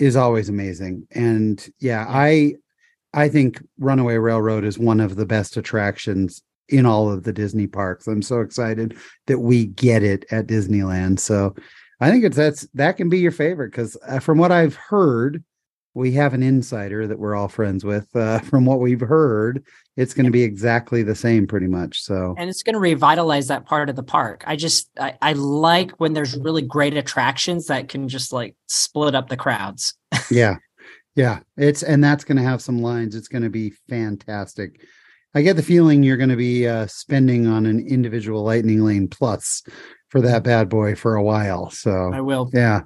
is 0.00 0.16
always 0.16 0.48
amazing. 0.48 1.06
And 1.12 1.64
yeah, 1.78 2.06
I 2.08 2.54
I 3.12 3.28
think 3.28 3.62
Runaway 3.78 4.16
Railroad 4.16 4.64
is 4.64 4.78
one 4.78 4.98
of 4.98 5.16
the 5.16 5.26
best 5.26 5.56
attractions 5.56 6.42
in 6.68 6.86
all 6.86 7.10
of 7.10 7.24
the 7.24 7.32
Disney 7.32 7.66
parks. 7.66 8.06
I'm 8.06 8.22
so 8.22 8.40
excited 8.40 8.96
that 9.26 9.40
we 9.40 9.66
get 9.66 10.02
it 10.02 10.24
at 10.30 10.46
Disneyland. 10.46 11.18
So 11.18 11.54
I 12.00 12.10
think 12.10 12.24
it's 12.24 12.36
that's 12.36 12.66
that 12.74 12.96
can 12.96 13.08
be 13.08 13.18
your 13.18 13.32
favorite 13.32 13.70
because 13.70 13.96
uh, 14.08 14.20
from 14.20 14.38
what 14.38 14.50
I've 14.50 14.74
heard, 14.74 15.44
we 15.92 16.12
have 16.12 16.32
an 16.32 16.42
insider 16.42 17.06
that 17.06 17.18
we're 17.18 17.34
all 17.34 17.48
friends 17.48 17.84
with. 17.84 18.08
Uh, 18.16 18.38
from 18.50 18.64
what 18.64 18.80
we've 18.80 19.00
heard, 19.00 19.62
it's 19.96 20.14
going 20.14 20.26
to 20.26 20.32
be 20.32 20.42
exactly 20.42 21.02
the 21.02 21.14
same, 21.14 21.46
pretty 21.46 21.66
much. 21.66 22.00
So. 22.00 22.34
And 22.38 22.48
it's 22.48 22.62
going 22.62 22.74
to 22.74 22.80
revitalize 22.80 23.48
that 23.48 23.66
part 23.66 23.88
of 23.90 23.96
the 23.96 24.02
park. 24.02 24.44
I 24.46 24.56
just 24.56 24.88
I, 24.98 25.16
I 25.20 25.32
like 25.34 25.92
when 25.92 26.12
there's 26.12 26.36
really 26.36 26.62
great 26.62 26.96
attractions 26.96 27.66
that 27.66 27.88
can 27.88 28.08
just 28.08 28.32
like 28.32 28.54
split 28.66 29.14
up 29.14 29.28
the 29.28 29.36
crowds. 29.36 29.94
Yeah. 30.30 30.56
Yeah 31.16 31.40
it's 31.56 31.82
and 31.82 32.02
that's 32.04 32.22
going 32.22 32.36
to 32.36 32.44
have 32.44 32.62
some 32.62 32.80
lines. 32.80 33.16
It's 33.16 33.28
going 33.28 33.42
to 33.42 33.50
be 33.50 33.72
fantastic. 33.88 34.80
I 35.34 35.42
get 35.42 35.56
the 35.56 35.62
feeling 35.62 36.02
you're 36.02 36.16
going 36.16 36.30
to 36.30 36.36
be 36.36 36.68
uh, 36.68 36.86
spending 36.86 37.46
on 37.46 37.66
an 37.66 37.84
individual 37.86 38.44
lightning 38.44 38.84
lane 38.84 39.08
plus 39.08 39.62
for 40.08 40.20
that 40.20 40.44
bad 40.44 40.68
boy 40.68 40.94
for 40.94 41.16
a 41.16 41.22
while 41.22 41.70
so. 41.70 42.12
I 42.12 42.20
will. 42.20 42.48
Yeah. 42.52 42.82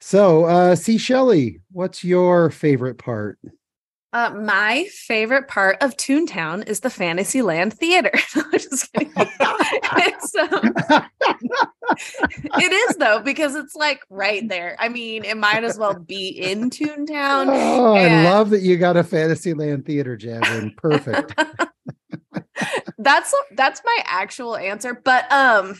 So 0.00 0.44
uh 0.46 0.74
see 0.74 0.98
shelly 0.98 1.60
what's 1.70 2.02
your 2.02 2.50
favorite 2.50 2.98
part 2.98 3.38
Uh, 4.14 4.30
my 4.30 4.84
favorite 4.92 5.48
part 5.48 5.78
of 5.82 5.96
Toontown 5.96 6.68
is 6.68 6.80
the 6.80 6.90
Fantasyland 6.90 7.72
Theater. 7.72 8.10
Just 8.52 8.92
kidding. 8.92 9.10
it's, 9.16 10.34
um, 10.34 10.74
it 12.58 12.72
is 12.90 12.96
though 12.96 13.20
because 13.20 13.54
it's 13.54 13.74
like 13.74 14.02
right 14.10 14.46
there. 14.48 14.76
I 14.78 14.90
mean, 14.90 15.24
it 15.24 15.38
might 15.38 15.64
as 15.64 15.78
well 15.78 15.94
be 15.98 16.28
in 16.28 16.68
Toontown. 16.68 17.46
oh 17.48 17.94
i 17.94 18.24
love 18.24 18.50
that 18.50 18.60
you 18.60 18.76
got 18.76 18.96
a 18.98 19.04
fantasyland 19.04 19.86
theater 19.86 20.16
jab 20.16 20.44
in 20.62 20.72
perfect 20.76 21.34
that's 22.98 23.34
that's 23.56 23.80
my 23.84 23.98
actual 24.04 24.56
answer. 24.56 24.94
But 25.02 25.30
um, 25.32 25.74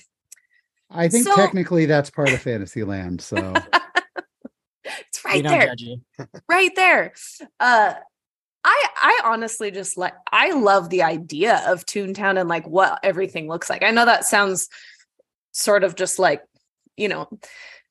i 0.90 1.08
think 1.08 1.24
So- 1.26 1.36
technically 1.36 1.86
that's 1.86 2.08
part 2.10 2.32
of 2.32 2.40
fantasyland 2.40 3.20
so 3.20 3.52
it's 4.84 5.24
right 5.24 5.42
don't 5.42 5.78
there. 6.18 6.26
right 6.48 6.74
there. 6.76 7.12
Uh 7.60 7.94
I 8.64 8.86
I 8.96 9.20
honestly 9.24 9.70
just 9.70 9.96
like 9.96 10.14
I 10.30 10.52
love 10.52 10.90
the 10.90 11.02
idea 11.02 11.62
of 11.66 11.84
Toontown 11.84 12.38
and 12.38 12.48
like 12.48 12.66
what 12.66 13.00
everything 13.02 13.48
looks 13.48 13.68
like. 13.68 13.82
I 13.82 13.90
know 13.90 14.04
that 14.04 14.24
sounds 14.24 14.68
sort 15.52 15.84
of 15.84 15.96
just 15.96 16.18
like 16.18 16.42
you 16.96 17.08
know, 17.08 17.28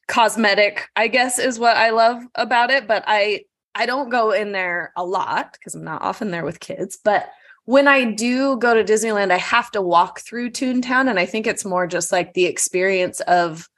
cosmetic, 0.08 0.90
I 0.96 1.08
guess 1.08 1.40
is 1.40 1.60
what 1.60 1.78
I 1.78 1.90
love 1.92 2.24
about 2.36 2.72
it, 2.72 2.88
but 2.88 3.04
I 3.08 3.46
I 3.74 3.86
don't 3.86 4.10
go 4.10 4.32
in 4.32 4.52
there 4.52 4.92
a 4.98 5.06
lot 5.06 5.54
because 5.54 5.76
I'm 5.76 5.84
not 5.84 6.02
often 6.02 6.32
there 6.32 6.44
with 6.44 6.60
kids, 6.60 7.00
but 7.04 7.30
when 7.66 7.88
I 7.88 8.12
do 8.12 8.58
go 8.58 8.74
to 8.74 8.84
Disneyland, 8.84 9.32
I 9.32 9.38
have 9.38 9.72
to 9.72 9.82
walk 9.82 10.20
through 10.22 10.50
Toontown 10.50 11.10
and 11.10 11.20
I 11.20 11.26
think 11.26 11.48
it's 11.48 11.64
more 11.64 11.88
just 11.88 12.12
like 12.12 12.34
the 12.34 12.46
experience 12.46 13.20
of 13.22 13.70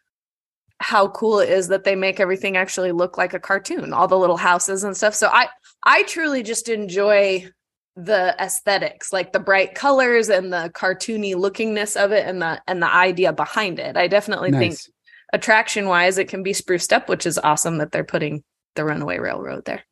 how 0.80 1.10
cool 1.10 1.40
it 1.40 1.50
is 1.50 1.68
that 1.68 1.84
they 1.84 1.96
make 1.96 2.20
everything 2.20 2.58
actually 2.58 2.92
look 2.92 3.18
like 3.18 3.34
a 3.34 3.40
cartoon, 3.40 3.94
all 3.94 4.08
the 4.08 4.18
little 4.18 4.38
houses 4.38 4.84
and 4.84 4.98
stuff. 4.98 5.14
So 5.14 5.28
I 5.32 5.48
I 5.86 6.04
truly 6.04 6.44
just 6.44 6.70
enjoy 6.70 7.48
the 7.96 8.36
aesthetics, 8.40 9.14
like 9.14 9.34
the 9.34 9.40
bright 9.40 9.76
colors 9.76 10.30
and 10.30 10.52
the 10.52 10.72
cartoony 10.74 11.36
lookingness 11.36 11.96
of 11.96 12.12
it 12.12 12.26
and 12.26 12.42
the 12.42 12.62
and 12.68 12.82
the 12.82 12.92
idea 12.92 13.34
behind 13.34 13.80
it. 13.80 13.96
I 13.98 14.08
definitely 14.08 14.52
nice. 14.52 14.60
think 14.60 14.96
attraction 15.34 15.88
wise 15.88 16.18
it 16.18 16.28
can 16.28 16.44
be 16.44 16.54
spruced 16.54 16.94
up, 16.94 17.10
which 17.10 17.26
is 17.26 17.38
awesome 17.38 17.78
that 17.78 17.92
they're 17.92 18.04
putting 18.04 18.44
the 18.76 18.86
runaway 18.86 19.20
railroad 19.20 19.66
there. 19.66 19.84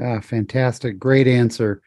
Ah, 0.00 0.20
fantastic. 0.20 0.98
Great 0.98 1.26
answer. 1.26 1.80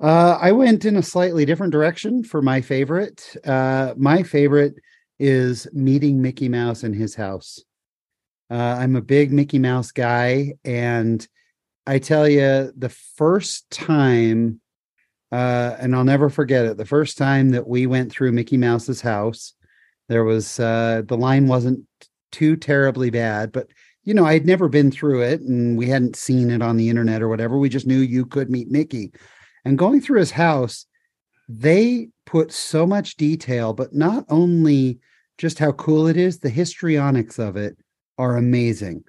Uh, 0.00 0.36
I 0.40 0.52
went 0.52 0.84
in 0.84 0.96
a 0.96 1.02
slightly 1.02 1.44
different 1.44 1.72
direction 1.72 2.24
for 2.24 2.42
my 2.42 2.60
favorite. 2.60 3.36
Uh, 3.44 3.94
my 3.96 4.22
favorite 4.22 4.74
is 5.18 5.68
meeting 5.72 6.20
Mickey 6.20 6.48
Mouse 6.48 6.82
in 6.82 6.92
his 6.92 7.14
house. 7.14 7.60
Uh, 8.50 8.76
I'm 8.80 8.96
a 8.96 9.00
big 9.00 9.32
Mickey 9.32 9.58
Mouse 9.58 9.92
guy, 9.92 10.54
and 10.64 11.26
I 11.86 11.98
tell 11.98 12.28
you, 12.28 12.72
the 12.76 12.94
first 13.16 13.68
time, 13.70 14.60
uh, 15.32 15.76
and 15.80 15.96
I'll 15.96 16.04
never 16.04 16.30
forget 16.30 16.64
it, 16.66 16.76
the 16.76 16.84
first 16.84 17.18
time 17.18 17.50
that 17.50 17.66
we 17.66 17.86
went 17.86 18.12
through 18.12 18.32
Mickey 18.32 18.56
Mouse's 18.56 19.00
house, 19.00 19.54
there 20.08 20.24
was 20.24 20.60
uh, 20.60 21.02
the 21.06 21.16
line 21.16 21.48
wasn't 21.48 21.80
too 22.30 22.56
terribly 22.56 23.10
bad, 23.10 23.50
but 23.50 23.68
you 24.04 24.14
know, 24.14 24.24
I'd 24.24 24.46
never 24.46 24.68
been 24.68 24.90
through 24.90 25.22
it, 25.22 25.40
and 25.42 25.76
we 25.76 25.88
hadn't 25.88 26.16
seen 26.16 26.50
it 26.50 26.62
on 26.62 26.76
the 26.76 26.88
internet 26.88 27.22
or 27.22 27.28
whatever. 27.28 27.58
We 27.58 27.68
just 27.68 27.86
knew 27.86 27.98
you 27.98 28.26
could 28.26 28.50
meet 28.50 28.70
Mickey, 28.70 29.12
and 29.64 29.78
going 29.78 30.00
through 30.00 30.20
his 30.20 30.32
house, 30.32 30.86
they 31.48 32.08
put 32.26 32.52
so 32.52 32.86
much 32.86 33.16
detail, 33.16 33.72
but 33.72 33.92
not 33.92 34.24
only 34.28 34.98
just 35.38 35.58
how 35.58 35.72
cool 35.72 36.06
it 36.06 36.16
is, 36.16 36.38
the 36.38 36.48
histrionics 36.48 37.38
of 37.38 37.56
it 37.56 37.76
are 38.18 38.36
amazing. 38.36 39.02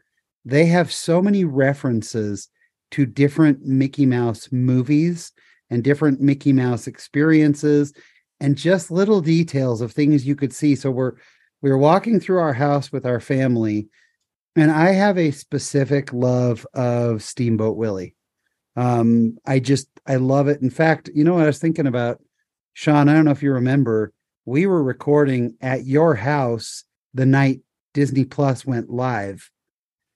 They 0.46 0.66
have 0.66 0.92
so 0.92 1.22
many 1.22 1.46
references 1.46 2.50
to 2.94 3.08
different 3.08 3.66
Mickey 3.66 4.06
Mouse 4.06 4.50
movies 4.52 5.32
and 5.72 5.84
different 5.84 6.22
Mickey 6.22 6.54
Mouse 6.54 6.86
experiences 6.86 7.92
and 8.40 8.56
just 8.56 8.92
little 8.92 9.20
details 9.20 9.82
of 9.82 9.92
things 9.92 10.28
you 10.28 10.36
could 10.36 10.54
see. 10.54 10.76
So 10.76 10.92
we're 10.92 11.14
we 11.64 11.72
are 11.72 11.78
walking 11.78 12.20
through 12.20 12.40
our 12.40 12.54
house 12.54 12.92
with 12.92 13.06
our 13.06 13.20
family 13.20 13.88
and 14.56 14.70
I 14.70 14.92
have 14.92 15.18
a 15.18 15.32
specific 15.32 16.14
love 16.14 16.68
of 16.76 17.24
Steamboat 17.24 17.78
Willie. 17.78 18.16
Um 18.76 19.38
I 19.44 19.58
just 19.58 19.88
I 20.06 20.18
love 20.18 20.48
it. 20.48 20.62
In 20.62 20.70
fact, 20.70 21.10
you 21.16 21.24
know 21.24 21.34
what 21.34 21.46
I 21.46 21.48
was 21.48 21.60
thinking 21.60 21.88
about 21.88 22.22
Sean, 22.74 23.10
I 23.10 23.14
don't 23.14 23.26
know 23.26 23.32
if 23.32 23.42
you 23.42 23.54
remember 23.54 24.14
we 24.46 24.68
were 24.68 24.84
recording 24.84 25.56
at 25.62 25.86
your 25.86 26.14
house 26.14 26.84
the 27.16 27.26
night 27.26 27.62
Disney 27.96 28.26
Plus 28.26 28.66
went 28.66 28.92
live. 28.92 29.50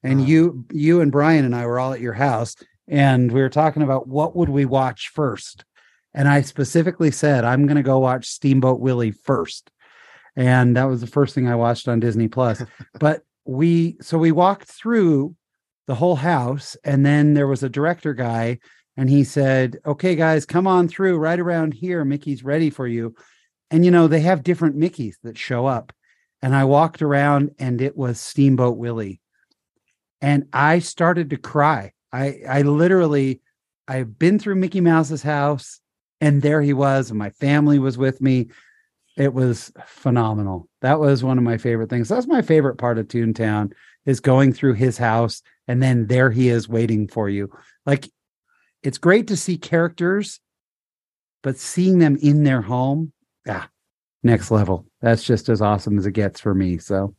And 0.08 0.22
uh, 0.22 0.24
you 0.24 0.66
you 0.72 1.02
and 1.02 1.12
Brian 1.12 1.46
and 1.46 1.56
I 1.56 1.66
were 1.66 1.80
all 1.80 1.94
at 1.94 2.02
your 2.02 2.14
house 2.14 2.56
and 2.88 3.32
we 3.32 3.42
were 3.42 3.50
talking 3.50 3.82
about 3.82 4.08
what 4.08 4.36
would 4.36 4.50
we 4.50 4.66
watch 4.66 5.10
first. 5.10 5.66
And 6.14 6.28
I 6.28 6.42
specifically 6.42 7.12
said 7.12 7.44
I'm 7.44 7.68
going 7.68 7.78
to 7.78 7.84
go 7.84 8.00
watch 8.00 8.28
Steamboat 8.28 8.80
Willie 8.80 9.12
first. 9.12 9.70
And 10.36 10.78
that 10.78 10.86
was 10.86 11.02
the 11.02 11.08
first 11.08 11.36
thing 11.36 11.48
I 11.48 11.56
watched 11.56 11.88
on 11.88 12.00
Disney 12.00 12.28
Plus. 12.28 12.64
but 13.00 13.24
we 13.46 13.98
so 14.02 14.18
we 14.18 14.32
walked 14.32 14.68
through 14.68 15.36
the 15.88 15.96
whole 15.96 16.16
house 16.16 16.76
and 16.84 17.06
then 17.06 17.34
there 17.34 17.48
was 17.48 17.64
a 17.64 17.70
director 17.70 18.14
guy 18.14 18.60
and 18.96 19.10
he 19.10 19.24
said, 19.24 19.78
"Okay 19.86 20.16
guys, 20.16 20.46
come 20.46 20.68
on 20.68 20.88
through 20.88 21.18
right 21.18 21.40
around 21.40 21.74
here. 21.74 22.04
Mickey's 22.04 22.44
ready 22.44 22.70
for 22.70 22.88
you." 22.88 23.16
and 23.70 23.84
you 23.84 23.92
know 23.92 24.08
they 24.08 24.22
have 24.22 24.44
different 24.44 24.78
mickeys 24.78 25.16
that 25.24 25.38
show 25.38 25.66
up 25.66 25.94
and 26.42 26.56
i 26.56 26.64
walked 26.64 27.02
around 27.02 27.52
and 27.60 27.82
it 27.82 27.98
was 27.98 28.20
steamboat 28.20 28.78
willie 28.78 29.22
and 30.22 30.46
i 30.54 30.80
started 30.80 31.30
to 31.30 31.38
cry. 31.38 31.92
I 32.12 32.40
i 32.48 32.62
literally 32.62 33.42
i've 33.88 34.18
been 34.18 34.40
through 34.40 34.56
mickey 34.56 34.82
mouse's 34.82 35.24
house 35.24 35.80
and 36.22 36.42
there 36.42 36.62
he 36.62 36.74
was 36.74 37.10
and 37.10 37.20
my 37.20 37.30
family 37.32 37.80
was 37.80 37.98
with 37.98 38.22
me. 38.22 38.48
It 39.18 39.34
was 39.34 39.72
phenomenal. 39.86 40.70
That 40.82 41.00
was 41.00 41.24
one 41.24 41.40
of 41.40 41.44
my 41.44 41.58
favorite 41.58 41.90
things. 41.90 42.08
That's 42.08 42.28
my 42.28 42.42
favorite 42.42 42.78
part 42.78 43.00
of 43.00 43.08
toontown 43.08 43.74
is 44.06 44.20
going 44.20 44.54
through 44.54 44.74
his 44.74 44.98
house 44.98 45.42
and 45.68 45.82
then 45.82 46.08
there 46.08 46.32
he 46.32 46.50
is 46.50 46.70
waiting 46.70 47.08
for 47.08 47.30
you. 47.30 47.52
Like 47.86 48.10
it's 48.84 48.98
great 48.98 49.28
to 49.28 49.38
see 49.38 49.58
characters 49.58 50.40
but 51.44 51.58
seeing 51.58 52.00
them 52.00 52.18
in 52.22 52.44
their 52.44 52.62
home 52.62 53.12
yeah, 53.46 53.66
next 54.24 54.52
level. 54.52 54.86
That's 55.02 55.24
just 55.24 55.50
as 55.50 55.62
awesome 55.62 55.98
as 55.98 56.06
it 56.06 56.12
gets 56.12 56.40
for 56.40 56.54
me. 56.54 56.78
So 56.78 57.16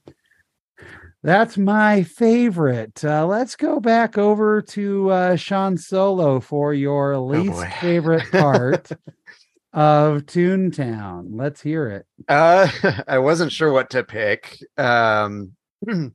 that's 1.23 1.59
my 1.59 2.05
favorite. 2.05 3.05
Uh, 3.05 3.27
let's 3.27 3.57
go 3.57 3.81
back 3.81 4.17
over 4.17 4.63
to 4.63 5.11
uh, 5.11 5.37
Sean 5.37 5.77
Solo 5.77 6.41
for 6.41 6.73
your 6.73 7.15
oh, 7.15 7.25
least 7.25 7.53
oh 7.55 7.69
favorite 7.81 8.31
part 8.31 8.91
of 9.73 10.23
Toontown. 10.23 11.31
Let's 11.33 11.61
hear 11.61 11.89
it. 11.89 12.07
Uh, 12.29 12.69
I 13.09 13.19
wasn't 13.19 13.53
sure 13.53 13.73
what 13.73 13.91
to 13.91 14.05
pick. 14.05 14.59
Um, 14.77 15.53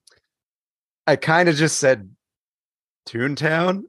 I 1.07 1.17
kind 1.17 1.49
of 1.49 1.55
just 1.55 1.79
said 1.79 2.09
Toontown, 3.05 3.83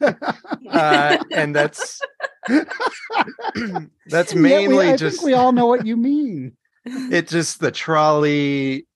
uh, 0.70 1.18
and 1.32 1.56
that's 1.56 2.00
that's 4.06 4.34
mainly 4.36 4.86
yeah, 4.86 4.92
we, 4.92 4.96
just 4.96 5.24
we 5.24 5.34
all 5.34 5.50
know 5.50 5.66
what 5.66 5.84
you 5.84 5.96
mean. 5.96 6.56
it 6.84 7.26
just 7.26 7.58
the 7.58 7.72
trolley 7.72 8.86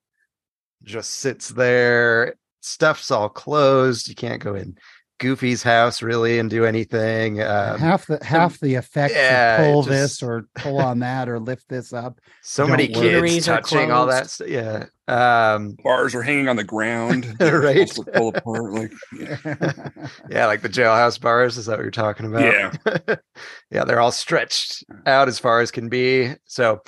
just 0.87 1.11
sits 1.14 1.51
there. 1.51 2.37
Stuff's 2.61 3.11
all 3.11 3.29
closed. 3.29 4.09
You 4.09 4.14
can't 4.14 4.42
go 4.42 4.55
in 4.55 4.77
Goofy's 5.18 5.62
house 5.62 6.03
really 6.03 6.38
and 6.38 6.51
do 6.51 6.64
anything. 6.64 7.40
Um, 7.40 7.79
half 7.79 8.07
the 8.07 8.22
half 8.22 8.61
the 8.61 8.75
effects 8.75 9.14
yeah, 9.14 9.57
pull 9.59 9.83
just, 9.83 9.88
this 9.88 10.22
or 10.22 10.46
pull 10.57 10.79
on 10.79 10.99
that 10.99 11.29
or 11.29 11.38
lift 11.38 11.68
this 11.68 11.92
up. 11.92 12.20
So 12.42 12.66
many 12.66 12.88
kids 12.88 13.46
touching 13.46 13.90
all 13.90 14.07
that. 14.07 14.29
Stuff. 14.29 14.49
Yeah. 14.49 14.87
Um, 15.09 15.77
Bars 15.83 16.14
are 16.14 16.22
hanging 16.22 16.49
on 16.49 16.57
the 16.57 16.64
ground. 16.64 17.35
right. 17.40 17.90
Pull 18.14 18.29
apart. 18.29 18.72
Like 18.72 18.92
yeah. 19.18 19.37
yeah, 20.31 20.46
like 20.46 20.61
the 20.61 20.68
jailhouse 20.68 21.20
bars. 21.20 21.57
Is 21.57 21.66
that 21.66 21.79
what 21.79 21.83
you're 21.83 21.90
talking 21.90 22.27
about? 22.27 22.42
Yeah. 22.42 23.16
yeah, 23.70 23.85
they're 23.85 24.01
all 24.01 24.12
stretched 24.12 24.85
out 25.07 25.29
as 25.29 25.38
far 25.38 25.61
as 25.61 25.70
can 25.70 25.88
be. 25.88 26.35
So 26.44 26.83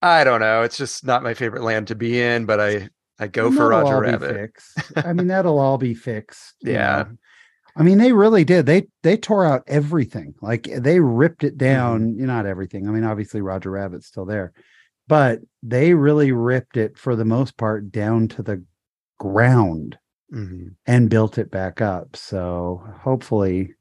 I 0.00 0.24
don't 0.24 0.40
know. 0.40 0.62
It's 0.62 0.78
just 0.78 1.04
not 1.04 1.22
my 1.22 1.34
favorite 1.34 1.62
land 1.62 1.88
to 1.88 1.94
be 1.94 2.22
in, 2.22 2.46
but 2.46 2.58
I 2.58 2.88
I 3.20 3.26
go 3.26 3.52
for 3.52 3.68
Roger 3.68 4.00
Rabbit. 4.00 4.50
I 4.96 5.12
mean, 5.12 5.26
that'll 5.26 5.58
all 5.58 5.78
be 5.78 5.94
fixed. 5.94 6.54
yeah. 6.62 7.04
Know. 7.04 7.16
I 7.76 7.82
mean, 7.82 7.98
they 7.98 8.12
really 8.12 8.44
did. 8.44 8.66
They 8.66 8.88
they 9.02 9.16
tore 9.16 9.44
out 9.44 9.62
everything. 9.66 10.34
Like 10.42 10.64
they 10.64 10.98
ripped 11.00 11.44
it 11.44 11.56
down. 11.56 12.12
Mm-hmm. 12.12 12.26
Not 12.26 12.46
everything. 12.46 12.88
I 12.88 12.90
mean, 12.90 13.04
obviously 13.04 13.42
Roger 13.42 13.70
Rabbit's 13.70 14.06
still 14.06 14.24
there, 14.24 14.52
but 15.06 15.40
they 15.62 15.94
really 15.94 16.32
ripped 16.32 16.76
it 16.76 16.98
for 16.98 17.14
the 17.14 17.24
most 17.24 17.56
part 17.56 17.92
down 17.92 18.26
to 18.28 18.42
the 18.42 18.64
ground 19.18 19.98
mm-hmm. 20.32 20.68
and 20.86 21.10
built 21.10 21.38
it 21.38 21.50
back 21.50 21.80
up. 21.80 22.16
So 22.16 22.82
hopefully, 23.02 23.74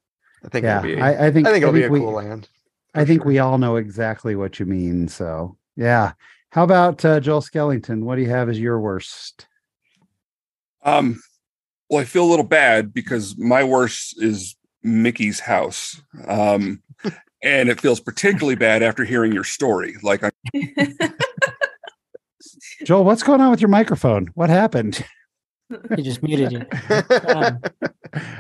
I 0.46 0.50
think 0.50 0.64
yeah, 0.64 0.82
be, 0.82 1.00
I, 1.00 1.28
I, 1.28 1.32
think 1.32 1.48
I 1.48 1.52
think 1.52 1.64
it'll 1.64 1.76
I 1.76 1.80
think 1.80 1.84
be 1.84 1.84
a 1.86 1.90
we, 1.90 2.00
cool 2.00 2.14
land. 2.14 2.48
I 2.94 3.06
think 3.06 3.22
sure. 3.22 3.28
we 3.28 3.40
all 3.40 3.58
know 3.58 3.78
exactly 3.78 4.36
what 4.36 4.60
you 4.60 4.66
mean. 4.66 5.08
So 5.08 5.58
yeah. 5.76 6.14
How 6.52 6.64
about 6.64 7.06
uh, 7.06 7.20
Joel 7.20 7.42
Skellington? 7.42 8.04
What 8.04 8.16
do 8.16 8.22
you 8.22 8.30
have 8.30 8.50
as 8.50 8.60
your 8.60 8.80
worst? 8.80 9.48
Um, 10.84 11.22
well, 11.90 12.02
I 12.02 12.06
feel 12.06 12.24
a 12.24 12.30
little 12.30 12.46
bad 12.46 12.94
because 12.94 13.38
my 13.38 13.64
worst 13.64 14.22
is 14.22 14.56
Mickey's 14.82 15.40
house. 15.40 16.02
Um, 16.28 16.82
and 17.44 17.70
it 17.70 17.80
feels 17.80 18.00
particularly 18.00 18.56
bad 18.68 18.82
after 18.82 19.06
hearing 19.06 19.32
your 19.32 19.44
story. 19.44 19.96
Like, 20.02 20.24
I'm... 20.24 20.32
Joel, 22.84 23.04
what's 23.04 23.24
going 23.24 23.42
on 23.42 23.52
with 23.52 23.62
your 23.62 23.70
microphone? 23.70 24.32
What 24.34 24.50
happened? 24.50 25.06
He 25.96 26.02
just 26.02 26.24
muted 26.24 26.52
you. 26.52 26.66
Um, 27.28 27.62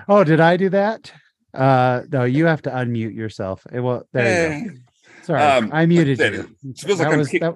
oh, 0.07 0.23
did 0.23 0.39
I 0.39 0.57
do 0.57 0.69
that? 0.69 1.13
Uh, 1.53 2.01
no, 2.11 2.23
you 2.23 2.47
have 2.47 2.63
to 2.63 2.71
unmute 2.71 3.13
yourself. 3.13 3.67
It 3.71 3.81
will. 3.81 4.01
There 4.11 4.57
you 4.57 4.71
go. 4.71 4.75
Sorry, 5.21 5.39
um, 5.39 5.69
I 5.71 5.85
muted 5.85 6.17
you. 6.17 6.55
It 6.63 6.79
feels 6.79 6.97
like 6.97 7.07
I'm 7.07 7.19
was, 7.19 7.29
kick- 7.29 7.41
that, 7.41 7.55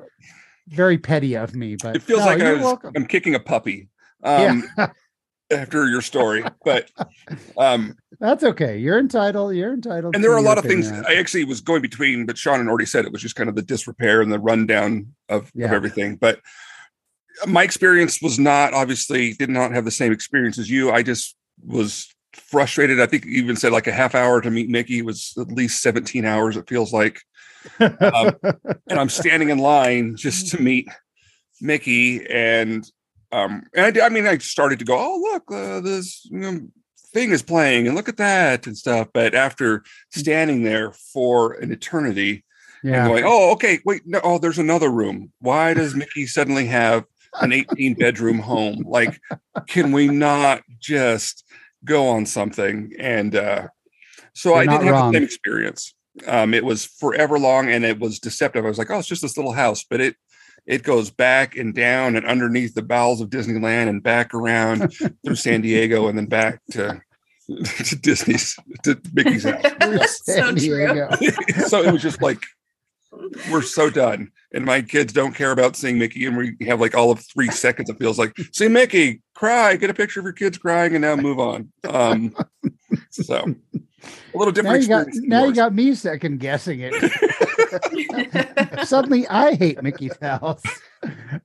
very 0.67 0.97
petty 0.97 1.35
of 1.35 1.55
me, 1.55 1.75
but 1.75 1.95
it 1.95 2.03
feels 2.03 2.21
no, 2.21 2.25
like 2.25 2.41
I 2.41 2.53
was, 2.53 2.77
I'm 2.95 3.05
kicking 3.05 3.35
a 3.35 3.39
puppy. 3.39 3.89
Um, 4.25 4.63
yeah 4.77 4.87
after 5.53 5.87
your 5.87 6.01
story, 6.01 6.43
but 6.65 6.89
um, 7.57 7.95
that's 8.19 8.43
okay. 8.43 8.77
You're 8.77 8.99
entitled. 8.99 9.55
You're 9.55 9.73
entitled. 9.73 10.15
And 10.15 10.23
there 10.23 10.31
are 10.31 10.37
a 10.37 10.41
lot 10.41 10.57
of 10.57 10.65
things 10.65 10.91
I 10.91 11.15
actually 11.15 11.45
was 11.45 11.61
going 11.61 11.81
between, 11.81 12.25
but 12.25 12.37
Sean 12.37 12.59
had 12.59 12.67
already 12.67 12.85
said 12.85 13.05
it 13.05 13.11
was 13.11 13.21
just 13.21 13.35
kind 13.35 13.49
of 13.49 13.55
the 13.55 13.61
disrepair 13.61 14.21
and 14.21 14.31
the 14.31 14.39
rundown 14.39 15.13
of, 15.29 15.51
yeah. 15.53 15.67
of 15.67 15.73
everything. 15.73 16.15
But 16.15 16.39
my 17.47 17.63
experience 17.63 18.21
was 18.21 18.39
not 18.39 18.73
obviously 18.73 19.33
did 19.33 19.49
not 19.49 19.71
have 19.71 19.85
the 19.85 19.91
same 19.91 20.11
experience 20.11 20.57
as 20.57 20.69
you. 20.69 20.91
I 20.91 21.03
just 21.03 21.35
was 21.65 22.13
frustrated. 22.33 22.99
I 22.99 23.05
think 23.05 23.25
you 23.25 23.43
even 23.43 23.55
said 23.55 23.71
like 23.71 23.87
a 23.87 23.91
half 23.91 24.15
hour 24.15 24.41
to 24.41 24.51
meet 24.51 24.69
Mickey 24.69 25.01
was 25.01 25.33
at 25.39 25.51
least 25.51 25.81
17 25.81 26.25
hours, 26.25 26.57
it 26.57 26.67
feels 26.67 26.93
like. 26.93 27.19
Um, 27.79 28.35
and 28.89 28.99
I'm 28.99 29.09
standing 29.09 29.49
in 29.49 29.57
line 29.57 30.15
just 30.15 30.49
to 30.51 30.61
meet 30.61 30.87
Mickey. 31.61 32.25
And 32.27 32.85
um, 33.31 33.63
and 33.75 33.97
I, 33.97 34.05
I 34.05 34.09
mean, 34.09 34.27
I 34.27 34.37
started 34.37 34.79
to 34.79 34.85
go, 34.85 34.95
oh, 34.97 35.19
look, 35.31 35.51
uh, 35.51 35.79
this 35.79 36.25
you 36.25 36.39
know, 36.39 36.59
thing 37.13 37.31
is 37.31 37.41
playing 37.41 37.87
and 37.87 37.95
look 37.95 38.09
at 38.09 38.17
that 38.17 38.67
and 38.67 38.77
stuff. 38.77 39.07
But 39.13 39.33
after 39.33 39.83
standing 40.11 40.63
there 40.63 40.91
for 40.91 41.53
an 41.53 41.71
eternity, 41.71 42.43
yeah. 42.83 43.05
and 43.05 43.07
going, 43.07 43.23
oh, 43.25 43.51
okay, 43.53 43.79
wait, 43.85 44.03
no, 44.05 44.19
oh, 44.23 44.37
there's 44.37 44.59
another 44.59 44.89
room. 44.89 45.31
Why 45.39 45.73
does 45.73 45.95
Mickey 45.95 46.27
suddenly 46.27 46.67
have 46.67 47.05
an 47.41 47.51
18 47.51 47.95
bedroom 47.95 48.39
home? 48.39 48.83
Like, 48.85 49.19
can 49.67 49.91
we 49.91 50.07
not 50.07 50.61
just 50.79 51.45
go 51.83 52.09
on 52.09 52.25
something? 52.25 52.93
And 52.99 53.35
uh, 53.35 53.67
so 54.33 54.49
You're 54.49 54.59
I 54.59 54.65
didn't 54.65 54.87
have 54.87 54.93
wrong. 54.93 55.11
the 55.11 55.17
same 55.17 55.23
experience. 55.23 55.95
Um, 56.27 56.53
it 56.53 56.63
was 56.63 56.85
forever 56.85 57.39
long 57.39 57.69
and 57.69 57.83
it 57.83 57.99
was 57.99 58.19
deceptive. 58.19 58.65
I 58.65 58.67
was 58.67 58.77
like, 58.77 58.91
oh, 58.91 58.99
it's 58.99 59.07
just 59.07 59.21
this 59.21 59.37
little 59.37 59.53
house, 59.53 59.83
but 59.89 59.99
it 59.99 60.15
it 60.65 60.83
goes 60.83 61.09
back 61.09 61.57
and 61.57 61.73
down 61.73 62.15
and 62.15 62.25
underneath 62.25 62.73
the 62.73 62.81
bowels 62.81 63.19
of 63.19 63.29
Disneyland 63.29 63.89
and 63.89 64.01
back 64.01 64.33
around 64.33 64.93
through 65.25 65.35
San 65.35 65.61
Diego 65.61 66.07
and 66.07 66.17
then 66.17 66.27
back 66.27 66.61
to 66.71 67.01
to 67.85 67.95
Disney's 67.95 68.57
to 68.83 68.99
Mickey's 69.13 69.43
house. 69.43 70.21
so 70.23 70.55
true. 70.55 71.09
So 71.67 71.83
it 71.83 71.91
was 71.91 72.01
just 72.01 72.21
like 72.21 72.43
we're 73.51 73.61
so 73.61 73.89
done 73.89 74.31
and 74.53 74.65
my 74.65 74.81
kids 74.81 75.13
don't 75.13 75.33
care 75.33 75.51
about 75.51 75.75
seeing 75.75 75.97
mickey 75.97 76.25
and 76.25 76.35
we 76.35 76.55
have 76.61 76.81
like 76.81 76.95
all 76.95 77.11
of 77.11 77.19
three 77.19 77.49
seconds 77.51 77.89
it 77.89 77.97
feels 77.99 78.17
like 78.19 78.35
see 78.51 78.67
mickey 78.67 79.21
cry 79.33 79.75
get 79.75 79.89
a 79.89 79.93
picture 79.93 80.19
of 80.19 80.23
your 80.25 80.33
kids 80.33 80.57
crying 80.57 80.93
and 80.95 81.01
now 81.01 81.15
move 81.15 81.39
on 81.39 81.71
um 81.85 82.35
so 83.09 83.55
a 84.33 84.37
little 84.37 84.51
Now 84.51 84.61
different 84.61 84.83
you 84.83 84.89
got 84.89 85.07
now 85.13 85.45
you 85.45 85.53
got 85.53 85.73
me 85.73 85.93
second 85.95 86.39
guessing 86.39 86.81
it. 86.81 86.93
Suddenly, 88.87 89.27
I 89.27 89.55
hate 89.55 89.81
Mickey's 89.81 90.17
house. 90.21 90.61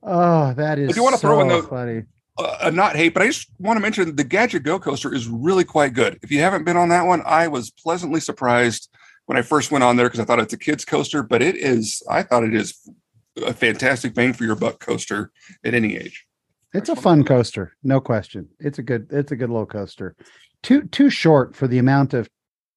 Oh, 0.03 0.53
that 0.53 0.79
is 0.79 0.89
I 0.89 0.93
do 0.93 1.03
wanna 1.03 1.17
so 1.17 1.27
throw 1.27 1.41
in 1.41 1.63
funny. 1.63 2.03
uh, 2.37 2.71
not 2.73 2.95
hate, 2.95 3.13
but 3.13 3.23
I 3.23 3.27
just 3.27 3.49
want 3.59 3.77
to 3.77 3.81
mention 3.81 4.15
the 4.15 4.23
Gadget 4.23 4.63
Go 4.63 4.79
coaster 4.79 5.13
is 5.13 5.27
really 5.27 5.63
quite 5.63 5.93
good. 5.93 6.19
If 6.21 6.31
you 6.31 6.39
haven't 6.39 6.63
been 6.63 6.77
on 6.77 6.89
that 6.89 7.05
one, 7.05 7.21
I 7.25 7.47
was 7.47 7.71
pleasantly 7.71 8.19
surprised 8.19 8.89
when 9.29 9.37
I 9.37 9.43
first 9.43 9.69
went 9.69 9.83
on 9.83 9.95
there 9.95 10.07
because 10.07 10.19
I 10.19 10.25
thought 10.25 10.39
it's 10.39 10.53
a 10.53 10.57
kids 10.57 10.83
coaster, 10.83 11.21
but 11.21 11.43
it 11.43 11.55
is. 11.55 12.01
I 12.09 12.23
thought 12.23 12.43
it 12.43 12.55
is 12.55 12.73
a 13.45 13.53
fantastic 13.53 14.15
bang 14.15 14.33
for 14.33 14.43
your 14.43 14.55
buck 14.55 14.79
coaster 14.79 15.31
at 15.63 15.75
any 15.75 15.95
age. 15.97 16.25
It's 16.73 16.89
a 16.89 16.95
fun 16.95 17.23
coaster, 17.23 17.73
no 17.83 18.01
question. 18.01 18.49
It's 18.59 18.79
a 18.79 18.81
good 18.83 19.05
it's 19.11 19.31
a 19.31 19.35
good 19.35 19.51
little 19.51 19.67
coaster. 19.67 20.15
Too 20.63 20.81
too 20.87 21.11
short 21.11 21.55
for 21.55 21.67
the 21.67 21.77
amount 21.77 22.15
of 22.15 22.27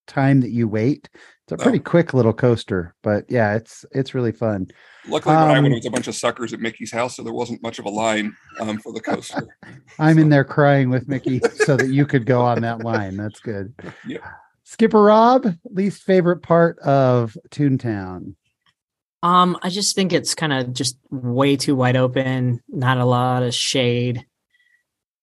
time 0.06 0.42
that 0.42 0.50
you 0.50 0.68
wait. 0.68 1.08
It's 1.44 1.52
a 1.52 1.56
pretty 1.56 1.78
Oh. 1.78 1.82
quick 1.82 2.12
little 2.12 2.34
coaster, 2.34 2.94
but 3.02 3.24
yeah, 3.30 3.54
it's 3.56 3.86
it's 3.92 4.12
really 4.14 4.32
fun. 4.32 4.66
Luckily, 5.08 5.34
when 5.34 5.44
I 5.44 5.52
went, 5.52 5.66
Um, 5.66 5.72
it 5.72 5.76
was 5.76 5.86
a 5.86 5.90
bunch 5.90 6.06
of 6.08 6.14
suckers 6.14 6.52
at 6.52 6.60
Mickey's 6.60 6.92
house, 6.92 7.16
so 7.16 7.22
there 7.22 7.32
wasn't 7.32 7.62
much 7.62 7.78
of 7.78 7.86
a 7.86 7.90
line 7.90 8.36
um, 8.60 8.76
for 8.76 8.92
the 8.92 9.00
coaster. 9.00 9.48
I'm 9.98 10.18
in 10.18 10.28
there 10.28 10.44
crying 10.44 10.90
with 10.90 11.08
Mickey 11.08 11.40
so 11.64 11.78
that 11.78 11.88
you 11.88 12.04
could 12.04 12.26
go 12.26 12.42
on 12.42 12.60
that 12.60 12.80
line. 12.84 13.16
That's 13.16 13.40
good. 13.40 13.72
Yeah. 14.06 14.18
Skipper 14.72 15.02
Rob, 15.02 15.46
least 15.64 16.02
favorite 16.02 16.42
part 16.42 16.78
of 16.80 17.36
Toontown. 17.50 18.34
Um, 19.22 19.56
I 19.62 19.68
just 19.68 19.94
think 19.94 20.12
it's 20.12 20.34
kind 20.34 20.52
of 20.52 20.72
just 20.72 20.98
way 21.10 21.56
too 21.56 21.76
wide 21.76 21.96
open, 21.96 22.60
not 22.68 22.98
a 22.98 23.04
lot 23.04 23.42
of 23.42 23.54
shade. 23.54 24.26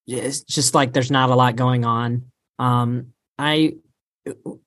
It's 0.07 0.41
just 0.41 0.73
like 0.73 0.93
there's 0.93 1.11
not 1.11 1.29
a 1.29 1.35
lot 1.35 1.55
going 1.55 1.83
on. 1.83 2.31
Um, 2.57 3.13
I 3.37 3.73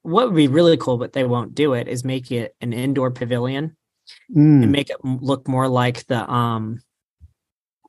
what 0.03 0.27
would 0.27 0.37
be 0.37 0.49
really 0.49 0.77
cool, 0.77 0.99
but 0.99 1.13
they 1.13 1.25
won't 1.25 1.55
do 1.55 1.75
it, 1.75 1.89
is 1.89 2.05
make 2.05 2.31
it 2.31 2.55
an 2.61 2.73
indoor 2.73 3.11
pavilion 3.11 3.77
Mm, 4.35 4.65
and 4.65 4.73
make 4.73 4.91
it 4.91 5.05
look 5.05 5.47
more 5.47 5.69
like 5.69 6.07
the 6.07 6.31
um 6.31 6.81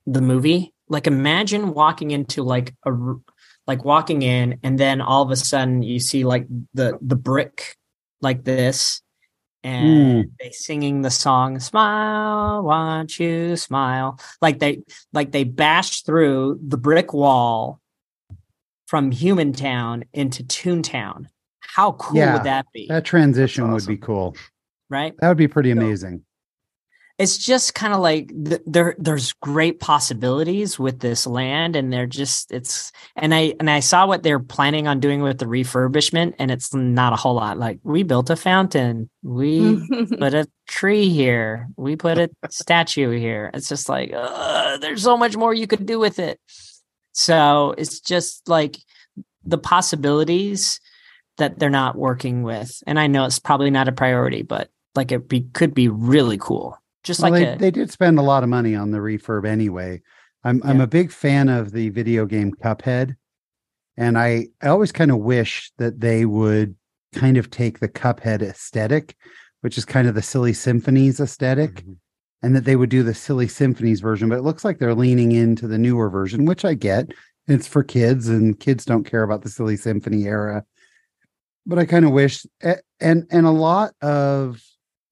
the 0.06 0.22
movie. 0.22 0.74
Like 0.90 1.08
imagine 1.08 1.74
walking 1.74 2.12
into 2.12 2.44
like 2.44 2.76
a 2.86 2.92
like 3.68 3.86
walking 3.86 4.22
in 4.22 4.60
and 4.64 4.78
then 4.78 5.02
all 5.02 5.22
of 5.22 5.32
a 5.32 5.36
sudden 5.36 5.84
you 5.84 6.00
see 6.00 6.26
like 6.26 6.46
the 6.74 6.98
the 7.02 7.16
brick 7.16 7.76
like 8.22 8.44
this 8.44 9.02
and 9.64 10.26
hmm. 10.26 10.30
they 10.40 10.52
singing 10.52 11.02
the 11.02 11.10
song 11.10 11.60
smile 11.60 12.64
want 12.64 13.20
you 13.20 13.56
smile? 13.56 14.20
Like 14.42 14.60
they 14.60 14.84
like 15.14 15.32
they 15.32 15.44
bash 15.44 16.02
through 16.02 16.60
the 16.66 16.78
brick 16.78 17.14
wall 17.14 17.80
from 18.88 19.12
human 19.12 19.54
town 19.54 20.04
into 20.14 20.44
toontown. 20.44 21.28
How 21.62 21.94
cool 21.94 22.18
Yeah, 22.18 22.34
would 22.34 22.44
that 22.44 22.66
be? 22.74 22.88
that 22.90 23.06
transition 23.06 23.72
would 23.72 23.88
be 23.88 23.98
cool. 23.98 24.36
right? 24.90 25.14
That 25.20 25.30
would 25.30 25.38
be 25.38 25.48
pretty 25.48 25.74
So- 25.74 25.80
amazing. 25.80 26.24
It's 27.20 27.38
just 27.38 27.76
kind 27.76 27.94
of 27.94 28.00
like 28.00 28.32
th- 28.46 28.62
there 28.66 28.96
there's 28.98 29.34
great 29.34 29.80
possibilities 29.80 30.80
with 30.80 31.00
this 31.00 31.28
land 31.28 31.76
and 31.76 31.94
they're 31.94 32.08
just 32.08 32.52
it's 32.52 32.92
and 33.16 33.36
i 33.36 33.54
and 33.60 33.70
i 33.70 33.80
saw 33.80 34.08
what 34.08 34.24
they're 34.24 34.40
planning 34.40 34.88
on 34.88 35.00
doing 35.00 35.22
with 35.22 35.38
the 35.38 35.46
refurbishment 35.46 36.34
and 36.40 36.50
it's 36.50 36.74
not 36.74 37.14
a 37.14 37.16
whole 37.16 37.36
lot. 37.36 37.58
Like 37.58 37.80
we 37.84 38.04
built 38.04 38.30
a 38.30 38.36
fountain. 38.36 39.10
We 39.22 39.82
put 40.20 40.34
a 40.34 40.48
tree 40.68 41.10
here. 41.10 41.68
We 41.78 41.96
put 41.96 42.18
a 42.18 42.30
statue 42.50 43.12
here. 43.12 43.52
It's 43.54 43.70
just 43.70 43.90
like 43.90 44.12
uh, 44.14 44.78
there's 44.78 45.04
so 45.04 45.18
much 45.18 45.36
more 45.36 45.54
you 45.54 45.68
could 45.68 45.86
do 45.86 46.00
with 46.00 46.20
it. 46.20 46.40
So 47.12 47.76
it's 47.78 48.00
just 48.00 48.50
like 48.50 48.78
the 49.44 49.58
possibilities 49.58 50.80
that 51.38 51.60
they're 51.60 51.70
not 51.70 51.96
working 51.96 52.44
with. 52.44 52.82
And 52.88 53.00
i 53.00 53.08
know 53.08 53.26
it's 53.26 53.40
probably 53.40 53.72
not 53.72 53.88
a 53.88 53.92
priority 53.92 54.42
but 54.42 54.70
like 54.96 55.12
it 55.12 55.28
be, 55.28 55.42
could 55.54 55.74
be 55.74 55.88
really 55.88 56.38
cool 56.38 56.78
just 57.04 57.22
Well, 57.22 57.32
like 57.32 57.44
they, 57.44 57.54
a, 57.54 57.58
they 57.58 57.72
did 57.72 57.92
spend 57.92 58.18
a 58.18 58.24
lot 58.24 58.44
of 58.44 58.50
money 58.50 58.76
on 58.76 58.92
the 58.92 59.00
refurb 59.00 59.46
anyway. 59.46 60.02
I'm 60.44 60.62
I'm 60.64 60.82
a 60.82 60.88
big 60.88 61.12
fan 61.12 61.48
of 61.50 61.72
the 61.72 61.90
video 61.90 62.26
game 62.26 62.52
Cuphead, 62.54 63.16
and 63.96 64.18
I 64.18 64.48
I 64.62 64.68
always 64.68 64.92
kind 64.92 65.12
of 65.12 65.20
wish 65.20 65.72
that 65.78 66.02
they 66.02 66.26
would 66.26 66.76
kind 67.14 67.38
of 67.38 67.50
take 67.50 67.80
the 67.80 67.88
Cuphead 67.88 68.42
aesthetic, 68.42 69.16
which 69.62 69.78
is 69.78 69.86
kind 69.86 70.08
of 70.08 70.16
the 70.16 70.22
Silly 70.22 70.52
Symphonies 70.54 71.20
aesthetic, 71.22 71.76
Mhm. 71.86 71.96
and 72.42 72.56
that 72.56 72.66
they 72.66 72.76
would 72.76 72.90
do 72.90 73.04
the 73.04 73.14
Silly 73.14 73.48
Symphonies 73.48 74.02
version. 74.02 74.28
But 74.28 74.40
it 74.40 74.44
looks 74.44 74.66
like 74.66 74.80
they're 74.80 74.96
leaning 74.96 75.32
into 75.32 75.68
the 75.68 75.78
newer 75.78 76.10
version, 76.10 76.44
which 76.46 76.66
I 76.66 76.74
get. 76.74 77.14
It's 77.48 77.68
for 77.68 77.84
kids, 77.84 78.28
and 78.28 78.60
kids 78.60 78.84
don't 78.86 79.04
care 79.06 79.24
about 79.24 79.44
the 79.44 79.50
Silly 79.50 79.78
Symphony 79.78 80.26
era. 80.26 80.66
But 81.66 81.80
I 81.80 81.86
kind 81.86 82.04
of 82.06 82.12
wish, 82.12 82.46
and 83.00 83.26
and 83.30 83.46
a 83.46 83.52
lot 83.52 83.94
of 84.02 84.62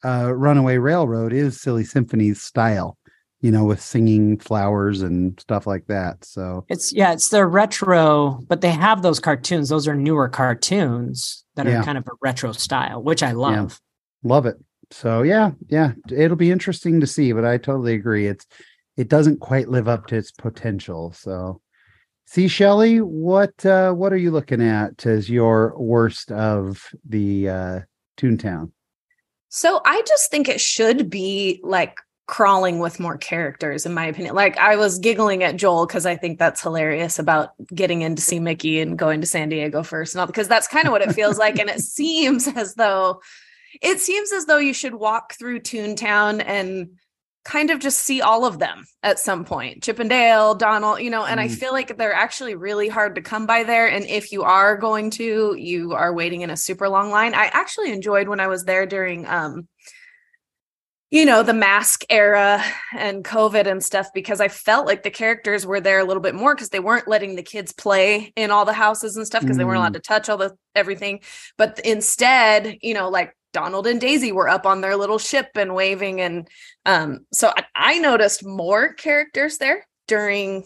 uh, 0.04 0.34
Runaway 0.34 0.78
Railroad 0.78 1.34
is 1.34 1.60
Silly 1.62 1.84
Symphony's 1.84 2.42
style, 2.42 2.98
you 3.42 3.52
know, 3.52 3.66
with 3.66 3.82
singing 3.82 4.38
flowers 4.40 5.02
and 5.02 5.40
stuff 5.40 5.68
like 5.68 5.86
that. 5.88 6.24
So 6.26 6.66
it's 6.70 6.92
yeah 6.94 7.12
it's 7.14 7.30
their 7.30 7.48
retro 7.48 8.40
but 8.48 8.62
they 8.62 8.72
have 8.72 9.02
those 9.02 9.20
cartoons 9.20 9.70
those 9.70 9.88
are 9.88 9.96
newer 9.96 10.30
cartoons 10.30 11.44
that 11.56 11.66
Yeah. 11.66 11.82
are 11.82 11.84
kind 11.84 11.98
of 11.98 12.08
a 12.08 12.12
retro 12.22 12.52
style 12.54 13.04
which 13.04 13.22
i 13.24 13.32
love 13.32 13.80
love 14.24 14.46
it. 14.46 14.58
So 14.92 15.22
yeah, 15.24 15.52
yeah, 15.70 15.94
it'll 16.12 16.36
be 16.38 16.52
interesting 16.52 17.00
to 17.00 17.08
see, 17.08 17.32
but 17.32 17.46
I 17.46 17.58
totally 17.58 17.94
agree. 17.94 18.28
It's 18.28 18.46
it 18.98 19.08
doesn't 19.08 19.40
quite 19.40 19.70
live 19.70 19.88
up 19.88 20.08
to 20.08 20.18
its 20.18 20.32
potential. 20.32 21.14
So 21.14 21.62
see, 22.26 22.48
Shelly, 22.50 23.00
what 23.00 23.66
uh 23.66 23.94
what 23.94 24.12
are 24.12 24.18
you 24.18 24.32
looking 24.32 24.62
at 24.62 25.06
as 25.06 25.30
your 25.30 25.74
worst 25.78 26.32
of 26.32 26.90
the 27.08 27.50
uh 27.50 27.80
Toontown? 28.18 28.72
So 29.54 29.82
I 29.84 30.02
just 30.08 30.32
think 30.32 30.48
it 30.48 30.62
should 30.62 31.10
be 31.10 31.60
like 31.62 31.98
crawling 32.26 32.80
with 32.80 33.02
more 33.02 33.18
characters, 33.18 33.86
in 33.86 33.94
my 33.94 34.06
opinion. 34.06 34.34
Like 34.34 34.58
I 34.58 34.78
was 34.78 34.98
giggling 34.98 35.44
at 35.44 35.58
Joel 35.58 35.86
because 35.86 36.06
I 36.06 36.16
think 36.16 36.40
that's 36.40 36.62
hilarious 36.62 37.20
about 37.20 37.52
getting 37.76 38.02
in 38.02 38.16
to 38.16 38.22
see 38.22 38.40
Mickey 38.40 38.80
and 38.80 38.98
going 38.98 39.20
to 39.20 39.28
San 39.28 39.50
Diego 39.50 39.84
first, 39.84 40.16
and 40.16 40.22
all 40.22 40.28
because 40.28 40.48
that's 40.48 40.70
kind 40.70 40.86
of 40.86 40.94
what 40.94 41.02
it 41.02 41.12
feels 41.12 41.38
like. 41.38 41.60
And 41.60 41.70
it 41.70 41.82
seems 41.82 42.48
as 42.48 42.76
though 42.76 43.22
it 43.82 44.00
seems 44.00 44.32
as 44.32 44.46
though 44.46 44.58
you 44.58 44.74
should 44.74 44.96
walk 44.96 45.34
through 45.34 45.60
Toontown 45.60 46.42
and 46.46 46.92
kind 47.44 47.72
of 47.72 47.80
just 47.80 48.00
see 48.00 48.22
all 48.22 48.46
of 48.46 48.60
them 48.60 48.86
at 49.04 49.18
some 49.20 49.44
point. 49.46 49.82
Chip 49.84 50.00
'n' 50.00 50.08
Dale, 50.08 50.54
Donald, 50.56 51.02
you 51.02 51.10
know, 51.10 51.26
and 51.26 51.40
I 51.40 51.48
Mm. 51.48 51.56
feel 51.58 51.72
like 51.74 51.98
they're 51.98 52.14
actually 52.14 52.56
really 52.56 52.88
hard 52.88 53.16
to 53.16 53.22
come 53.22 53.46
by 53.46 53.64
there. 53.64 53.88
And 53.88 54.06
if 54.06 54.32
you 54.32 54.44
are 54.44 54.78
going 54.78 55.10
to, 55.12 55.56
you 55.58 55.94
are 55.94 56.14
waiting 56.14 56.42
in 56.42 56.50
a 56.52 56.58
super 56.58 56.88
long 56.88 57.10
line. 57.10 57.34
I 57.34 57.46
actually 57.46 57.92
enjoyed 57.92 58.28
when 58.28 58.40
I 58.40 58.48
was 58.48 58.66
there 58.66 58.86
during 58.86 59.28
um 59.28 59.68
you 61.12 61.26
know 61.26 61.44
the 61.44 61.54
mask 61.54 62.04
era 62.10 62.64
and 62.98 63.26
covid 63.26 63.68
and 63.68 63.84
stuff 63.84 64.08
because 64.14 64.40
i 64.40 64.48
felt 64.48 64.88
like 64.88 65.04
the 65.04 65.12
characters 65.12 65.66
were 65.66 65.82
there 65.82 66.00
a 66.00 66.06
little 66.06 66.22
bit 66.22 66.34
more 66.34 66.56
because 66.56 66.70
they 66.70 66.80
weren't 66.80 67.08
letting 67.08 67.36
the 67.36 67.44
kids 67.44 67.74
play 67.74 68.32
in 68.38 68.50
all 68.50 68.64
the 68.64 68.74
houses 68.74 69.18
and 69.18 69.28
stuff 69.28 69.44
because 69.44 69.58
they 69.58 69.66
weren't 69.66 69.78
allowed 69.78 69.94
to 69.94 70.00
touch 70.00 70.30
all 70.30 70.38
the 70.38 70.56
everything 70.74 71.20
but 71.58 71.80
instead 71.84 72.78
you 72.82 72.94
know 72.94 73.10
like 73.10 73.36
donald 73.54 73.86
and 73.88 74.00
daisy 74.02 74.32
were 74.32 74.48
up 74.50 74.66
on 74.66 74.82
their 74.82 74.96
little 74.96 75.18
ship 75.20 75.50
and 75.56 75.76
waving 75.76 76.22
and 76.22 76.48
um 76.86 77.26
so 77.34 77.52
i, 77.58 77.66
I 77.76 77.98
noticed 78.00 78.46
more 78.46 78.94
characters 78.94 79.58
there 79.58 79.86
during 80.08 80.66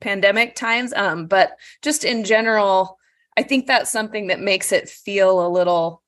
pandemic 0.00 0.54
times. 0.54 0.92
Um, 0.92 1.26
but 1.28 1.52
just 1.80 2.04
in 2.04 2.24
general, 2.24 2.98
I 3.38 3.42
think 3.42 3.66
that's 3.66 3.90
something 3.90 4.26
that 4.26 4.38
makes 4.40 4.70
it 4.70 4.88
feel 4.88 5.46
a 5.46 5.48
little 5.48 6.02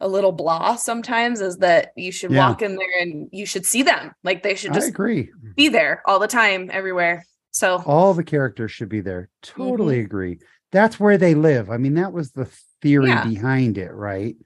a 0.00 0.06
little 0.06 0.30
blah 0.32 0.76
sometimes 0.76 1.40
is 1.40 1.56
that 1.58 1.92
you 1.96 2.12
should 2.12 2.30
Yeah. 2.30 2.48
walk 2.50 2.62
in 2.62 2.76
there 2.76 3.00
and 3.00 3.28
you 3.32 3.46
should 3.46 3.64
see 3.66 3.82
them. 3.82 4.12
Like 4.22 4.42
they 4.42 4.54
should 4.54 4.72
I 4.72 4.74
just 4.74 4.90
agree. 4.90 5.30
be 5.56 5.68
there 5.68 6.02
all 6.06 6.18
the 6.18 6.28
time, 6.28 6.70
everywhere. 6.72 7.24
So 7.50 7.82
All 7.86 8.12
the 8.14 8.22
characters 8.22 8.70
should 8.70 8.90
be 8.90 9.00
there. 9.00 9.30
Totally 9.42 9.96
Mm-hmm. 9.96 10.04
agree. 10.04 10.38
That's 10.70 11.00
where 11.00 11.16
they 11.18 11.34
live. 11.34 11.70
I 11.70 11.78
mean, 11.78 11.94
that 11.94 12.12
was 12.12 12.32
the 12.32 12.48
theory 12.82 13.08
Yeah. 13.08 13.24
behind 13.24 13.78
it, 13.78 13.90
right? 13.92 14.36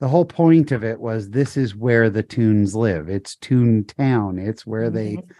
The 0.00 0.08
whole 0.08 0.24
point 0.24 0.72
of 0.72 0.82
it 0.82 0.98
was 0.98 1.30
this 1.30 1.56
is 1.56 1.76
where 1.76 2.08
the 2.08 2.22
toons 2.22 2.74
live. 2.74 3.08
It's 3.08 3.36
Toontown. 3.36 4.38
It's 4.44 4.66
where 4.66 4.88
they 4.90 5.16
Mhm. 5.16 5.30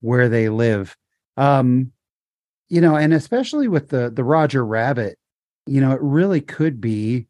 where 0.00 0.28
they 0.28 0.48
live. 0.48 0.96
Um, 1.36 1.92
you 2.68 2.80
know, 2.80 2.96
and 2.96 3.12
especially 3.12 3.68
with 3.68 3.88
the 3.88 4.10
the 4.10 4.24
Roger 4.24 4.64
Rabbit, 4.64 5.18
you 5.66 5.80
know, 5.80 5.92
it 5.92 6.00
really 6.00 6.40
could 6.40 6.80
be, 6.80 7.26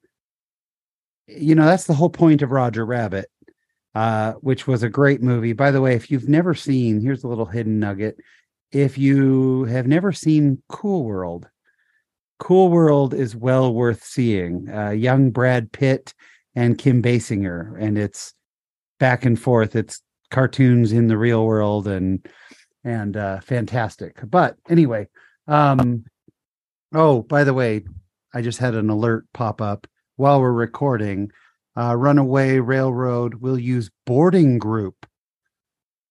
you 1.26 1.54
know, 1.54 1.64
that's 1.66 1.86
the 1.86 1.94
whole 1.94 2.10
point 2.10 2.42
of 2.42 2.50
Roger 2.52 2.84
Rabbit, 2.86 3.26
uh, 3.94 4.34
which 4.34 4.66
was 4.68 4.82
a 4.84 4.88
great 4.88 5.20
movie. 5.22 5.52
By 5.52 5.70
the 5.72 5.80
way, 5.80 5.94
if 5.94 6.10
you've 6.10 6.28
never 6.28 6.54
seen, 6.54 7.00
here's 7.00 7.24
a 7.24 7.28
little 7.28 7.46
hidden 7.46 7.80
nugget. 7.80 8.18
If 8.70 8.98
you 8.98 9.64
have 9.64 9.86
never 9.88 10.12
seen 10.12 10.62
Cool 10.68 11.04
World, 11.04 11.48
Cool 12.38 12.68
World 12.70 13.14
is 13.14 13.34
well 13.34 13.74
worth 13.74 14.04
seeing. 14.04 14.68
Uh, 14.68 14.90
young 14.90 15.30
Brad 15.30 15.72
Pitt 15.72 16.14
and 16.58 16.76
Kim 16.76 17.00
Basinger, 17.00 17.80
and 17.80 17.96
it's 17.96 18.34
back 18.98 19.24
and 19.24 19.40
forth. 19.40 19.76
It's 19.76 20.02
cartoons 20.32 20.90
in 20.92 21.06
the 21.06 21.16
real 21.16 21.46
world 21.46 21.86
and 21.86 22.26
and 22.82 23.16
uh 23.16 23.38
fantastic. 23.40 24.18
But 24.28 24.56
anyway, 24.68 25.06
um 25.46 26.04
oh, 26.92 27.22
by 27.22 27.44
the 27.44 27.54
way, 27.54 27.84
I 28.34 28.42
just 28.42 28.58
had 28.58 28.74
an 28.74 28.90
alert 28.90 29.24
pop 29.32 29.60
up 29.62 29.86
while 30.16 30.40
we're 30.40 30.52
recording. 30.52 31.30
Uh 31.76 31.94
Runaway 31.96 32.58
Railroad 32.58 33.36
will 33.36 33.58
use 33.58 33.88
boarding 34.04 34.58
group. 34.58 35.06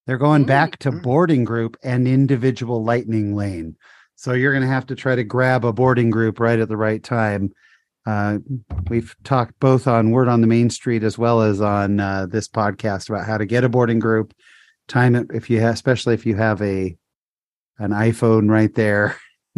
They're 0.05 0.17
going 0.17 0.45
Mm, 0.45 0.47
back 0.47 0.77
to 0.79 0.91
mm. 0.93 1.03
boarding 1.03 1.43
group 1.43 1.75
and 1.83 2.07
individual 2.07 2.85
lightning 2.85 3.35
lane. 3.35 3.75
So 4.15 4.31
you're 4.31 4.53
going 4.53 4.63
to 4.63 4.73
have 4.73 4.87
to 4.87 4.95
try 4.95 5.15
to 5.15 5.25
grab 5.25 5.65
a 5.65 5.73
boarding 5.73 6.09
group 6.09 6.39
right 6.39 6.57
at 6.57 6.69
the 6.69 6.77
right 6.77 7.03
time. 7.03 7.51
Uh, 8.07 8.37
we've 8.89 9.13
talked 9.25 9.59
both 9.59 9.85
on 9.85 10.11
Word 10.11 10.29
on 10.29 10.39
the 10.39 10.47
Main 10.47 10.69
Street 10.69 11.03
as 11.03 11.17
well 11.17 11.41
as 11.41 11.59
on 11.59 11.99
uh, 11.99 12.25
this 12.25 12.47
podcast 12.47 13.09
about 13.09 13.25
how 13.25 13.37
to 13.37 13.45
get 13.45 13.65
a 13.65 13.69
boarding 13.69 13.99
group. 13.99 14.33
Time 14.87 15.13
it 15.13 15.27
if 15.33 15.49
you 15.49 15.59
have, 15.59 15.73
especially 15.73 16.13
if 16.13 16.25
you 16.25 16.37
have 16.37 16.61
a 16.61 16.95
an 17.79 17.91
iPhone 17.91 18.49
right 18.49 18.73
there. 18.73 19.17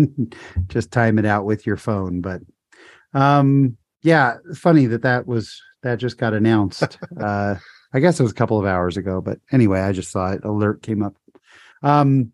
just 0.68 0.92
time 0.92 1.20
it 1.20 1.26
out 1.26 1.46
with 1.46 1.68
your 1.68 1.78
phone. 1.78 2.22
But 2.22 2.42
um, 3.14 3.78
yeah, 4.02 4.38
funny 4.56 4.88
that 4.88 5.04
that 5.04 5.28
was 5.28 5.62
that 5.84 5.98
just 5.98 6.18
got 6.18 6.34
announced. 6.34 6.98
uh, 7.22 7.56
I 7.94 8.00
guess 8.00 8.20
it 8.20 8.24
was 8.24 8.32
a 8.32 8.36
couple 8.36 8.60
of 8.60 8.66
hours 8.66 8.98
ago, 8.98 9.22
but 9.22 9.38
anyway, 9.52 9.82
I 9.82 9.92
just 9.92 10.10
saw 10.10 10.32
it. 10.32 10.44
Alert 10.44 10.82
came 10.82 11.04
up. 11.04 11.16
Um, 11.84 12.32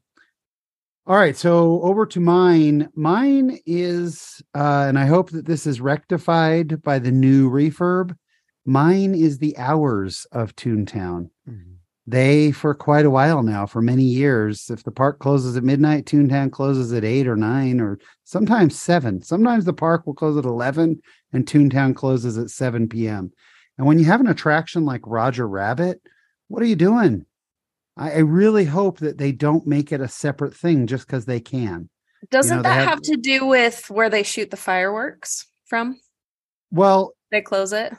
all 1.07 1.17
right, 1.17 1.37
so 1.37 1.81
over 1.81 2.05
to 2.07 2.19
mine. 2.19 2.89
Mine 2.95 3.59
is, 3.65 4.41
uh, 4.55 4.85
and 4.87 4.97
I 4.97 5.05
hope 5.05 5.29
that 5.31 5.45
this 5.45 5.67
is 5.67 5.79
rectified 5.79 6.81
by 6.81 6.97
the 6.97 7.11
new 7.11 7.49
refurb. 7.49 8.15
Mine 8.65 9.13
is 9.13 9.37
the 9.37 9.55
hours 9.57 10.25
of 10.31 10.55
Toontown. 10.55 11.29
They, 12.07 12.51
for 12.51 12.73
quite 12.73 13.05
a 13.05 13.11
while 13.11 13.43
now, 13.43 13.65
for 13.65 13.81
many 13.81 14.03
years, 14.03 14.69
if 14.69 14.83
the 14.83 14.91
park 14.91 15.19
closes 15.19 15.55
at 15.57 15.63
midnight, 15.63 16.05
Toontown 16.05 16.51
closes 16.51 16.91
at 16.93 17.03
eight 17.03 17.27
or 17.27 17.35
nine, 17.35 17.79
or 17.79 17.99
sometimes 18.23 18.79
seven. 18.79 19.21
Sometimes 19.21 19.65
the 19.65 19.73
park 19.73 20.05
will 20.05 20.13
close 20.13 20.37
at 20.37 20.45
11 20.45 21.01
and 21.33 21.45
Toontown 21.45 21.95
closes 21.95 22.37
at 22.37 22.49
7 22.49 22.87
p.m. 22.89 23.31
And 23.77 23.85
when 23.85 23.99
you 23.99 24.05
have 24.05 24.21
an 24.21 24.27
attraction 24.27 24.85
like 24.85 25.01
Roger 25.05 25.47
Rabbit, 25.47 26.01
what 26.47 26.63
are 26.63 26.67
you 26.67 26.75
doing? 26.75 27.25
I, 27.97 28.11
I 28.11 28.17
really 28.19 28.65
hope 28.65 28.99
that 28.99 29.17
they 29.17 29.31
don't 29.31 29.65
make 29.67 29.91
it 29.91 30.01
a 30.01 30.07
separate 30.07 30.55
thing 30.55 30.87
just 30.87 31.07
because 31.07 31.25
they 31.25 31.39
can. 31.39 31.89
doesn't 32.31 32.57
know, 32.57 32.63
that 32.63 32.73
have- 32.73 32.89
have 32.89 33.01
to 33.03 33.17
do 33.17 33.45
with 33.45 33.89
where 33.89 34.09
they 34.09 34.23
shoot 34.23 34.51
the 34.51 34.57
fireworks 34.57 35.47
from? 35.67 35.99
Well, 36.71 37.13
They 37.31 37.41
close 37.41 37.71
it. 37.73 37.93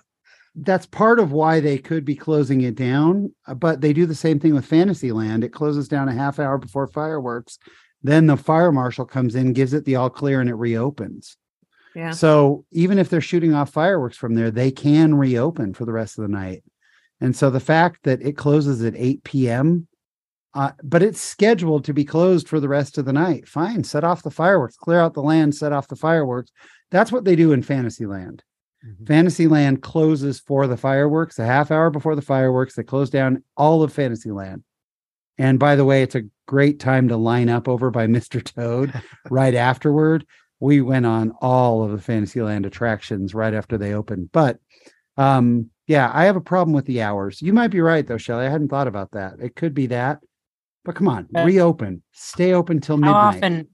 that's 0.54 0.86
part 0.86 1.18
of 1.20 1.32
why 1.32 1.60
they 1.60 1.78
could 1.78 2.04
be 2.04 2.16
closing 2.16 2.60
it 2.62 2.74
down. 2.74 3.34
uh, 3.46 3.54
But 3.54 3.80
they 3.80 3.92
do 3.92 4.06
the 4.06 4.14
same 4.14 4.38
thing 4.40 4.54
with 4.54 4.66
Fantasyland. 4.66 5.44
It 5.44 5.52
closes 5.52 5.88
down 5.88 6.08
a 6.08 6.12
half 6.14 6.38
hour 6.38 6.58
before 6.58 6.86
fireworks. 6.86 7.58
Then 8.02 8.26
the 8.26 8.36
fire 8.36 8.72
marshal 8.72 9.04
comes 9.04 9.34
in, 9.34 9.52
gives 9.52 9.72
it 9.72 9.84
the 9.84 9.96
all 9.96 10.10
clear, 10.10 10.40
and 10.40 10.48
it 10.50 10.54
reopens. 10.54 11.36
Yeah. 11.94 12.10
So 12.10 12.64
even 12.72 12.98
if 12.98 13.08
they're 13.08 13.20
shooting 13.22 13.54
off 13.54 13.70
fireworks 13.70 14.16
from 14.18 14.34
there, 14.34 14.50
they 14.50 14.70
can 14.70 15.14
reopen 15.14 15.72
for 15.74 15.84
the 15.86 15.92
rest 15.92 16.18
of 16.18 16.22
the 16.22 16.28
night. 16.28 16.62
And 17.20 17.34
so 17.34 17.50
the 17.50 17.60
fact 17.60 18.04
that 18.04 18.20
it 18.22 18.36
closes 18.36 18.82
at 18.84 18.94
8 18.96 19.24
p.m., 19.24 19.88
uh, 20.54 20.72
but 20.82 21.02
it's 21.02 21.20
scheduled 21.20 21.84
to 21.84 21.92
be 21.92 22.04
closed 22.04 22.48
for 22.48 22.60
the 22.60 22.68
rest 22.68 22.96
of 22.96 23.04
the 23.04 23.12
night. 23.12 23.46
Fine, 23.46 23.84
set 23.84 24.04
off 24.04 24.22
the 24.22 24.30
fireworks, 24.30 24.76
clear 24.76 25.00
out 25.00 25.14
the 25.14 25.22
land, 25.22 25.54
set 25.54 25.72
off 25.72 25.88
the 25.88 25.96
fireworks. 25.96 26.50
That's 26.90 27.12
what 27.12 27.24
they 27.24 27.36
do 27.36 27.52
in 27.52 27.62
Fantasyland. 27.62 28.42
Fantasyland 29.06 29.82
closes 29.82 30.40
for 30.40 30.66
the 30.66 30.76
fireworks 30.76 31.38
a 31.38 31.46
half 31.46 31.70
hour 31.70 31.90
before 31.90 32.14
the 32.14 32.22
fireworks. 32.22 32.74
They 32.74 32.84
close 32.84 33.10
down 33.10 33.42
all 33.56 33.82
of 33.82 33.92
Fantasyland. 33.92 34.62
And 35.38 35.58
by 35.58 35.76
the 35.76 35.84
way, 35.84 36.02
it's 36.02 36.14
a 36.14 36.24
great 36.46 36.78
time 36.78 37.08
to 37.08 37.16
line 37.16 37.48
up 37.48 37.68
over 37.68 37.90
by 37.90 38.06
Mr. 38.06 38.42
Toad 38.42 38.92
right 39.28 39.54
afterward. 39.54 40.24
We 40.60 40.80
went 40.80 41.04
on 41.04 41.32
all 41.40 41.84
of 41.84 41.90
the 41.90 42.00
Fantasyland 42.00 42.64
attractions 42.64 43.34
right 43.34 43.52
after 43.52 43.76
they 43.76 43.92
opened. 43.92 44.30
But 44.32 44.58
um, 45.16 45.70
yeah, 45.86 46.10
I 46.12 46.24
have 46.24 46.36
a 46.36 46.40
problem 46.40 46.74
with 46.74 46.86
the 46.86 47.02
hours. 47.02 47.40
You 47.42 47.52
might 47.52 47.68
be 47.68 47.80
right 47.80 48.06
though, 48.06 48.18
Shelley. 48.18 48.46
I 48.46 48.50
hadn't 48.50 48.68
thought 48.68 48.88
about 48.88 49.12
that. 49.12 49.34
It 49.40 49.54
could 49.56 49.74
be 49.74 49.86
that. 49.88 50.20
But 50.84 50.94
come 50.94 51.08
on, 51.08 51.28
Uh, 51.36 51.44
reopen. 51.44 52.02
Stay 52.12 52.52
open 52.52 52.80
till 52.80 52.96
How 52.96 53.00
midnight. 53.30 53.36
often 53.36 53.68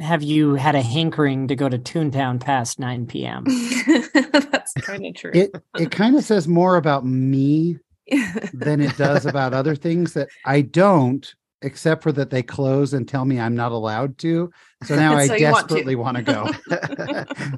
have 0.00 0.22
you 0.22 0.54
had 0.54 0.74
a 0.74 0.82
hankering 0.82 1.48
to 1.48 1.54
go 1.56 1.68
to 1.68 1.78
Toontown 1.78 2.40
past 2.40 2.78
9 2.78 3.06
p.m.? 3.06 3.44
That's 4.22 4.72
kind 4.74 5.06
of 5.06 5.14
true. 5.14 5.30
It 5.34 5.50
it 5.78 5.90
kind 5.90 6.16
of 6.16 6.24
says 6.24 6.46
more 6.48 6.76
about 6.76 7.04
me 7.04 7.78
than 8.52 8.80
it 8.80 8.96
does 8.96 9.26
about 9.26 9.52
other 9.54 9.74
things 9.76 10.12
that 10.14 10.28
I 10.44 10.62
don't, 10.62 11.32
except 11.62 12.02
for 12.02 12.12
that 12.12 12.30
they 12.30 12.42
close 12.42 12.92
and 12.92 13.08
tell 13.08 13.24
me 13.24 13.38
I'm 13.38 13.54
not 13.54 13.72
allowed 13.72 14.18
to. 14.18 14.50
So 14.84 14.96
now 15.04 15.14
I 15.14 15.26
So 15.28 15.34
you 15.34 15.50
want 15.50 15.68
to. 15.68 15.74
desperately 15.74 15.94
want 15.96 16.16
to 16.16 16.22
go. 16.22 16.50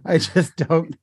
I 0.05 0.19
just 0.19 0.57
don't. 0.57 0.95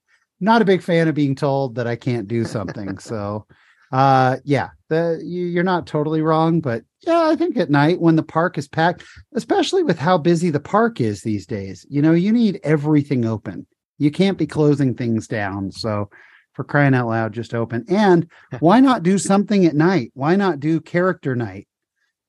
Not 0.41 0.61
a 0.61 0.65
big 0.65 0.81
fan 0.81 1.07
of 1.07 1.15
being 1.15 1.35
told 1.35 1.75
that 1.75 1.87
I 1.87 1.95
can't 1.95 2.27
do 2.27 2.43
something. 2.43 2.97
So, 2.97 3.45
uh, 3.91 4.37
yeah, 4.43 4.69
the 4.89 5.21
you, 5.23 5.45
you're 5.45 5.63
not 5.63 5.85
totally 5.85 6.21
wrong, 6.21 6.61
but 6.61 6.83
yeah, 7.01 7.21
I 7.27 7.35
think 7.35 7.57
at 7.57 7.69
night 7.69 8.01
when 8.01 8.15
the 8.15 8.23
park 8.23 8.57
is 8.57 8.67
packed, 8.67 9.03
especially 9.33 9.83
with 9.83 9.99
how 9.99 10.17
busy 10.17 10.49
the 10.49 10.59
park 10.59 10.99
is 10.99 11.21
these 11.21 11.45
days, 11.45 11.85
you 11.89 12.01
know, 12.01 12.13
you 12.13 12.31
need 12.31 12.59
everything 12.63 13.25
open. 13.25 13.67
You 13.97 14.09
can't 14.11 14.37
be 14.37 14.47
closing 14.47 14.95
things 14.95 15.27
down. 15.27 15.71
So, 15.71 16.09
for 16.53 16.63
crying 16.63 16.93
out 16.93 17.07
loud, 17.07 17.33
just 17.33 17.53
open. 17.53 17.85
And 17.87 18.29
why 18.59 18.79
not 18.79 19.03
do 19.03 19.17
something 19.17 19.65
at 19.65 19.75
night? 19.75 20.11
Why 20.15 20.35
not 20.35 20.59
do 20.59 20.81
character 20.81 21.35
night? 21.35 21.67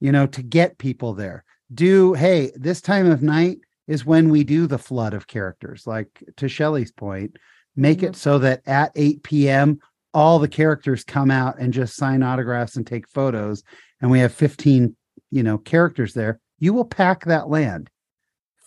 You 0.00 0.12
know, 0.12 0.26
to 0.26 0.42
get 0.42 0.78
people 0.78 1.14
there. 1.14 1.44
Do 1.72 2.12
hey, 2.12 2.52
this 2.54 2.80
time 2.80 3.10
of 3.10 3.22
night 3.22 3.58
is 3.86 4.04
when 4.04 4.30
we 4.30 4.44
do 4.44 4.66
the 4.66 4.78
flood 4.78 5.14
of 5.14 5.26
characters. 5.26 5.86
Like 5.86 6.22
to 6.36 6.48
Shelley's 6.48 6.92
point, 6.92 7.36
make 7.76 8.02
it 8.02 8.16
so 8.16 8.38
that 8.38 8.62
at 8.66 8.92
8 8.94 9.22
p.m. 9.22 9.78
all 10.14 10.38
the 10.38 10.48
characters 10.48 11.04
come 11.04 11.30
out 11.30 11.58
and 11.58 11.72
just 11.72 11.96
sign 11.96 12.22
autographs 12.22 12.76
and 12.76 12.86
take 12.86 13.08
photos, 13.08 13.62
and 14.00 14.10
we 14.10 14.20
have 14.20 14.34
15, 14.34 14.96
you 15.30 15.42
know, 15.42 15.58
characters 15.58 16.14
there. 16.14 16.40
You 16.58 16.72
will 16.72 16.84
pack 16.84 17.24
that 17.24 17.48
land. 17.48 17.90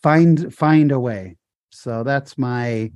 Find 0.02 0.54
find 0.54 0.92
a 0.92 1.00
way. 1.00 1.38
So 1.72 2.04
that's 2.04 2.38
my 2.38 2.92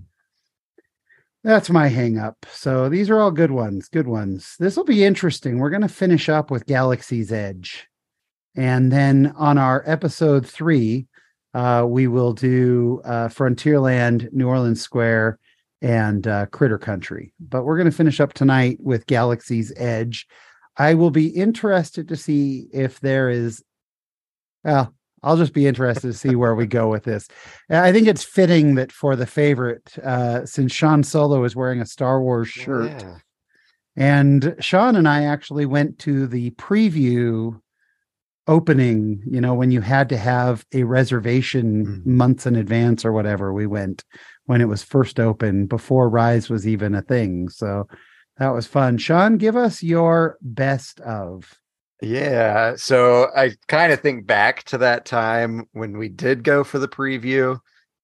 that's 1.44 1.70
my 1.70 1.88
hang 1.88 2.18
up. 2.18 2.46
So 2.52 2.90
these 2.90 3.10
are 3.10 3.20
all 3.20 3.32
good 3.32 3.52
ones, 3.52 3.88
good 3.88 4.08
ones. 4.08 4.56
This 4.60 4.76
will 4.76 4.84
be 4.84 5.06
interesting. 5.06 5.58
We're 5.58 5.70
going 5.70 5.82
to 5.82 5.88
finish 5.88 6.28
up 6.28 6.52
with 6.52 6.66
Galaxy's 6.66 7.32
Edge. 7.32 7.88
And 8.56 8.92
then 8.92 9.34
on 9.38 9.58
our 9.58 9.84
episode 9.86 10.46
three, 10.46 11.08
uh, 11.54 11.86
we 11.88 12.08
will 12.08 12.34
do 12.34 13.02
uh, 13.06 13.30
Frontierland, 13.30 14.32
New 14.34 14.48
Orleans 14.48 14.82
Square, 14.82 15.40
and 15.82 16.28
uh, 16.28 16.46
Critter 16.48 16.78
Country. 16.78 17.34
But 17.40 17.64
we're 17.64 17.78
going 17.78 17.90
to 17.90 17.96
finish 17.96 18.20
up 18.20 18.34
tonight 18.34 18.78
with 18.82 19.08
Galaxy's 19.08 19.72
Edge. 19.78 20.28
I 20.78 20.94
will 20.94 21.12
be 21.12 21.28
interested 21.28 22.08
to 22.08 22.16
see 22.16 22.68
if 22.74 23.00
there 23.02 23.30
is, 23.30 23.64
well, 24.64 24.94
I'll 25.24 25.36
just 25.38 25.54
be 25.54 25.68
interested 25.68 26.08
to 26.08 26.14
see 26.14 26.36
where 26.36 26.56
we 26.56 26.66
go 26.66 26.90
with 26.90 27.04
this. 27.04 27.28
I 27.70 27.92
think 27.92 28.08
it's 28.08 28.24
fitting 28.24 28.76
that 28.76 28.92
for 28.92 29.16
the 29.18 29.26
favorite, 29.26 29.98
uh, 30.04 30.46
since 30.46 30.72
Sean 30.72 31.04
Solo 31.04 31.44
is 31.44 31.56
wearing 31.56 31.82
a 31.82 31.86
Star 31.86 32.22
Wars 32.22 32.48
shirt, 32.48 32.92
Yeah. 33.02 33.16
and 33.98 34.56
Sean 34.60 34.96
and 34.96 35.08
I 35.08 35.24
actually 35.26 35.66
went 35.66 36.00
to 36.00 36.26
the 36.28 36.52
preview 36.52 37.60
opening, 38.48 39.22
you 39.30 39.40
know, 39.42 39.54
when 39.54 39.72
you 39.72 39.82
had 39.82 40.10
to 40.10 40.18
have 40.18 40.66
a 40.74 40.84
reservation 40.84 41.86
Mhm. 41.86 42.06
months 42.06 42.46
in 42.48 42.56
advance 42.56 43.04
or 43.06 43.12
whatever, 43.12 43.54
we 43.54 43.68
went 43.68 44.04
when 44.50 44.62
it 44.62 44.68
was 44.68 44.82
first 44.82 45.20
open 45.20 45.68
before 45.68 46.10
Rise 46.10 46.50
was 46.50 46.68
even 46.68 46.96
a 46.96 47.04
thing. 47.04 47.50
So 47.50 47.88
that 48.40 48.50
was 48.50 48.66
fun. 48.66 48.98
Sean, 48.98 49.38
give 49.38 49.56
us 49.56 49.84
your 49.84 50.40
best 50.42 51.00
of. 51.02 51.54
Yeah. 52.02 52.74
So 52.76 53.28
I 53.38 53.52
kind 53.68 53.94
of 53.94 54.00
think 54.00 54.26
back 54.26 54.64
to 54.64 54.80
that 54.80 55.06
time 55.06 55.68
when 55.74 56.00
we 56.00 56.10
did 56.10 56.44
go 56.44 56.64
for 56.64 56.80
the 56.80 56.88
preview 56.88 57.60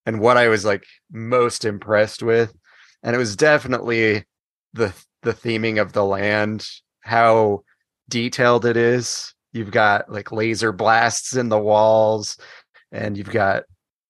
and 0.06 0.20
what 0.20 0.38
I 0.38 0.48
was 0.48 0.64
like 0.64 0.86
most 1.12 1.66
impressed 1.66 2.22
with. 2.22 2.56
And 3.02 3.16
it 3.16 3.20
was 3.20 3.36
definitely 3.36 4.26
the 4.74 4.94
the 5.24 5.34
theming 5.34 5.82
of 5.82 5.94
the 5.94 6.06
land, 6.06 6.68
how 7.02 7.64
detailed 8.08 8.66
it 8.68 8.78
is. 8.78 9.34
You've 9.52 9.72
got 9.72 10.12
like 10.12 10.32
laser 10.32 10.72
blasts 10.72 11.36
in 11.36 11.50
the 11.50 11.58
walls 11.58 12.38
and 12.92 13.18
you've 13.18 13.32
got 13.32 13.64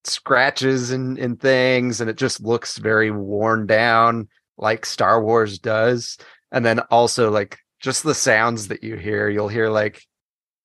scratches 0.08 0.92
and, 0.92 1.18
and 1.18 1.40
things, 1.40 2.02
and 2.02 2.10
it 2.10 2.18
just 2.18 2.42
looks 2.42 2.78
very 2.78 3.12
worn 3.12 3.66
down 3.68 4.28
like 4.58 4.86
Star 4.86 5.24
Wars 5.24 5.60
does. 5.60 6.18
And 6.52 6.66
then 6.66 6.80
also 6.92 7.30
like 7.32 7.60
just 7.80 8.04
the 8.04 8.16
sounds 8.16 8.70
that 8.70 8.84
you 8.84 8.96
hear, 8.96 9.30
you'll 9.30 9.48
hear 9.48 9.70
like 9.70 10.02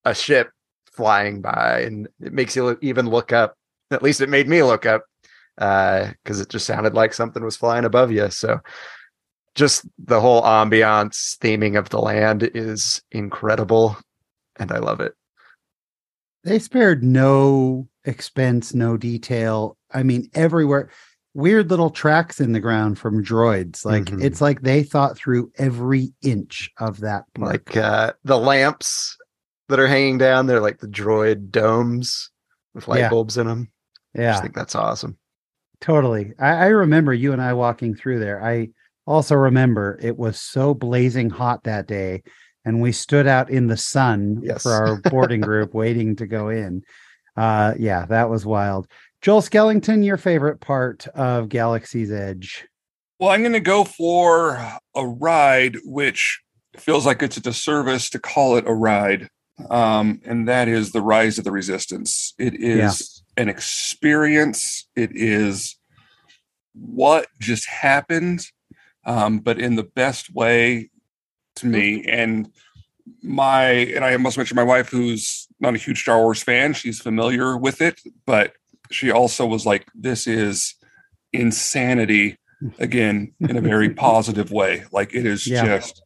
a 0.04 0.14
ship 0.14 0.50
flying 0.92 1.40
by, 1.40 1.80
and 1.80 2.08
it 2.20 2.32
makes 2.32 2.56
you 2.56 2.78
even 2.82 3.08
look 3.08 3.32
up. 3.32 3.54
At 3.90 4.02
least 4.02 4.20
it 4.20 4.28
made 4.28 4.48
me 4.48 4.62
look 4.62 4.86
up 4.86 5.04
uh 5.58 6.10
because 6.22 6.40
it 6.40 6.48
just 6.48 6.66
sounded 6.66 6.94
like 6.94 7.12
something 7.12 7.44
was 7.44 7.56
flying 7.56 7.84
above 7.84 8.10
you. 8.12 8.30
So 8.30 8.60
just 9.54 9.86
the 9.98 10.20
whole 10.20 10.42
ambiance 10.42 11.36
theming 11.38 11.78
of 11.78 11.90
the 11.90 12.00
land 12.00 12.48
is 12.54 13.02
incredible 13.10 13.96
and 14.58 14.70
I 14.72 14.78
love 14.78 15.00
it. 15.00 15.14
They 16.44 16.58
spared 16.58 17.02
no 17.02 17.89
expense, 18.04 18.74
no 18.74 18.96
detail. 18.96 19.76
I 19.92 20.02
mean, 20.02 20.28
everywhere. 20.34 20.90
Weird 21.32 21.70
little 21.70 21.90
tracks 21.90 22.40
in 22.40 22.52
the 22.52 22.58
ground 22.60 22.98
from 22.98 23.22
droids. 23.24 23.84
Like 23.84 24.04
Mhm. 24.06 24.22
it's 24.24 24.40
like 24.40 24.62
they 24.62 24.82
thought 24.82 25.16
through 25.16 25.52
every 25.56 26.12
inch 26.22 26.70
of 26.78 27.00
that 27.00 27.24
park. 27.34 27.52
Like 27.68 27.76
uh 27.76 28.12
the 28.24 28.36
lamps 28.38 29.16
that 29.68 29.78
are 29.78 29.86
hanging 29.86 30.18
down, 30.18 30.46
they're 30.46 30.60
like 30.60 30.80
the 30.80 30.88
droid 30.88 31.50
domes 31.50 32.30
with 32.74 32.88
light 32.88 32.98
Yeah. 33.00 33.10
bulbs 33.10 33.36
in 33.38 33.46
them. 33.46 33.70
I 34.16 34.22
yeah, 34.22 34.30
just 34.32 34.42
think 34.42 34.54
that's 34.56 34.74
awesome. 34.74 35.16
totally. 35.80 36.32
I, 36.38 36.48
I 36.48 36.66
remember 36.66 37.14
you 37.14 37.32
and 37.32 37.40
I 37.40 37.52
walking 37.52 37.94
through 37.94 38.18
there. 38.18 38.44
I 38.44 38.70
also 39.06 39.34
remember 39.36 39.98
it 40.02 40.18
was 40.18 40.40
so 40.40 40.74
blazing 40.74 41.30
hot 41.30 41.62
that 41.64 41.86
day, 41.86 42.22
and 42.64 42.80
we 42.82 42.90
stood 42.92 43.26
out 43.28 43.48
in 43.50 43.68
the 43.68 43.76
sun 43.76 44.40
Yes. 44.42 44.62
for 44.64 44.72
our 44.72 45.00
boarding 45.10 45.40
group 45.40 45.74
waiting 45.74 46.16
to 46.16 46.26
go 46.26 46.48
in. 46.48 46.82
Uh, 47.36 47.74
yeah, 47.78 48.06
that 48.06 48.30
was 48.30 48.44
wild. 48.44 48.86
Joel 49.22 49.42
Skellington, 49.42 50.04
your 50.04 50.16
favorite 50.16 50.60
part 50.60 51.06
of 51.08 51.48
Galaxy's 51.48 52.10
Edge? 52.10 52.66
Well, 53.18 53.30
I'm 53.30 53.42
going 53.42 53.52
to 53.52 53.60
go 53.60 53.84
for 53.84 54.54
a 54.94 55.06
ride, 55.06 55.76
which 55.84 56.40
feels 56.78 57.04
like 57.04 57.22
it's 57.22 57.36
a 57.36 57.42
disservice 57.42 58.08
to 58.10 58.18
call 58.18 58.56
it 58.56 58.66
a 58.66 58.72
ride. 58.72 59.28
Um, 59.68 60.22
and 60.24 60.48
that 60.48 60.68
is 60.68 60.92
the 60.92 61.02
Rise 61.02 61.36
of 61.36 61.44
the 61.44 61.52
Resistance. 61.52 62.32
It 62.38 62.54
is 62.54 63.22
an 63.36 63.50
experience. 63.50 64.88
It 64.96 65.10
is 65.12 65.76
what 66.72 67.26
just 67.40 67.68
happened, 67.68 68.46
um, 69.04 69.40
but 69.40 69.60
in 69.60 69.76
the 69.76 69.82
best 69.82 70.34
way 70.34 70.88
to 71.56 71.66
me. 71.66 72.06
And 72.08 72.50
my, 73.22 73.64
and 73.64 74.02
I 74.02 74.16
must 74.16 74.38
mention 74.38 74.56
my 74.56 74.62
wife, 74.62 74.88
who's 74.88 75.46
not 75.60 75.74
a 75.74 75.78
huge 75.78 76.02
Star 76.02 76.18
Wars 76.20 76.42
fan, 76.42 76.72
she's 76.72 77.00
familiar 77.00 77.56
with 77.56 77.80
it, 77.82 78.00
but 78.26 78.54
she 78.90 79.10
also 79.10 79.46
was 79.46 79.66
like, 79.66 79.86
this 79.94 80.26
is 80.26 80.74
insanity 81.32 82.38
again 82.78 83.32
in 83.40 83.56
a 83.56 83.60
very 83.60 83.90
positive 83.94 84.50
way. 84.50 84.84
Like 84.92 85.14
it 85.14 85.26
is 85.26 85.46
Yeah. 85.46 85.64
just 85.64 86.02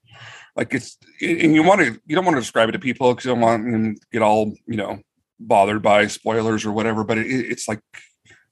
like 0.56 0.72
it's 0.74 0.96
and 1.20 1.54
you 1.54 1.62
want 1.62 1.80
to 1.80 2.00
you 2.06 2.14
don't 2.14 2.24
want 2.24 2.36
to 2.36 2.40
describe 2.40 2.68
it 2.68 2.72
to 2.72 2.78
people 2.78 3.12
because 3.12 3.24
you 3.24 3.32
don't 3.32 3.40
want 3.40 3.64
them 3.70 3.94
to 3.96 4.00
get 4.12 4.22
all 4.22 4.54
you 4.66 4.76
know 4.76 5.00
bothered 5.40 5.82
by 5.82 6.06
spoilers 6.06 6.64
or 6.64 6.72
whatever. 6.72 7.02
But 7.04 7.18
it, 7.18 7.26
it's 7.26 7.66
like 7.66 7.80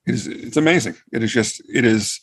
it 0.06 0.14
is 0.14 0.26
it's 0.26 0.56
amazing. 0.56 0.96
It 1.12 1.22
is 1.22 1.32
just 1.32 1.62
it 1.72 1.84
is 1.84 2.18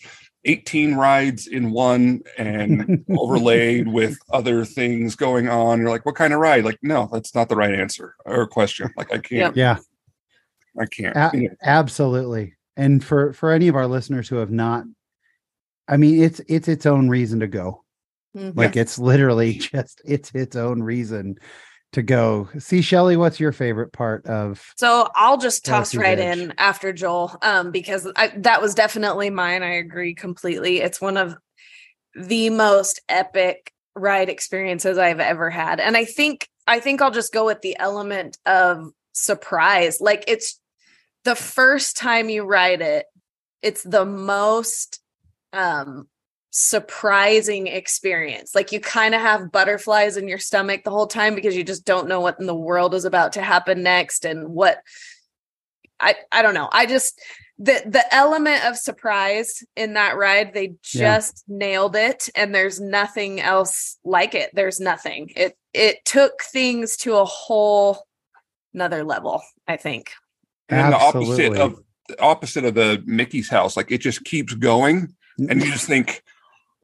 18 0.45 0.95
rides 0.95 1.47
in 1.47 1.71
one 1.71 2.21
and 2.37 3.03
overlaid 3.09 3.87
with 3.91 4.17
other 4.31 4.63
things 4.65 5.15
going 5.15 5.49
on. 5.49 5.79
You're 5.81 5.89
like, 5.89 6.05
what 6.05 6.15
kind 6.15 6.33
of 6.33 6.39
ride? 6.39 6.63
Like, 6.65 6.79
no, 6.81 7.09
that's 7.11 7.35
not 7.35 7.49
the 7.49 7.55
right 7.55 7.73
answer 7.73 8.15
or 8.25 8.47
question. 8.47 8.89
Like, 8.95 9.11
I 9.13 9.17
can't. 9.17 9.55
Yeah. 9.55 9.77
I 10.79 10.85
can't. 10.85 11.15
A- 11.15 11.31
You 11.33 11.49
know, 11.49 11.55
absolutely. 11.63 12.55
And 12.77 13.03
for 13.03 13.33
for 13.33 13.51
any 13.51 13.67
of 13.67 13.75
our 13.75 13.87
listeners 13.87 14.29
who 14.29 14.37
have 14.37 14.51
not, 14.51 14.85
I 15.87 15.97
mean, 15.97 16.23
it's 16.23 16.39
it's 16.47 16.67
its 16.69 16.85
own 16.85 17.09
reason 17.09 17.41
to 17.41 17.47
go. 17.47 17.83
Mhm. 18.37 18.55
Like 18.55 18.77
it's 18.77 18.97
literally 18.97 19.53
just 19.57 20.01
it's 20.05 20.31
its 20.33 20.55
own 20.55 20.81
reason 20.81 21.37
to 21.93 22.01
go. 22.01 22.49
See, 22.59 22.81
Shelly, 22.81 23.17
what's 23.17 23.39
your 23.39 23.51
favorite 23.51 23.91
part 23.91 24.25
of? 24.27 24.73
So 24.77 25.09
I'll 25.15 25.37
just 25.37 25.65
toss 25.65 25.95
right 25.95 26.19
Edge. 26.19 26.37
in 26.37 26.53
after 26.57 26.93
Joel, 26.93 27.35
um, 27.41 27.71
because 27.71 28.09
I, 28.15 28.27
that 28.37 28.61
was 28.61 28.75
definitely 28.75 29.29
mine. 29.29 29.63
I 29.63 29.75
agree 29.75 30.13
completely. 30.13 30.79
It's 30.79 31.01
one 31.01 31.17
of 31.17 31.35
the 32.15 32.49
most 32.49 33.01
epic 33.09 33.73
ride 33.95 34.29
experiences 34.29 34.97
I've 34.97 35.19
ever 35.19 35.49
had, 35.49 35.79
and 35.79 35.97
I 35.97 36.05
think 36.05 36.47
I 36.67 36.79
think 36.79 37.01
I'll 37.01 37.11
just 37.11 37.33
go 37.33 37.45
with 37.45 37.61
the 37.61 37.77
element 37.79 38.37
of 38.45 38.91
surprise. 39.13 39.99
Like 39.99 40.23
it's 40.27 40.59
the 41.23 41.35
first 41.35 41.97
time 41.97 42.29
you 42.29 42.43
ride 42.43 42.81
it, 42.81 43.05
it's 43.61 43.83
the 43.83 44.05
most 44.05 44.99
um 45.51 46.07
surprising 46.51 47.67
experience. 47.67 48.55
Like 48.55 48.71
you 48.71 48.79
kind 48.79 49.13
of 49.15 49.21
have 49.21 49.51
butterflies 49.51 50.17
in 50.17 50.27
your 50.27 50.37
stomach 50.39 50.83
the 50.83 50.91
whole 50.91 51.07
time 51.07 51.35
because 51.35 51.55
you 51.55 51.63
just 51.63 51.85
don't 51.85 52.07
know 52.07 52.21
what 52.21 52.39
in 52.39 52.47
the 52.47 52.55
world 52.55 52.93
is 52.93 53.05
about 53.05 53.33
to 53.33 53.41
happen 53.41 53.83
next 53.83 54.25
and 54.25 54.49
what 54.49 54.81
I 55.99 56.15
I 56.31 56.41
don't 56.41 56.53
know. 56.53 56.69
I 56.71 56.85
just 56.85 57.21
the 57.57 57.81
the 57.85 58.03
element 58.15 58.65
of 58.65 58.77
surprise 58.77 59.63
in 59.75 59.93
that 59.93 60.15
ride 60.17 60.53
they 60.53 60.75
Yeah. 60.93 61.17
just 61.19 61.43
nailed 61.47 61.95
it 61.95 62.29
and 62.35 62.55
there's 62.55 62.79
nothing 62.79 63.39
else 63.41 63.97
like 64.03 64.33
it. 64.33 64.49
There's 64.53 64.79
nothing. 64.79 65.31
It 65.35 65.57
it 65.73 66.03
took 66.05 66.41
things 66.41 66.97
to 66.97 67.15
a 67.17 67.25
whole 67.25 68.05
another 68.73 69.03
level, 69.03 69.41
I 69.67 69.77
think. 69.77 70.11
and 70.69 70.79
then 70.79 70.91
the 70.91 70.97
opposite 70.97 71.57
of 71.57 71.79
the 72.07 72.19
opposite 72.21 72.65
of 72.65 72.73
the 72.75 73.03
Mickey's 73.05 73.49
house, 73.49 73.75
like 73.77 73.91
it 73.91 73.99
just 73.99 74.23
keeps 74.23 74.53
going, 74.55 75.15
and 75.37 75.61
you 75.63 75.71
just 75.71 75.85
think, 75.85 76.23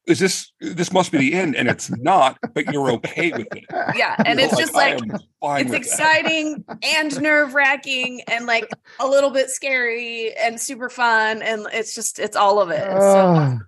"Is 0.08 0.20
this 0.20 0.52
this 0.60 0.92
must 0.94 1.12
be 1.12 1.18
the 1.18 1.34
end?" 1.34 1.56
And 1.56 1.68
it's 1.68 1.90
not, 1.90 2.38
but 2.54 2.72
you're 2.72 2.92
okay 2.92 3.32
with 3.32 3.48
it. 3.56 3.66
Yeah, 3.96 4.16
and 4.26 4.40
You're 4.40 4.50
it's 4.50 4.58
just 4.58 4.74
like 4.74 4.94
"I 4.94 4.98
am 4.98 5.20
fine 5.42 5.62
it's 5.62 5.72
with 5.72 5.72
that." 5.72 5.88
exciting 5.88 6.66
and 6.84 7.22
nerve 7.22 7.54
wracking 7.54 8.22
and 8.28 8.46
like 8.46 8.70
a 9.00 9.08
little 9.08 9.30
bit 9.32 9.50
scary 9.50 10.34
and 10.36 10.60
super 10.60 10.90
fun 10.90 11.42
and 11.42 11.68
it's 11.74 11.96
just 11.96 12.20
it's 12.20 12.36
all 12.36 12.62
of 12.62 12.70
it. 12.72 12.84
It's 12.88 13.06
so 13.06 13.26
Oh, 13.28 13.60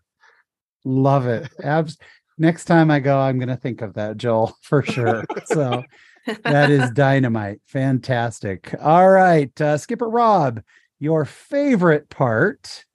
love 0.85 1.27
it. 1.27 1.49
Abs- 1.63 1.97
Next 2.39 2.65
time 2.65 2.91
I 2.91 2.99
go, 2.99 3.17
I'm 3.19 3.39
going 3.39 3.49
to 3.49 3.55
think 3.55 3.81
of 3.81 3.95
that, 3.95 4.17
Joel, 4.17 4.55
for 4.61 4.83
sure. 4.83 5.23
So 5.45 5.83
that 6.43 6.69
is 6.69 6.91
dynamite. 6.91 7.61
Fantastic. 7.65 8.75
All 8.79 9.09
right, 9.09 9.59
uh, 9.59 9.77
Skipper 9.77 10.07
Rob, 10.07 10.61
your 10.99 11.25
favorite 11.25 12.09
part 12.09 12.85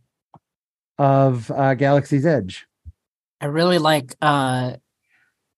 of 0.96 1.50
uh, 1.50 1.74
Galaxy's 1.74 2.24
Edge? 2.24 2.66
I 3.42 3.46
really 3.46 3.78
like 3.78 4.14
uh 4.22 4.74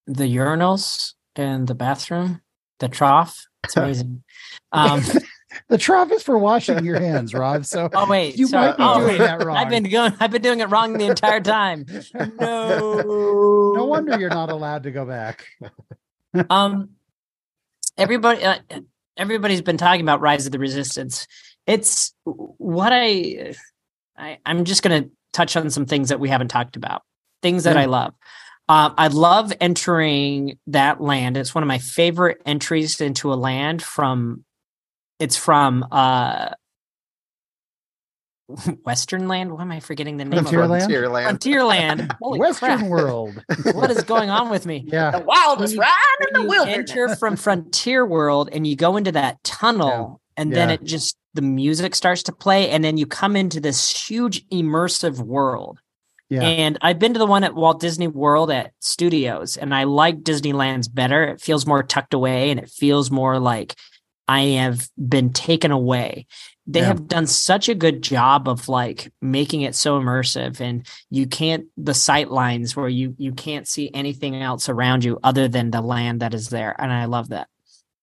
the 0.06 0.24
urinals 0.36 1.12
in 1.36 1.66
the 1.66 1.74
bathroom, 1.74 2.40
the 2.80 2.88
trough. 2.88 3.46
It's 3.64 3.76
amazing. 3.76 4.22
Um 4.72 5.02
the 5.68 5.78
trough 5.78 6.10
is 6.10 6.22
for 6.22 6.36
washing 6.38 6.84
your 6.84 6.98
hands, 6.98 7.34
Rob. 7.34 7.66
So 7.66 7.88
oh 7.94 8.08
wait, 8.08 8.36
you 8.38 8.46
sorry. 8.46 8.68
might 8.68 8.76
be 8.78 8.82
Oh, 8.84 8.94
doing 9.00 9.08
wait. 9.08 9.18
that 9.18 9.40
wrong. 9.44 9.56
I've 9.56 9.68
been 9.68 9.84
going 9.84 10.14
I've 10.18 10.30
been 10.30 10.42
doing 10.42 10.60
it 10.60 10.70
wrong 10.70 10.94
the 10.94 11.04
entire 11.06 11.40
time. 11.40 11.84
No. 12.14 13.72
no 13.76 13.84
wonder 13.84 14.18
you're 14.18 14.30
not 14.30 14.50
allowed 14.50 14.84
to 14.84 14.90
go 14.90 15.04
back. 15.04 15.46
um 16.50 16.90
everybody 17.96 18.42
uh, 18.42 18.58
everybody's 19.16 19.62
been 19.62 19.76
talking 19.76 20.00
about 20.00 20.20
rise 20.20 20.46
of 20.46 20.52
the 20.52 20.58
resistance 20.58 21.28
it's 21.66 22.12
what 22.24 22.92
i, 22.92 23.54
I 24.18 24.38
i'm 24.44 24.64
just 24.64 24.82
going 24.82 25.04
to 25.04 25.10
touch 25.32 25.56
on 25.56 25.70
some 25.70 25.86
things 25.86 26.08
that 26.08 26.18
we 26.18 26.28
haven't 26.28 26.48
talked 26.48 26.74
about 26.74 27.02
things 27.44 27.64
that 27.64 27.76
Yeah. 27.76 27.82
i 27.82 27.84
love 27.84 28.12
um, 28.68 28.94
i 28.96 29.08
love 29.08 29.52
entering 29.60 30.58
that 30.68 31.00
land 31.00 31.36
it's 31.36 31.54
one 31.54 31.62
of 31.62 31.68
my 31.68 31.78
favorite 31.78 32.38
entries 32.46 33.00
into 33.00 33.32
a 33.32 33.38
land 33.48 33.82
from 33.82 34.44
it's 35.20 35.36
from 35.36 35.86
uh 35.92 36.48
Western 38.84 39.26
Land. 39.26 39.52
Why 39.52 39.62
am 39.62 39.72
I 39.72 39.80
forgetting 39.80 40.18
the 40.18 40.24
name 40.26 40.38
of 40.38 40.46
it? 40.46 40.48
Frontierland? 40.54 40.86
Frontierland. 40.86 41.38
Frontierland. 41.38 42.16
Holy 42.22 42.38
Western 42.38 42.78
crap. 42.78 42.90
World. 42.90 43.42
What 43.72 43.90
is 43.90 44.02
going 44.02 44.28
on 44.28 44.50
with 44.50 44.66
me? 44.66 44.84
Yeah. 44.86 45.12
the 45.12 45.20
wildest 45.24 45.74
You- 45.74 45.80
ride 45.80 46.16
in 46.28 46.34
the 46.34 46.42
you 46.42 46.48
wilderness. 46.48 46.90
enter 46.90 47.16
from 47.16 47.36
Frontier 47.36 48.04
World 48.04 48.50
and 48.52 48.66
you 48.66 48.76
go 48.76 48.98
into 48.98 49.12
that 49.12 49.42
tunnel, 49.44 50.20
and 50.36 50.52
then 50.54 50.68
it 50.70 50.84
just 50.84 51.16
the 51.32 51.40
music 51.42 51.94
starts 51.94 52.22
to 52.24 52.32
play, 52.32 52.68
and 52.68 52.84
then 52.84 52.96
you 52.98 53.06
come 53.06 53.34
into 53.34 53.60
this 53.60 54.06
huge 54.08 54.46
immersive 54.50 55.18
world. 55.20 55.80
Yeah. 56.30 56.42
And 56.42 56.78
I've 56.80 56.98
been 56.98 57.12
to 57.12 57.18
the 57.18 57.26
one 57.26 57.44
at 57.44 57.54
Walt 57.54 57.80
Disney 57.80 58.08
World 58.08 58.50
at 58.50 58.72
Studios, 58.80 59.56
and 59.56 59.74
I 59.74 59.84
like 59.84 60.22
Disneyland's 60.22 60.88
better. 60.88 61.24
It 61.24 61.40
feels 61.40 61.66
more 61.66 61.82
tucked 61.82 62.14
away, 62.14 62.50
and 62.50 62.58
it 62.58 62.70
feels 62.70 63.10
more 63.10 63.38
like 63.38 63.74
I 64.26 64.40
have 64.40 64.88
been 64.96 65.32
taken 65.32 65.70
away. 65.70 66.26
They 66.66 66.80
Yeah. 66.80 66.86
have 66.86 67.08
done 67.08 67.26
such 67.26 67.68
a 67.68 67.74
good 67.74 68.02
job 68.02 68.48
of 68.48 68.70
like 68.70 69.12
making 69.20 69.60
it 69.62 69.74
so 69.74 70.00
immersive, 70.00 70.60
and 70.60 70.86
you 71.10 71.26
can't 71.26 71.66
the 71.76 71.92
sight 71.92 72.30
lines 72.30 72.74
where 72.74 72.88
you 72.88 73.14
you 73.18 73.32
can't 73.32 73.68
see 73.68 73.90
anything 73.92 74.34
else 74.36 74.70
around 74.70 75.04
you 75.04 75.18
other 75.22 75.46
than 75.46 75.70
the 75.70 75.82
land 75.82 76.20
that 76.20 76.32
is 76.32 76.48
there, 76.48 76.74
and 76.78 76.90
I 76.90 77.04
love 77.04 77.28
that. 77.28 77.48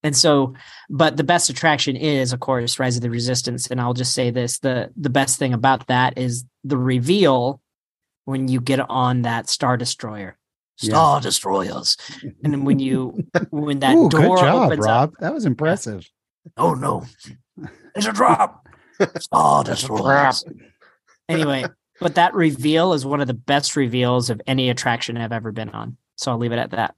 And 0.03 0.15
so, 0.15 0.53
but 0.89 1.17
the 1.17 1.23
best 1.23 1.49
attraction 1.49 1.95
is, 1.95 2.33
of 2.33 2.39
course, 2.39 2.79
Rise 2.79 2.95
of 2.95 3.01
the 3.01 3.09
Resistance. 3.09 3.67
And 3.67 3.81
I'll 3.81 3.93
just 3.95 4.13
say 4.13 4.29
this: 4.29 4.59
the 4.59 4.91
the 4.95 5.09
best 5.09 5.39
thing 5.39 5.53
about 5.53 5.87
that 5.87 6.19
is 6.19 6.45
the 6.63 6.77
reveal 6.77 7.61
when 8.31 8.47
you 8.47 8.59
get 8.59 8.79
on 8.89 9.21
that 9.23 9.49
Star 9.49 9.77
Destroyer. 9.77 10.37
Yeah. 10.79 10.89
Star 10.89 11.21
Destroyers, 11.21 11.95
and 12.43 12.65
when 12.65 12.79
you 12.79 13.23
when 13.51 13.79
that 13.79 13.93
Ooh, 13.95 14.09
door 14.09 14.21
good 14.37 14.37
job, 14.39 14.71
opens 14.71 14.85
Rob. 14.85 15.09
up, 15.13 15.19
That 15.19 15.31
was 15.33 15.45
impressive. 15.45 16.09
oh 16.57 16.73
no, 16.73 17.05
it's 17.93 18.07
a 18.07 18.11
drop. 18.11 18.65
Star 19.19 19.63
Destroyers. 19.65 20.43
Anyway, 21.29 21.65
but 21.99 22.15
that 22.15 22.33
reveal 22.33 22.93
is 22.93 23.05
one 23.05 23.21
of 23.21 23.27
the 23.27 23.33
best 23.35 23.75
reveals 23.75 24.31
of 24.31 24.41
any 24.47 24.69
attraction 24.71 25.17
I've 25.17 25.31
ever 25.31 25.51
been 25.51 25.69
on. 25.69 25.97
So 26.15 26.31
I'll 26.31 26.39
leave 26.39 26.51
it 26.51 26.57
at 26.57 26.71
that. 26.71 26.95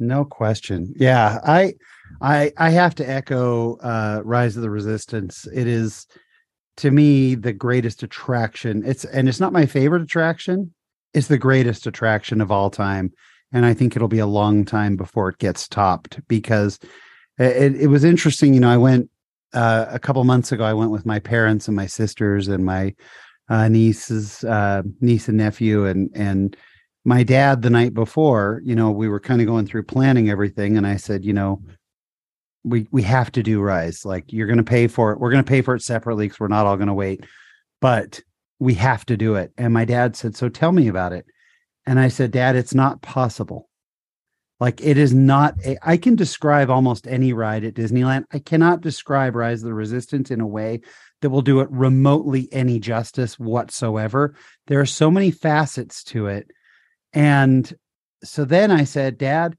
No 0.00 0.24
question. 0.24 0.92
Yeah, 0.96 1.38
I 1.44 1.74
I 2.20 2.52
I 2.56 2.70
have 2.70 2.96
to 2.96 3.08
echo 3.08 3.76
uh 3.76 4.22
Rise 4.24 4.56
of 4.56 4.62
the 4.62 4.70
Resistance. 4.70 5.46
It 5.54 5.68
is 5.68 6.06
to 6.80 6.90
me 6.90 7.34
the 7.34 7.52
greatest 7.52 8.02
attraction. 8.02 8.82
It's 8.84 9.04
and 9.04 9.28
it's 9.28 9.40
not 9.40 9.52
my 9.52 9.66
favorite 9.66 10.02
attraction. 10.02 10.74
It's 11.12 11.28
the 11.28 11.38
greatest 11.38 11.86
attraction 11.86 12.40
of 12.40 12.50
all 12.50 12.70
time. 12.70 13.12
And 13.52 13.66
I 13.66 13.74
think 13.74 13.96
it'll 13.96 14.08
be 14.08 14.18
a 14.18 14.26
long 14.26 14.64
time 14.64 14.96
before 14.96 15.28
it 15.28 15.38
gets 15.38 15.68
topped 15.68 16.20
because 16.28 16.78
it, 17.38 17.74
it 17.74 17.86
was 17.88 18.04
interesting. 18.04 18.54
You 18.54 18.60
know, 18.60 18.70
I 18.70 18.76
went 18.76 19.10
uh, 19.52 19.86
a 19.90 19.98
couple 19.98 20.22
months 20.24 20.52
ago. 20.52 20.64
I 20.64 20.72
went 20.72 20.90
with 20.90 21.04
my 21.04 21.18
parents 21.18 21.68
and 21.68 21.76
my 21.76 21.86
sisters 21.86 22.48
and 22.48 22.64
my 22.64 22.94
uh, 23.48 23.68
nieces, 23.68 24.44
uh, 24.44 24.82
niece 25.00 25.28
and 25.28 25.36
nephew, 25.36 25.84
and 25.84 26.10
and 26.14 26.56
my 27.04 27.22
dad 27.24 27.62
the 27.62 27.70
night 27.70 27.92
before. 27.92 28.62
You 28.64 28.74
know, 28.74 28.90
we 28.90 29.08
were 29.08 29.20
kind 29.20 29.40
of 29.40 29.46
going 29.46 29.66
through 29.66 29.82
planning 29.82 30.30
everything, 30.30 30.76
and 30.76 30.86
I 30.86 30.96
said, 30.96 31.24
you 31.24 31.32
know, 31.32 31.60
we 32.64 32.86
we 32.90 33.02
have 33.02 33.32
to 33.32 33.42
do 33.42 33.60
Rise. 33.60 34.04
Like 34.04 34.32
you're 34.32 34.46
going 34.46 34.58
to 34.58 34.64
pay 34.64 34.86
for 34.86 35.12
it. 35.12 35.20
We're 35.20 35.30
going 35.30 35.44
to 35.44 35.48
pay 35.48 35.62
for 35.62 35.74
it 35.74 35.82
separately 35.82 36.26
because 36.26 36.40
we're 36.40 36.48
not 36.48 36.66
all 36.66 36.76
going 36.76 36.88
to 36.88 36.94
wait, 36.94 37.24
but 37.80 38.20
we 38.58 38.74
have 38.74 39.06
to 39.06 39.16
do 39.16 39.34
it. 39.34 39.52
And 39.56 39.72
my 39.72 39.84
dad 39.84 40.14
said, 40.14 40.36
so 40.36 40.48
tell 40.48 40.70
me 40.70 40.88
about 40.88 41.12
it. 41.12 41.24
And 41.86 41.98
I 41.98 42.08
said, 42.08 42.30
Dad, 42.30 42.56
it's 42.56 42.74
not 42.74 43.02
possible. 43.02 43.68
Like 44.60 44.82
it 44.82 44.98
is 44.98 45.14
not. 45.14 45.54
A, 45.64 45.78
I 45.82 45.96
can 45.96 46.14
describe 46.14 46.70
almost 46.70 47.06
any 47.06 47.32
ride 47.32 47.64
at 47.64 47.74
Disneyland. 47.74 48.24
I 48.32 48.38
cannot 48.38 48.82
describe 48.82 49.34
Rise 49.34 49.62
of 49.62 49.68
the 49.68 49.74
Resistance 49.74 50.30
in 50.30 50.42
a 50.42 50.46
way 50.46 50.82
that 51.22 51.30
will 51.30 51.42
do 51.42 51.60
it 51.60 51.70
remotely 51.70 52.48
any 52.52 52.78
justice 52.78 53.38
whatsoever. 53.38 54.34
There 54.66 54.80
are 54.80 54.86
so 54.86 55.10
many 55.10 55.30
facets 55.30 56.04
to 56.04 56.26
it. 56.26 56.50
And 57.14 57.72
so 58.22 58.44
then 58.44 58.70
I 58.70 58.84
said, 58.84 59.16
Dad, 59.16 59.56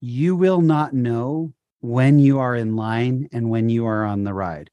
you 0.00 0.36
will 0.36 0.60
not 0.60 0.92
know 0.92 1.54
when 1.82 2.18
you 2.18 2.38
are 2.38 2.54
in 2.56 2.74
line 2.76 3.28
and 3.32 3.50
when 3.50 3.68
you 3.68 3.84
are 3.86 4.04
on 4.06 4.24
the 4.24 4.32
ride. 4.32 4.70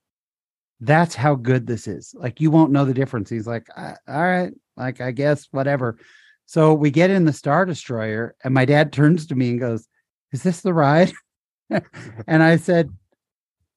That's 0.79 1.13
how 1.15 1.35
good 1.35 1.67
this 1.67 1.87
is. 1.87 2.13
Like 2.17 2.39
you 2.39 2.49
won't 2.51 2.71
know 2.71 2.85
the 2.85 2.93
difference. 2.93 3.29
He's 3.29 3.45
like, 3.47 3.67
"Uh, 3.75 3.95
all 4.07 4.21
right, 4.21 4.53
like 4.77 5.01
I 5.01 5.11
guess 5.11 5.47
whatever. 5.51 5.97
So 6.45 6.73
we 6.73 6.89
get 6.89 7.09
in 7.09 7.25
the 7.25 7.33
Star 7.33 7.65
Destroyer, 7.65 8.35
and 8.43 8.53
my 8.53 8.63
dad 8.65 8.93
turns 8.93 9.27
to 9.27 9.35
me 9.35 9.49
and 9.49 9.59
goes, 9.59 9.87
Is 10.31 10.41
this 10.41 10.61
the 10.61 10.73
ride? 10.73 11.11
and 11.69 12.41
I 12.41 12.55
said, 12.57 12.89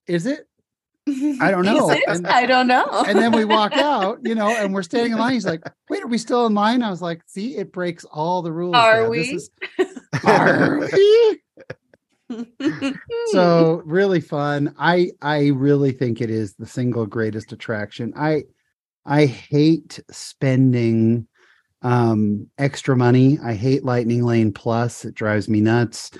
Is 0.06 0.26
it? 0.26 0.46
I 1.40 1.50
don't 1.50 1.64
know. 1.66 1.90
And- 2.06 2.26
I 2.28 2.46
don't 2.46 2.68
know. 2.68 2.86
and 3.08 3.18
then 3.18 3.32
we 3.32 3.44
walk 3.44 3.72
out, 3.76 4.20
you 4.22 4.34
know, 4.36 4.48
and 4.48 4.72
we're 4.72 4.84
standing 4.84 5.12
in 5.12 5.18
line. 5.18 5.32
He's 5.32 5.44
like, 5.44 5.62
"Wait, 5.90 6.02
are 6.04 6.06
we 6.06 6.16
still 6.18 6.46
in 6.46 6.54
line?" 6.54 6.82
I 6.84 6.90
was 6.90 7.02
like, 7.02 7.20
"See, 7.26 7.56
it 7.56 7.72
breaks 7.72 8.04
all 8.04 8.40
the 8.42 8.52
rules." 8.52 8.76
Are 8.76 9.02
Dad. 9.02 9.08
we? 9.10 9.18
This 9.32 9.50
is- 9.78 9.98
are 10.24 10.78
we? 10.78 11.40
So 13.28 13.82
really 13.86 14.20
fun. 14.20 14.74
I 14.78 15.10
I 15.20 15.48
really 15.48 15.92
think 15.92 16.20
it 16.20 16.30
is 16.30 16.54
the 16.54 16.66
single 16.66 17.06
greatest 17.06 17.52
attraction. 17.52 18.12
I 18.16 18.44
I 19.04 19.26
hate 19.26 20.00
spending 20.10 21.26
um 21.82 22.48
extra 22.58 22.96
money. 22.96 23.38
I 23.42 23.54
hate 23.54 23.84
Lightning 23.84 24.24
Lane 24.24 24.52
Plus. 24.52 25.04
It 25.04 25.14
drives 25.14 25.48
me 25.48 25.60
nuts. 25.60 26.10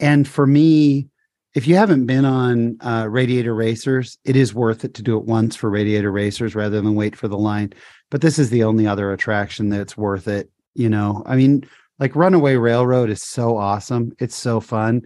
And 0.00 0.26
for 0.26 0.46
me, 0.46 1.08
if 1.54 1.66
you 1.68 1.76
haven't 1.76 2.06
been 2.06 2.24
on 2.24 2.78
uh, 2.80 3.06
Radiator 3.08 3.54
Racers, 3.54 4.18
it 4.24 4.36
is 4.36 4.54
worth 4.54 4.84
it 4.84 4.94
to 4.94 5.02
do 5.02 5.18
it 5.18 5.24
once 5.24 5.54
for 5.54 5.68
Radiator 5.68 6.10
Racers 6.10 6.54
rather 6.54 6.80
than 6.80 6.94
wait 6.94 7.14
for 7.14 7.28
the 7.28 7.38
line. 7.38 7.72
But 8.10 8.22
this 8.22 8.38
is 8.38 8.50
the 8.50 8.64
only 8.64 8.86
other 8.86 9.12
attraction 9.12 9.68
that's 9.68 9.96
worth 9.96 10.28
it. 10.28 10.50
You 10.74 10.88
know, 10.88 11.22
I 11.26 11.36
mean, 11.36 11.64
like 12.02 12.16
Runaway 12.16 12.56
Railroad 12.56 13.10
is 13.10 13.22
so 13.22 13.56
awesome. 13.56 14.10
It's 14.18 14.34
so 14.34 14.58
fun. 14.58 15.02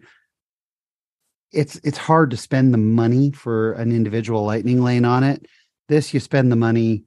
It's 1.53 1.77
it's 1.85 1.99
hard 1.99 2.31
to 2.31 2.39
spend 2.39 2.73
the 2.73 2.79
money 2.79 3.33
for 3.33 3.75
an 3.75 3.93
individual 3.93 4.47
lightning 4.47 4.83
lane 4.83 5.05
on 5.05 5.23
it. 5.23 5.45
This 5.91 6.15
you 6.15 6.21
spend 6.21 6.51
the 6.51 6.57
money, 6.57 7.05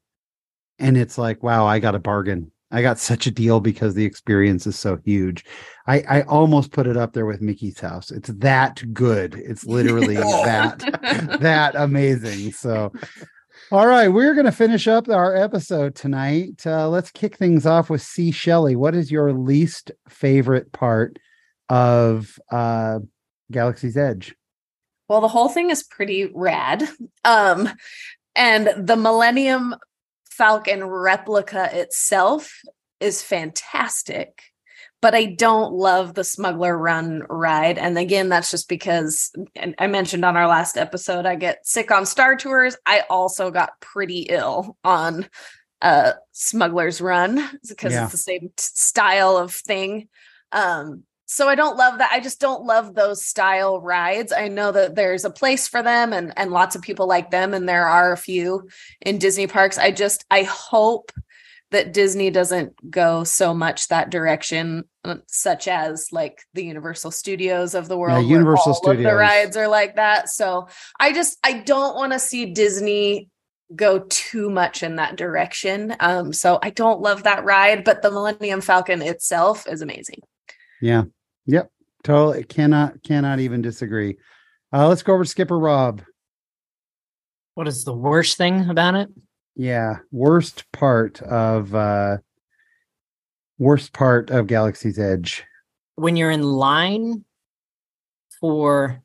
and 0.77 0.95
it's 0.95 1.17
like, 1.17 1.41
wow, 1.41 1.65
I 1.65 1.79
got 1.79 1.95
a 1.95 1.99
bargain. 1.99 2.51
I 2.69 2.83
got 2.83 2.99
such 3.09 3.25
a 3.25 3.31
deal 3.31 3.61
because 3.61 3.95
the 3.95 4.05
experience 4.05 4.67
is 4.67 4.77
so 4.77 4.99
huge. 5.03 5.43
I, 5.87 6.01
I 6.07 6.21
almost 6.21 6.71
put 6.71 6.85
it 6.85 6.95
up 6.95 7.13
there 7.13 7.25
with 7.25 7.41
Mickey's 7.41 7.79
house. 7.79 8.11
It's 8.11 8.29
that 8.29 8.83
good. 8.93 9.41
It's 9.43 9.65
literally 9.65 10.15
that 10.17 11.39
that 11.41 11.73
amazing. 11.73 12.51
So, 12.51 12.93
all 13.71 13.85
right, 13.85 14.07
we're 14.07 14.33
going 14.33 14.45
to 14.45 14.51
finish 14.51 14.87
up 14.87 15.09
our 15.09 15.35
episode 15.35 15.93
tonight. 15.93 16.65
Uh, 16.65 16.89
let's 16.89 17.11
kick 17.11 17.37
things 17.37 17.65
off 17.65 17.89
with 17.89 18.01
C. 18.01 18.31
Shelley. 18.31 18.75
What 18.75 18.95
is 18.95 19.11
your 19.11 19.31
least 19.31 19.91
favorite 20.07 20.71
part 20.71 21.19
of 21.69 22.39
uh, 22.51 22.99
Galaxy's 23.51 23.95
Edge? 23.95 24.35
Well, 25.07 25.21
the 25.21 25.27
whole 25.27 25.49
thing 25.49 25.69
is 25.69 25.83
pretty 25.83 26.31
rad. 26.33 26.87
Um, 27.25 27.69
and 28.35 28.69
the 28.77 28.95
Millennium 28.95 29.75
Falcon 30.29 30.83
replica 30.85 31.69
itself 31.71 32.61
is 32.99 33.21
fantastic. 33.21 34.41
But 35.01 35.15
I 35.15 35.25
don't 35.25 35.71
love 35.73 36.13
the 36.13 36.23
Smuggler 36.25 36.77
Run 36.77 37.23
ride. 37.29 37.77
And 37.77 37.97
again, 37.97 38.27
that's 38.29 38.51
just 38.51 38.67
because 38.67 39.31
and 39.55 39.73
I 39.79 39.87
mentioned 39.87 40.25
on 40.25 40.35
our 40.35 40.47
last 40.47 40.77
episode, 40.77 41.25
I 41.25 41.35
get 41.35 41.65
sick 41.65 41.89
on 41.91 42.05
Star 42.05 42.35
Tours. 42.35 42.75
I 42.85 43.03
also 43.09 43.49
got 43.49 43.79
pretty 43.79 44.23
ill 44.23 44.77
on 44.83 45.27
uh 45.81 46.13
Smuggler's 46.33 46.99
Run 46.99 47.35
because 47.67 47.93
Yeah. 47.93 48.03
it's 48.03 48.11
the 48.11 48.17
same 48.17 48.41
t- 48.41 48.51
style 48.57 49.37
of 49.37 49.53
thing. 49.53 50.09
Um, 50.51 51.03
so 51.31 51.47
I 51.47 51.53
don't 51.55 51.77
love 51.77 51.99
that. 51.99 52.09
I 52.11 52.19
just 52.21 52.41
don't 52.41 52.65
love 52.65 52.95
those 52.95 53.23
style 53.23 53.79
rides. 53.79 54.33
I 54.33 54.47
know 54.47 54.71
that 54.71 54.95
there's 54.95 55.25
a 55.25 55.29
place 55.29 55.67
for 55.67 55.83
them 55.83 56.11
and 56.11 56.33
and 56.35 56.51
lots 56.51 56.75
of 56.75 56.81
people 56.81 57.07
like 57.07 57.29
them 57.31 57.53
and 57.53 57.69
there 57.69 57.85
are 57.87 58.11
a 58.11 58.17
few 58.17 58.67
in 58.99 59.19
Disney 59.19 59.47
parks. 59.47 59.77
I 59.77 59.91
just 59.91 60.25
I 60.31 60.41
hope 60.43 61.11
that 61.71 61.93
Disney 61.93 62.31
doesn't 62.31 62.73
go 62.89 63.23
so 63.23 63.53
much 63.53 63.87
that 63.87 64.09
direction 64.09 64.85
uh, 65.03 65.15
such 65.27 65.67
as 65.67 66.07
like 66.11 66.41
the 66.53 66.63
Universal 66.63 67.11
Studios 67.11 67.75
of 67.75 67.87
the 67.87 67.97
world 67.97 68.13
where 68.13 68.21
Universal 68.21 68.79
all 68.83 68.91
of 68.91 68.97
the 68.97 69.15
rides 69.15 69.55
are 69.55 69.67
like 69.67 69.95
that. 69.95 70.29
So 70.29 70.67
I 70.99 71.13
just 71.13 71.37
I 71.43 71.59
don't 71.59 71.95
want 71.95 72.13
to 72.13 72.19
see 72.19 72.53
Disney 72.53 73.29
go 73.75 74.05
too 74.09 74.49
much 74.49 74.81
in 74.81 74.95
that 74.95 75.15
direction. 75.15 75.95
Um 75.99 76.33
so 76.33 76.59
I 76.61 76.71
don't 76.71 77.01
love 77.01 77.23
that 77.23 77.43
ride, 77.43 77.83
but 77.83 78.01
the 78.01 78.11
Millennium 78.11 78.61
Falcon 78.61 79.01
itself 79.01 79.67
is 79.67 79.81
amazing. 79.81 80.21
Yeah. 80.81 81.03
Yep. 81.45 81.71
Totally 82.03 82.43
cannot 82.43 83.03
cannot 83.03 83.39
even 83.39 83.61
disagree. 83.61 84.17
Uh, 84.71 84.87
let's 84.87 85.03
go 85.03 85.13
over 85.13 85.23
to 85.23 85.29
Skipper 85.29 85.57
Rob. 85.57 86.03
What 87.55 87.67
is 87.67 87.83
the 87.83 87.93
worst 87.93 88.37
thing 88.37 88.69
about 88.69 88.95
it? 88.95 89.09
Yeah, 89.55 89.97
worst 90.11 90.71
part 90.71 91.21
of 91.21 91.75
uh 91.75 92.17
worst 93.57 93.93
part 93.93 94.29
of 94.29 94.47
Galaxy's 94.47 94.97
Edge. 94.99 95.43
When 95.95 96.15
you're 96.15 96.31
in 96.31 96.43
line 96.43 97.25
for 98.39 99.01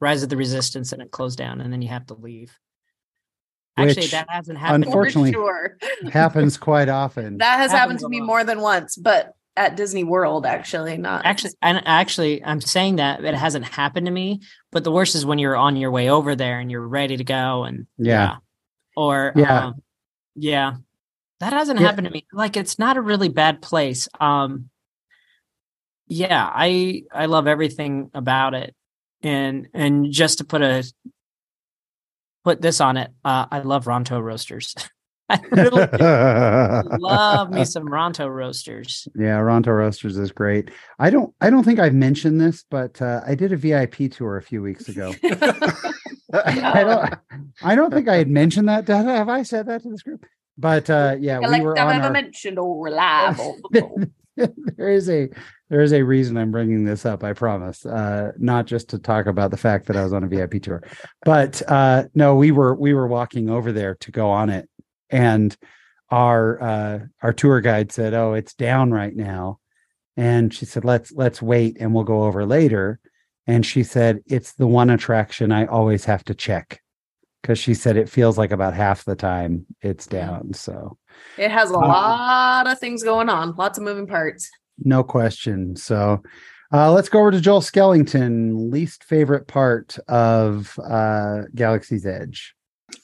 Rise 0.00 0.22
of 0.24 0.28
the 0.28 0.36
Resistance 0.36 0.92
and 0.92 1.00
it 1.00 1.12
closed 1.12 1.38
down 1.38 1.60
and 1.60 1.72
then 1.72 1.82
you 1.82 1.88
have 1.88 2.06
to 2.06 2.14
leave. 2.14 2.58
Actually, 3.78 4.02
Which, 4.02 4.10
that 4.10 4.26
hasn't 4.28 4.58
happened. 4.58 4.84
unfortunately- 4.84 5.32
For 5.32 5.78
sure. 6.02 6.10
Happens 6.10 6.56
quite 6.58 6.88
often. 6.88 7.38
That 7.38 7.58
has 7.58 7.70
happened 7.70 8.00
Happens 8.00 8.02
to 8.02 8.08
me 8.08 8.20
lot. 8.20 8.26
more 8.26 8.44
than 8.44 8.60
once, 8.60 8.96
but 8.96 9.32
at 9.56 9.76
Disney 9.76 10.02
World, 10.04 10.44
actually, 10.46 10.96
not 10.96 11.24
Actually, 11.24 11.52
and 11.62 11.80
actually, 11.86 12.42
I'm 12.44 12.60
saying 12.60 12.96
that 12.96 13.24
it 13.24 13.34
hasn't 13.34 13.64
happened 13.66 14.06
to 14.06 14.12
me. 14.12 14.40
But 14.72 14.82
the 14.84 14.90
worst 14.92 15.14
is 15.14 15.24
when 15.24 15.38
you're 15.38 15.56
on 15.56 15.76
your 15.76 15.90
way 15.90 16.08
over 16.10 16.34
there 16.34 16.58
and 16.58 16.70
you're 16.70 16.86
ready 16.86 17.16
to 17.18 17.24
go, 17.24 17.64
and 17.64 17.86
Yeah. 17.98 18.36
Or 18.96 19.32
Yeah. 19.36 19.66
um, 19.66 19.74
yeah, 20.34 20.74
that 21.40 21.52
hasn't 21.52 21.80
Yeah. 21.80 21.86
happened 21.86 22.06
to 22.06 22.12
me. 22.12 22.26
Like 22.32 22.56
it's 22.56 22.78
not 22.78 22.96
a 22.96 23.00
really 23.02 23.28
bad 23.28 23.62
place. 23.62 24.08
Um, 24.20 24.70
yeah, 26.06 26.48
I 26.52 27.04
I 27.12 27.26
love 27.26 27.46
everything 27.46 28.10
about 28.14 28.54
it, 28.54 28.74
and 29.22 29.68
and 29.74 30.10
just 30.12 30.38
to 30.38 30.44
put 30.44 30.62
a 30.62 30.84
put 32.44 32.60
this 32.60 32.80
on 32.80 32.96
it, 32.96 33.10
uh, 33.24 33.46
I 33.50 33.60
love 33.60 33.84
Ronto 33.86 34.20
roasters. 34.22 34.74
I 35.28 35.40
really 35.50 35.86
love 36.98 37.48
me 37.50 37.64
some 37.64 37.84
Ronto 37.88 38.28
roasters. 38.28 39.08
Yeah, 39.14 39.38
Ronto 39.38 39.68
Roasters 39.74 40.18
is 40.18 40.30
great. 40.30 40.70
I 40.98 41.08
don't 41.08 41.32
I 41.40 41.48
don't 41.48 41.62
think 41.62 41.78
I've 41.78 41.94
mentioned 41.94 42.38
this, 42.38 42.64
but 42.68 43.00
uh, 43.00 43.22
I 43.26 43.34
did 43.34 43.52
a 43.52 43.56
VIP 43.56 44.10
tour 44.12 44.36
a 44.36 44.42
few 44.42 44.60
weeks 44.60 44.88
ago. 44.90 45.14
I 46.32 46.84
don't 46.84 47.14
I 47.62 47.74
don't 47.74 47.92
think 47.92 48.08
I 48.08 48.16
had 48.16 48.28
mentioned 48.28 48.68
that. 48.68 48.88
Have 48.88 49.28
I 49.28 49.42
said 49.42 49.66
that 49.66 49.82
to 49.82 49.90
this 49.90 50.02
group? 50.02 50.24
But 50.58 50.88
uh 50.90 51.16
yeah, 51.18 51.38
we 51.38 51.46
like 51.46 51.62
were 51.62 51.78
I've 51.78 51.96
ever 51.96 52.06
our, 52.06 52.12
mentioned 52.12 52.58
or 52.58 52.84
reliable. 52.84 53.58
there 54.36 54.90
is 54.90 55.08
a 55.10 55.28
there 55.68 55.80
is 55.80 55.92
a 55.92 56.02
reason 56.02 56.36
I'm 56.36 56.50
bringing 56.50 56.84
this 56.84 57.06
up. 57.06 57.24
I 57.24 57.32
promise. 57.32 57.86
Uh, 57.86 58.32
not 58.38 58.66
just 58.66 58.90
to 58.90 58.98
talk 58.98 59.26
about 59.26 59.50
the 59.50 59.56
fact 59.56 59.86
that 59.86 59.96
I 59.96 60.04
was 60.04 60.12
on 60.12 60.24
a 60.24 60.28
VIP 60.28 60.62
tour, 60.62 60.82
but 61.24 61.62
uh, 61.66 62.04
no, 62.14 62.34
we 62.34 62.50
were 62.50 62.74
we 62.74 62.94
were 62.94 63.06
walking 63.06 63.48
over 63.48 63.72
there 63.72 63.94
to 63.96 64.10
go 64.10 64.30
on 64.30 64.50
it, 64.50 64.68
and 65.10 65.56
our 66.10 66.62
uh, 66.62 66.98
our 67.22 67.32
tour 67.32 67.60
guide 67.60 67.90
said, 67.90 68.14
"Oh, 68.14 68.34
it's 68.34 68.54
down 68.54 68.90
right 68.90 69.16
now," 69.16 69.60
and 70.16 70.52
she 70.52 70.66
said, 70.66 70.84
"Let's 70.84 71.12
let's 71.12 71.40
wait 71.40 71.78
and 71.80 71.94
we'll 71.94 72.04
go 72.04 72.24
over 72.24 72.44
later." 72.44 73.00
And 73.46 73.66
she 73.66 73.82
said, 73.82 74.20
"It's 74.26 74.52
the 74.54 74.66
one 74.66 74.90
attraction 74.90 75.52
I 75.52 75.66
always 75.66 76.04
have 76.04 76.24
to 76.24 76.34
check." 76.34 76.80
Because 77.42 77.58
she 77.58 77.74
said 77.74 77.96
it 77.96 78.08
feels 78.08 78.38
like 78.38 78.52
about 78.52 78.72
half 78.72 79.04
the 79.04 79.16
time 79.16 79.66
it's 79.80 80.06
down. 80.06 80.54
So 80.54 80.96
it 81.36 81.50
has 81.50 81.70
a 81.70 81.74
Um, 81.74 81.88
lot 81.88 82.70
of 82.70 82.78
things 82.78 83.02
going 83.02 83.28
on, 83.28 83.54
lots 83.56 83.78
of 83.78 83.84
moving 83.84 84.06
parts. 84.06 84.48
No 84.84 85.02
question. 85.02 85.74
So 85.74 86.22
uh, 86.72 86.92
let's 86.92 87.08
go 87.08 87.18
over 87.18 87.32
to 87.32 87.40
Joel 87.40 87.60
Skellington. 87.60 88.70
Least 88.70 89.02
favorite 89.04 89.48
part 89.48 89.98
of 90.08 90.78
uh, 90.88 91.42
Galaxy's 91.54 92.06
Edge. 92.06 92.54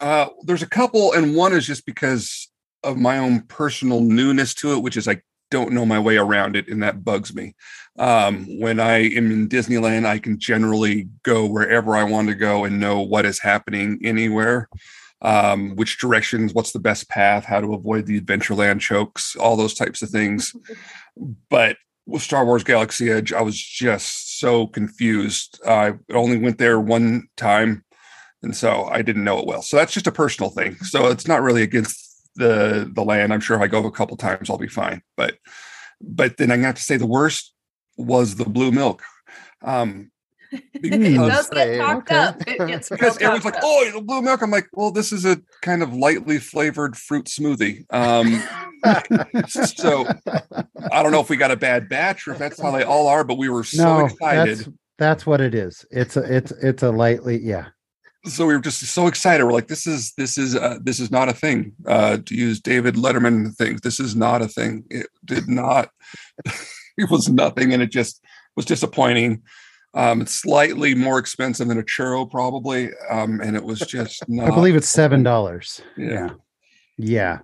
Uh, 0.01 0.29
there's 0.45 0.63
a 0.63 0.69
couple, 0.69 1.13
and 1.15 1.35
one 1.35 1.53
is 1.53 1.67
just 1.67 1.85
because 1.85 2.49
of 2.85 2.97
my 2.97 3.19
own 3.19 3.43
personal 3.43 4.01
newness 4.01 4.55
to 4.55 4.73
it, 4.73 4.83
which 4.83 4.97
is 4.97 5.09
I 5.09 5.21
don't 5.51 5.73
know 5.73 5.87
my 5.87 5.99
way 5.99 6.17
around 6.17 6.57
it, 6.57 6.69
and 6.69 6.83
that 6.83 7.05
bugs 7.05 7.35
me. 7.35 7.55
Um, 7.99 8.47
when 8.59 8.81
I 8.81 9.11
am 9.11 9.31
in 9.31 9.49
Disneyland, 9.49 10.07
I 10.07 10.19
can 10.19 10.39
generally 10.39 11.09
go 11.23 11.47
wherever 11.47 11.97
I 11.97 12.05
want 12.05 12.29
to 12.29 12.35
go 12.35 12.65
and 12.65 12.81
know 12.81 13.01
what 13.01 13.27
is 13.27 13.41
happening 13.41 13.99
anywhere, 14.05 14.69
um, 15.23 15.75
which 15.77 15.99
directions, 15.99 16.55
what's 16.55 16.73
the 16.73 16.79
best 16.79 17.09
path, 17.09 17.45
how 17.45 17.61
to 17.61 17.75
avoid 17.75 18.07
the 18.07 18.21
Adventureland 18.21 18.81
chokes, 18.81 19.35
all 19.37 19.57
those 19.57 19.75
types 19.75 20.03
of 20.03 20.11
things. 20.11 20.55
But 21.51 21.77
with 22.07 22.23
Star 22.23 22.45
Wars 22.45 22.63
Galaxy 22.63 23.11
Edge, 23.11 23.33
I 23.33 23.43
was 23.43 23.61
just 23.61 24.39
so 24.39 24.69
confused. 24.69 25.61
I 25.67 25.95
only 26.13 26.39
went 26.39 26.59
there 26.59 26.79
one 26.79 27.27
time 27.37 27.85
and 28.43 28.57
so 28.57 28.85
I 28.85 29.03
didn't 29.03 29.25
know 29.25 29.39
it 29.39 29.47
well. 29.47 29.63
So 29.63 29.77
that's 29.77 29.93
just 29.93 30.07
a 30.07 30.13
personal 30.13 30.51
thing. 30.51 30.77
So 30.77 31.07
it's 31.09 31.27
not 31.27 31.43
really 31.43 31.63
against 31.63 32.08
the 32.39 32.91
the 32.93 33.05
land. 33.05 33.33
I'm 33.33 33.41
sure 33.41 33.57
if 33.57 33.63
I 33.63 33.67
go 33.67 33.85
a 33.87 33.91
couple 33.91 34.17
times, 34.17 34.49
I'll 34.51 34.59
be 34.59 34.69
fine. 34.69 35.03
But 35.17 35.39
but 36.01 36.37
then 36.37 36.51
I 36.51 36.57
have 36.59 36.77
to 36.77 36.83
say 36.83 36.97
the 36.97 37.07
worst 37.07 37.53
was 37.97 38.37
the 38.37 38.45
blue 38.45 38.71
milk. 38.71 39.03
Um, 39.63 40.11
it 40.51 40.63
because 40.83 41.29
does 41.29 41.51
get 41.51 41.79
talked 41.79 42.11
Okay. 42.11 42.17
up. 42.17 42.41
It 42.47 42.67
gets 42.67 42.91
real 42.91 42.99
because 42.99 43.17
everyone's 43.19 43.45
like, 43.45 43.57
up. 43.57 43.63
"Oh, 43.65 43.91
the 43.93 44.01
blue 44.01 44.23
milk." 44.23 44.41
I'm 44.43 44.51
like, 44.51 44.69
"Well, 44.73 44.91
this 44.91 45.13
is 45.13 45.25
a 45.25 45.41
kind 45.63 45.83
of 45.83 45.93
lightly 45.95 46.39
flavored 46.39 46.97
fruit 46.97 47.27
smoothie." 47.27 47.85
Um, 47.93 48.43
so 49.49 50.07
I 50.93 51.03
don't 51.03 51.13
know 51.13 51.21
if 51.21 51.29
we 51.29 51.37
got 51.37 51.51
a 51.51 51.57
bad 51.57 51.89
batch 51.89 52.27
or 52.27 52.33
if 52.33 52.39
that's 52.39 52.61
how 52.61 52.71
they 52.71 52.85
all 52.85 53.09
are, 53.09 53.25
but 53.25 53.37
we 53.37 53.49
were 53.49 53.65
so 53.65 53.99
no, 53.99 54.07
excited. 54.07 54.59
that's 54.59 54.69
that's 54.99 55.27
what 55.27 55.41
it 55.41 55.55
is. 55.55 55.85
It's 55.91 56.17
a 56.17 56.23
it's 56.37 56.53
it's 56.53 56.83
a 56.83 56.91
lightly 56.91 57.39
yeah. 57.39 57.67
So 58.29 58.47
we 58.47 58.55
were 58.55 58.61
just 58.61 58.81
so 58.81 59.07
excited. 59.07 59.45
We're 59.45 59.53
like, 59.53 59.69
this 59.69 59.87
is 59.87 60.13
this 60.17 60.39
is 60.39 60.57
uh, 60.57 60.79
this 60.83 61.01
is 61.01 61.11
not 61.11 61.29
a 61.29 61.33
thing. 61.33 61.73
Uh, 61.87 62.19
to 62.25 62.35
use 62.35 62.61
David 62.61 62.95
Letterman 62.95 63.55
things, 63.57 63.81
this 63.81 64.01
is 64.01 64.15
not 64.15 64.43
a 64.43 64.49
thing. 64.49 64.85
It 64.91 65.07
did 65.25 65.49
not. 65.49 65.91
it 66.97 67.11
was 67.11 67.29
nothing, 67.29 67.73
and 67.73 67.83
it 67.83 67.91
just 67.91 68.23
was 68.57 68.67
disappointing. 68.67 69.43
Um, 69.95 70.21
it's 70.21 70.35
slightly 70.35 70.95
more 70.95 71.19
expensive 71.19 71.69
than 71.69 71.79
a 71.79 71.83
churro, 71.83 72.31
probably, 72.31 72.91
um, 73.11 73.41
and 73.41 73.57
it 73.57 73.65
was 73.65 73.81
just 73.81 74.29
not. 74.29 74.49
I 74.53 74.55
believe 74.55 74.77
it's 74.77 74.89
seven 74.89 75.23
dollars. 75.23 75.81
Yeah. 75.97 76.09
Yeah. 76.09 76.31
Yeah. 76.99 77.39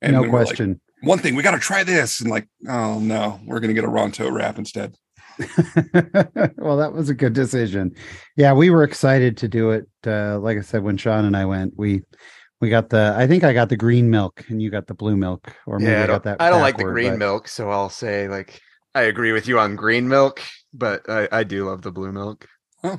And 0.00 0.12
no 0.12 0.22
we 0.22 0.28
were 0.28 0.38
like, 0.38 0.46
question. 0.46 0.80
One 1.02 1.18
thing 1.18 1.34
we 1.34 1.42
got 1.42 1.52
to 1.52 1.58
try 1.58 1.84
this, 1.84 2.20
and 2.20 2.30
like, 2.30 2.48
oh 2.68 2.98
no, 2.98 3.40
we're 3.44 3.60
gonna 3.60 3.74
get 3.74 3.84
a 3.84 3.88
Ronto 3.88 4.32
wrap 4.32 4.58
instead. 4.58 4.96
well, 6.56 6.76
that 6.76 6.92
was 6.92 7.08
a 7.08 7.14
good 7.14 7.32
decision. 7.32 7.94
Yeah, 8.36 8.52
we 8.52 8.70
were 8.70 8.82
excited 8.82 9.36
to 9.38 9.48
do 9.48 9.70
it. 9.70 9.86
Uh, 10.06 10.38
like 10.38 10.58
I 10.58 10.62
said, 10.62 10.82
when 10.82 10.96
Sean 10.96 11.24
and 11.24 11.36
I 11.36 11.44
went, 11.44 11.74
we 11.76 12.02
we 12.60 12.70
got 12.70 12.88
the 12.90 13.14
I 13.16 13.26
think 13.26 13.44
I 13.44 13.52
got 13.52 13.68
the 13.68 13.76
green 13.76 14.10
milk 14.10 14.44
and 14.48 14.60
you 14.60 14.70
got 14.70 14.86
the 14.86 14.94
blue 14.94 15.16
milk, 15.16 15.52
or 15.66 15.78
maybe 15.78 15.92
yeah, 15.92 16.00
I 16.00 16.04
I 16.04 16.06
got 16.06 16.12
don't, 16.12 16.24
that. 16.24 16.42
I 16.42 16.50
don't 16.50 16.60
like 16.60 16.76
the 16.76 16.84
green 16.84 17.12
but- 17.12 17.18
milk, 17.18 17.48
so 17.48 17.70
I'll 17.70 17.90
say 17.90 18.28
like 18.28 18.60
I 18.94 19.02
agree 19.02 19.32
with 19.32 19.46
you 19.46 19.58
on 19.58 19.76
green 19.76 20.08
milk, 20.08 20.42
but 20.72 21.08
I, 21.08 21.28
I 21.30 21.44
do 21.44 21.66
love 21.66 21.82
the 21.82 21.92
blue 21.92 22.12
milk. 22.12 22.48
Oh. 22.82 22.98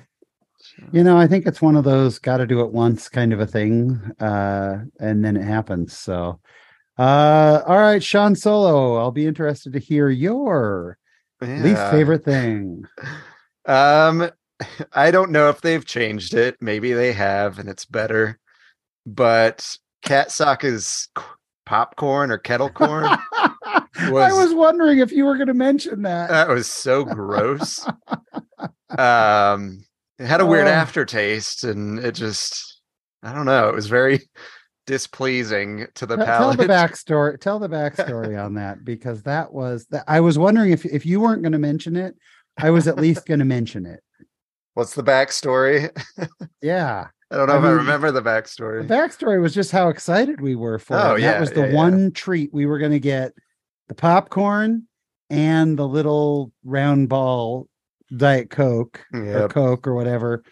You 0.93 1.03
know, 1.03 1.17
I 1.17 1.27
think 1.27 1.45
it's 1.45 1.61
one 1.61 1.75
of 1.75 1.83
those 1.83 2.19
got 2.19 2.37
to 2.37 2.47
do 2.47 2.61
it 2.61 2.71
once 2.71 3.09
kind 3.09 3.33
of 3.33 3.39
a 3.39 3.47
thing, 3.47 3.99
uh, 4.19 4.77
and 4.99 5.25
then 5.25 5.35
it 5.35 5.43
happens. 5.43 5.97
So, 5.97 6.39
uh, 6.97 7.61
all 7.65 7.77
right, 7.77 8.03
Sean 8.03 8.35
Solo, 8.35 8.97
I'll 8.97 9.11
be 9.11 9.25
interested 9.25 9.73
to 9.73 9.79
hear 9.79 10.09
your 10.09 10.97
least 11.41 11.81
favorite 11.91 12.23
thing. 12.25 12.83
Um, 13.65 14.29
I 14.93 15.11
don't 15.11 15.31
know 15.31 15.49
if 15.49 15.61
they've 15.61 15.85
changed 15.85 16.33
it. 16.33 16.57
Maybe 16.61 16.93
they 16.93 17.13
have, 17.13 17.59
and 17.59 17.69
it's 17.69 17.85
better. 17.85 18.39
But 19.05 19.77
Kat 20.03 20.31
Saka's 20.31 21.07
c- 21.17 21.23
popcorn 21.65 22.31
or 22.31 22.37
kettle 22.37 22.69
corn 22.69 23.05
I 23.65 24.09
Was- 24.11 24.33
was 24.33 24.53
wondering 24.53 24.99
if 24.99 25.11
you 25.11 25.25
were 25.25 25.35
going 25.35 25.47
to 25.47 25.53
mention 25.53 26.01
that. 26.03 26.29
that 26.29 26.47
was 26.49 26.67
so 26.67 27.03
gross. 27.05 27.85
um, 28.97 29.83
it 30.17 30.25
had 30.25 30.41
a 30.41 30.45
weird 30.45 30.67
Oh. 30.67 30.71
aftertaste, 30.71 31.63
and 31.63 31.99
it 31.99 32.13
just 32.13 32.81
I 33.23 33.33
don't 33.33 33.45
know. 33.45 33.69
It 33.69 33.75
was 33.75 33.87
very 33.87 34.21
displeasing 34.89 35.85
to 35.93 36.05
the 36.07 36.15
Tell- 36.17 36.25
tell 36.25 36.53
the 36.53 36.65
backstory. 36.73 37.39
Tell 37.39 37.59
the 37.59 37.69
backstory 37.69 38.43
on 38.43 38.55
that 38.55 38.83
because 38.83 39.21
that 39.23 39.53
was 39.53 39.85
that. 39.91 40.03
I 40.07 40.19
was 40.19 40.37
wondering 40.39 40.71
if 40.71 40.83
if 40.85 41.05
you 41.05 41.21
weren't 41.21 41.43
going 41.43 41.51
to 41.53 41.59
mention 41.59 41.95
it, 41.95 42.15
I 42.57 42.71
was 42.71 42.87
at 42.87 42.97
least 42.97 43.25
going 43.27 43.39
to 43.39 43.45
mention 43.45 43.85
it. 43.85 43.99
What's 44.73 44.95
the 44.95 45.03
backstory? 45.03 45.89
Yeah, 46.61 47.07
I 47.31 47.35
don't 47.37 47.47
know 47.47 47.53
I 47.53 47.57
if 47.59 47.63
I 47.63 47.69
remember 47.69 48.11
the 48.11 48.21
backstory. 48.21 48.85
the 48.85 48.93
backstory. 48.93 49.39
was 49.41 49.53
just 49.53 49.71
how 49.71 49.87
excited 49.89 50.41
we 50.41 50.55
were 50.55 50.77
for 50.79 50.97
Oh, 50.97 51.15
it. 51.15 51.21
yeah, 51.21 51.31
that 51.33 51.39
was 51.39 51.51
the 51.51 51.61
yeah, 51.61 51.67
yeah. 51.67 51.73
one 51.75 52.11
treat 52.11 52.53
we 52.53 52.65
were 52.65 52.79
going 52.79 52.91
to 52.91 52.99
get: 52.99 53.31
the 53.87 53.95
popcorn 53.95 54.87
and 55.29 55.77
the 55.77 55.87
little 55.87 56.51
round 56.65 57.07
ball 57.09 57.67
diet 58.17 58.49
coke 58.49 59.05
or 59.13 59.47
coke 59.49 59.87
or 59.87 59.93
whatever. 59.93 60.43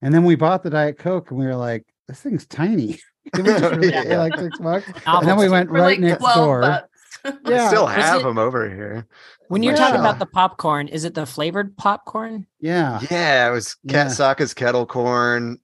And 0.00 0.14
then 0.14 0.24
we 0.24 0.36
bought 0.36 0.62
the 0.62 0.70
diet 0.70 0.98
coke, 0.98 1.30
and 1.30 1.38
we 1.38 1.44
were 1.46 1.56
like, 1.56 1.84
"This 2.08 2.20
thing's 2.20 2.46
tiny." 2.46 3.00
Did 3.34 3.46
we 3.46 3.52
just 3.52 3.62
really 3.76 3.90
pay 3.92 4.08
Yeah. 4.08 4.18
like 4.18 4.36
six 4.38 4.58
bucks? 4.58 4.86
And 5.06 5.28
then 5.28 5.36
we 5.38 5.48
went 5.48 5.68
For 5.68 5.74
right 5.74 5.82
like 5.82 6.00
next 6.00 6.24
door. 6.34 6.60
bucks. 6.62 6.88
I 7.24 7.68
still 7.68 7.86
have 7.86 8.20
it- 8.20 8.24
them 8.24 8.38
over 8.38 8.68
here. 8.68 9.06
When 9.48 9.62
you're 9.62 9.74
Yeah. 9.74 9.78
talking 9.80 10.00
about 10.00 10.18
the 10.18 10.26
popcorn, 10.26 10.88
is 10.88 11.04
it 11.04 11.14
the 11.14 11.26
flavored 11.26 11.76
popcorn? 11.76 12.46
Yeah. 12.60 13.00
Yeah, 13.10 13.48
it 13.48 13.52
was 13.52 13.74
Kat 13.88 14.06
Yeah. 14.06 14.08
Saka's 14.08 14.54
kettle 14.54 14.86
corn. 14.86 15.58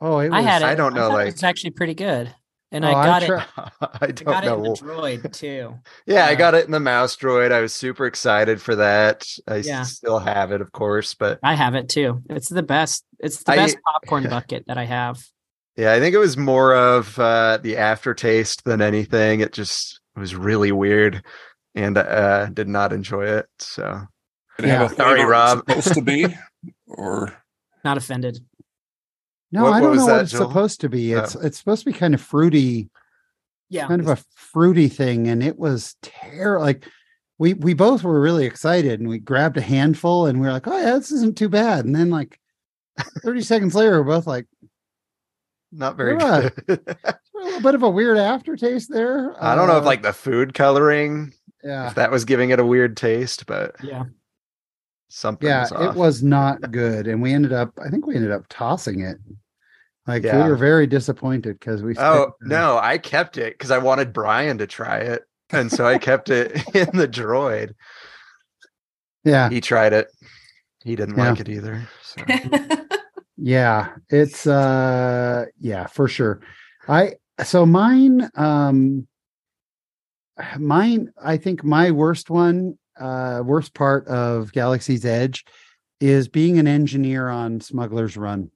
Oh, 0.00 0.18
it 0.20 0.30
was. 0.30 0.38
I 0.38 0.42
had 0.42 0.62
it. 0.62 0.66
I 0.66 0.74
don't 0.74 0.94
know, 0.94 1.08
thought 1.08 1.14
like- 1.14 1.28
it's 1.28 1.42
actually 1.42 1.70
pretty 1.70 1.94
good, 1.94 2.32
and 2.72 2.84
Oh, 2.84 2.88
I 2.88 3.00
I 3.00 3.04
got 3.06 3.22
try- 3.26 3.42
it. 3.42 3.48
I 3.80 3.88
I 4.02 4.06
don't 4.12 4.24
got 4.24 4.44
it 4.44 4.52
in 4.52 4.62
the 4.62 4.68
droid 4.70 5.32
too. 5.32 5.74
Yeah, 6.06 6.26
I 6.26 6.34
got 6.36 6.54
it 6.54 6.64
in 6.66 6.70
the 6.70 6.80
mouse 6.80 7.16
droid. 7.16 7.52
I 7.52 7.60
was 7.60 7.74
super 7.74 8.06
excited 8.06 8.60
for 8.62 8.76
that. 8.76 9.26
I 9.48 9.58
s- 9.58 9.66
Yeah. 9.66 9.82
still 9.82 10.18
have 10.20 10.52
it, 10.52 10.60
of 10.60 10.72
course, 10.72 11.14
but 11.14 11.38
I 11.42 11.54
have 11.54 11.74
it 11.74 11.88
too. 11.88 12.22
It's 12.30 12.48
the 12.48 12.62
best. 12.62 13.04
It's 13.18 13.42
the 13.42 13.52
I- 13.52 13.56
best 13.56 13.76
popcorn 13.92 14.28
bucket 14.28 14.64
that 14.68 14.78
I 14.78 14.84
have. 14.84 15.18
Yeah, 15.76 15.92
I 15.92 16.00
think 16.00 16.14
it 16.14 16.18
was 16.18 16.36
more 16.36 16.74
of 16.74 17.18
uh, 17.18 17.58
the 17.62 17.76
aftertaste 17.76 18.64
than 18.64 18.80
anything. 18.80 19.40
It 19.40 19.52
just 19.52 20.00
was 20.16 20.34
really 20.34 20.72
weird, 20.72 21.22
and 21.74 21.96
uh, 21.98 22.46
did 22.46 22.68
not 22.68 22.92
enjoy 22.92 23.24
it. 23.26 23.46
So 23.58 24.02
Did 24.58 24.66
it 24.66 24.68
have 24.70 24.80
Yeah. 24.80 24.86
a 24.86 24.96
Sorry, 24.96 25.16
flavor 25.18 25.22
it's 25.22 25.30
Rob. 25.30 25.58
supposed 25.58 25.94
to 25.94 26.02
be, 26.02 26.26
or 26.86 27.36
Not 27.84 27.96
offended. 27.96 28.38
No, 29.52 29.64
What- 29.64 29.72
I 29.74 29.80
don't 29.80 29.90
was 29.90 29.98
know 30.00 30.06
that, 30.06 30.12
what 30.12 30.22
it's 30.22 30.32
Joel? 30.32 30.48
supposed 30.48 30.80
to 30.82 30.88
be. 30.88 31.14
Oh. 31.14 31.20
It's 31.20 31.34
it's 31.36 31.58
supposed 31.58 31.84
to 31.84 31.90
be 31.92 31.96
kind 31.98 32.14
of 32.14 32.20
fruity, 32.20 32.88
Yeah. 33.68 33.86
kind 33.88 34.00
of 34.00 34.08
a 34.08 34.16
fruity 34.34 34.88
thing, 34.88 35.28
and 35.28 35.42
it 35.42 35.58
was 35.58 35.96
terrible. 36.02 36.64
Like 36.64 36.86
we 37.38 37.54
we 37.54 37.74
both 37.74 38.02
were 38.04 38.20
really 38.20 38.46
excited, 38.46 39.00
and 39.00 39.08
we 39.08 39.18
grabbed 39.18 39.56
a 39.56 39.60
handful, 39.60 40.26
and 40.26 40.40
we 40.40 40.46
were 40.46 40.52
like, 40.52 40.66
"Oh 40.68 40.78
yeah, 40.78 40.92
this 40.94 41.10
isn't 41.12 41.36
too 41.36 41.48
bad." 41.48 41.84
And 41.84 41.94
then 41.94 42.10
like 42.10 42.38
thirty 43.22 43.42
seconds 43.42 43.74
later, 43.74 44.00
we're 44.02 44.14
both 44.16 44.26
like, 44.28 44.46
Not 45.76 45.96
very 45.96 46.16
Yeah. 46.18 46.48
good. 46.66 46.80
"A 47.04 47.14
little 47.34 47.60
bit 47.60 47.74
of 47.74 47.82
a 47.82 47.90
weird 47.90 48.16
aftertaste 48.16 48.92
there." 48.92 49.34
I 49.42 49.54
don't 49.56 49.66
know 49.68 49.76
if 49.76 49.82
Uh, 49.82 49.86
like 49.86 50.02
the 50.02 50.12
food 50.12 50.54
coloring, 50.54 51.32
yeah, 51.64 51.88
if 51.88 51.94
that 51.96 52.10
was 52.12 52.24
giving 52.24 52.50
it 52.50 52.60
a 52.60 52.64
weird 52.66 52.96
taste, 52.96 53.46
but 53.46 53.74
Yeah. 53.82 54.04
something. 55.08 55.48
yeah, 55.48 55.62
was 55.62 55.72
it 55.72 55.94
was 55.98 56.22
not 56.22 56.70
good, 56.70 57.08
and 57.08 57.20
we 57.20 57.32
ended 57.32 57.52
up. 57.52 57.72
I 57.84 57.88
think 57.90 58.06
we 58.06 58.14
ended 58.14 58.30
up 58.30 58.44
tossing 58.48 59.00
it. 59.00 59.16
Like 60.06 60.22
Yeah. 60.22 60.44
we 60.44 60.50
were 60.50 60.56
very 60.56 60.86
disappointed 60.86 61.58
because 61.58 61.82
we. 61.82 61.94
Oh 61.98 62.32
spent, 62.38 62.52
uh, 62.52 62.56
no, 62.56 62.78
I 62.78 62.98
kept 62.98 63.36
it 63.36 63.54
because 63.54 63.70
I 63.72 63.78
wanted 63.78 64.12
Brian 64.12 64.58
to 64.58 64.66
try 64.68 64.98
it, 64.98 65.24
and 65.50 65.72
so 65.72 65.86
I 65.86 65.98
kept 65.98 66.30
it 66.30 66.52
in 66.74 66.96
the 66.96 67.08
droid. 67.08 67.74
Yeah, 69.24 69.48
He 69.48 69.60
tried 69.60 69.92
it. 69.94 70.08
He 70.84 70.94
didn't 70.94 71.16
Yeah. 71.16 71.30
like 71.30 71.40
it 71.40 71.48
either. 71.48 71.88
So. 72.02 72.22
Yeah, 73.36 73.94
it's 74.08 74.46
uh 74.46 75.46
yeah, 75.58 75.86
for 75.86 76.08
sure. 76.08 76.40
I 76.88 77.14
so 77.44 77.66
mine 77.66 78.30
um 78.36 79.06
mine 80.58 81.12
I 81.22 81.36
think 81.36 81.64
my 81.64 81.90
worst 81.90 82.30
one 82.30 82.78
uh 82.98 83.42
worst 83.44 83.74
part 83.74 84.06
of 84.06 84.52
Galaxy's 84.52 85.04
Edge 85.04 85.44
is 86.00 86.28
being 86.28 86.58
an 86.58 86.66
engineer 86.68 87.28
on 87.28 87.60
Smuggler's 87.60 88.16
Run. 88.16 88.50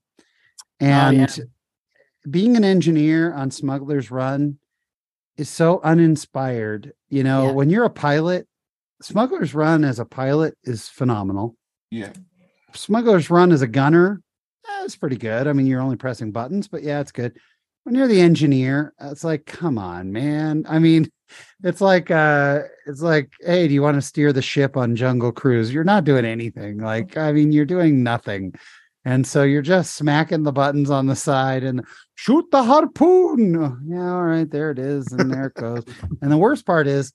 And 0.79 1.37
being 2.29 2.55
an 2.55 2.63
engineer 2.63 3.33
on 3.33 3.51
Smuggler's 3.51 4.11
Run 4.11 4.59
is 5.37 5.49
so 5.49 5.81
uninspired. 5.83 6.93
You 7.09 7.23
know, 7.23 7.47
Yeah. 7.47 7.51
when 7.51 7.69
you're 7.69 7.85
a 7.85 7.89
pilot, 7.89 8.47
Smuggler's 9.01 9.53
Run 9.53 9.83
as 9.83 9.99
a 9.99 10.05
pilot 10.05 10.57
is 10.63 10.87
phenomenal. 10.87 11.55
Yeah. 11.91 12.13
Smuggler's 12.73 13.29
Run 13.29 13.51
as 13.51 13.61
a 13.61 13.67
gunner, 13.67 14.21
eh, 14.69 14.83
it's 14.85 14.95
pretty 14.95 15.17
good. 15.17 15.47
I 15.47 15.53
mean, 15.53 15.65
you're 15.65 15.81
only 15.81 15.95
pressing 15.97 16.31
buttons, 16.31 16.67
but 16.67 16.83
yeah, 16.83 16.99
it's 16.99 17.11
good. 17.11 17.37
When 17.83 17.95
you're 17.95 18.07
the 18.07 18.21
engineer, 18.21 18.93
it's 18.99 19.23
like, 19.23 19.45
come 19.45 19.77
on, 19.77 20.11
man. 20.11 20.65
I 20.67 20.79
mean, 20.79 21.09
it's 21.63 21.81
like, 21.81 22.11
uh, 22.11 22.61
it's 22.85 23.01
like, 23.01 23.31
hey, 23.41 23.67
do 23.67 23.73
you 23.73 23.81
want 23.81 23.95
to 23.95 24.01
steer 24.01 24.33
the 24.33 24.41
ship 24.41 24.77
on 24.77 24.95
Jungle 24.95 25.31
Cruise? 25.31 25.73
You're 25.73 25.83
not 25.83 26.03
doing 26.03 26.25
anything. 26.25 26.79
Like, 26.79 27.17
I 27.17 27.31
mean, 27.31 27.51
you're 27.51 27.65
doing 27.65 28.03
nothing. 28.03 28.53
And 29.05 29.25
so 29.25 29.43
you're 29.43 29.61
just 29.61 29.95
smacking 29.95 30.43
the 30.43 30.51
buttons 30.51 30.89
on 30.89 31.07
the 31.07 31.15
side 31.15 31.63
and 31.63 31.85
shoot 32.15 32.45
the 32.51 32.63
harpoon. 32.63 33.55
Oh, 33.55 33.77
Yeah, 33.85 34.13
all 34.13 34.23
right, 34.23 34.49
there 34.49 34.71
it 34.71 34.79
is. 34.79 35.11
And 35.11 35.31
there 35.31 35.47
it 35.47 35.53
goes. 35.53 35.83
and 36.21 36.31
the 36.31 36.37
worst 36.37 36.65
part 36.65 36.85
is 36.85 37.13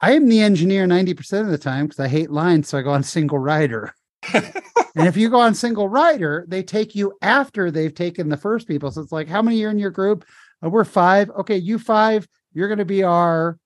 I 0.00 0.12
am 0.12 0.28
the 0.28 0.40
engineer 0.40 0.86
90% 0.86 1.40
of 1.40 1.48
the 1.48 1.58
time 1.58 1.86
because 1.86 2.00
I 2.00 2.08
hate 2.08 2.30
lines. 2.30 2.68
So 2.68 2.78
I 2.78 2.82
go 2.82 2.90
on 2.90 3.02
single 3.02 3.38
rider. 3.38 3.94
And 4.32 5.06
if 5.06 5.16
you 5.16 5.28
go 5.28 5.40
on 5.40 5.54
single 5.54 5.88
rider, 5.88 6.44
they 6.48 6.62
take 6.62 6.94
you 6.94 7.12
after 7.22 7.70
they've 7.70 7.94
taken 7.94 8.28
the 8.28 8.36
first 8.36 8.66
people. 8.66 8.90
So 8.90 9.00
it's 9.00 9.12
like, 9.12 9.28
how 9.28 9.42
many 9.42 9.62
are 9.64 9.70
in 9.70 9.78
your 9.78 9.90
group? 9.90 10.24
Uh, 10.64 10.70
we're 10.70 10.84
five. 10.84 11.30
Okay, 11.30 11.56
you 11.56 11.78
five, 11.78 12.26
you're 12.52 12.68
going 12.68 12.78
to 12.78 12.84
be 12.84 13.02
our 13.02 13.58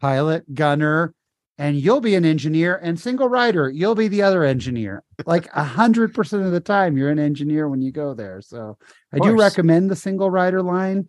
pilot, 0.00 0.54
gunner, 0.54 1.14
and 1.56 1.76
you'll 1.76 2.00
be 2.00 2.14
an 2.14 2.24
engineer. 2.24 2.80
And 2.82 2.98
single 2.98 3.28
rider, 3.28 3.70
you'll 3.70 3.94
be 3.94 4.08
the 4.08 4.22
other 4.22 4.44
engineer. 4.44 5.02
Like 5.24 5.48
a 5.54 5.64
hundred 5.64 6.12
percent 6.12 6.44
of 6.44 6.52
the 6.52 6.60
time, 6.60 6.96
you're 6.96 7.10
an 7.10 7.18
engineer 7.18 7.68
when 7.68 7.80
you 7.80 7.92
go 7.92 8.12
there. 8.12 8.42
So 8.42 8.76
I 9.12 9.18
do 9.18 9.38
recommend 9.38 9.90
the 9.90 9.96
single 9.96 10.30
rider 10.30 10.62
line, 10.62 11.08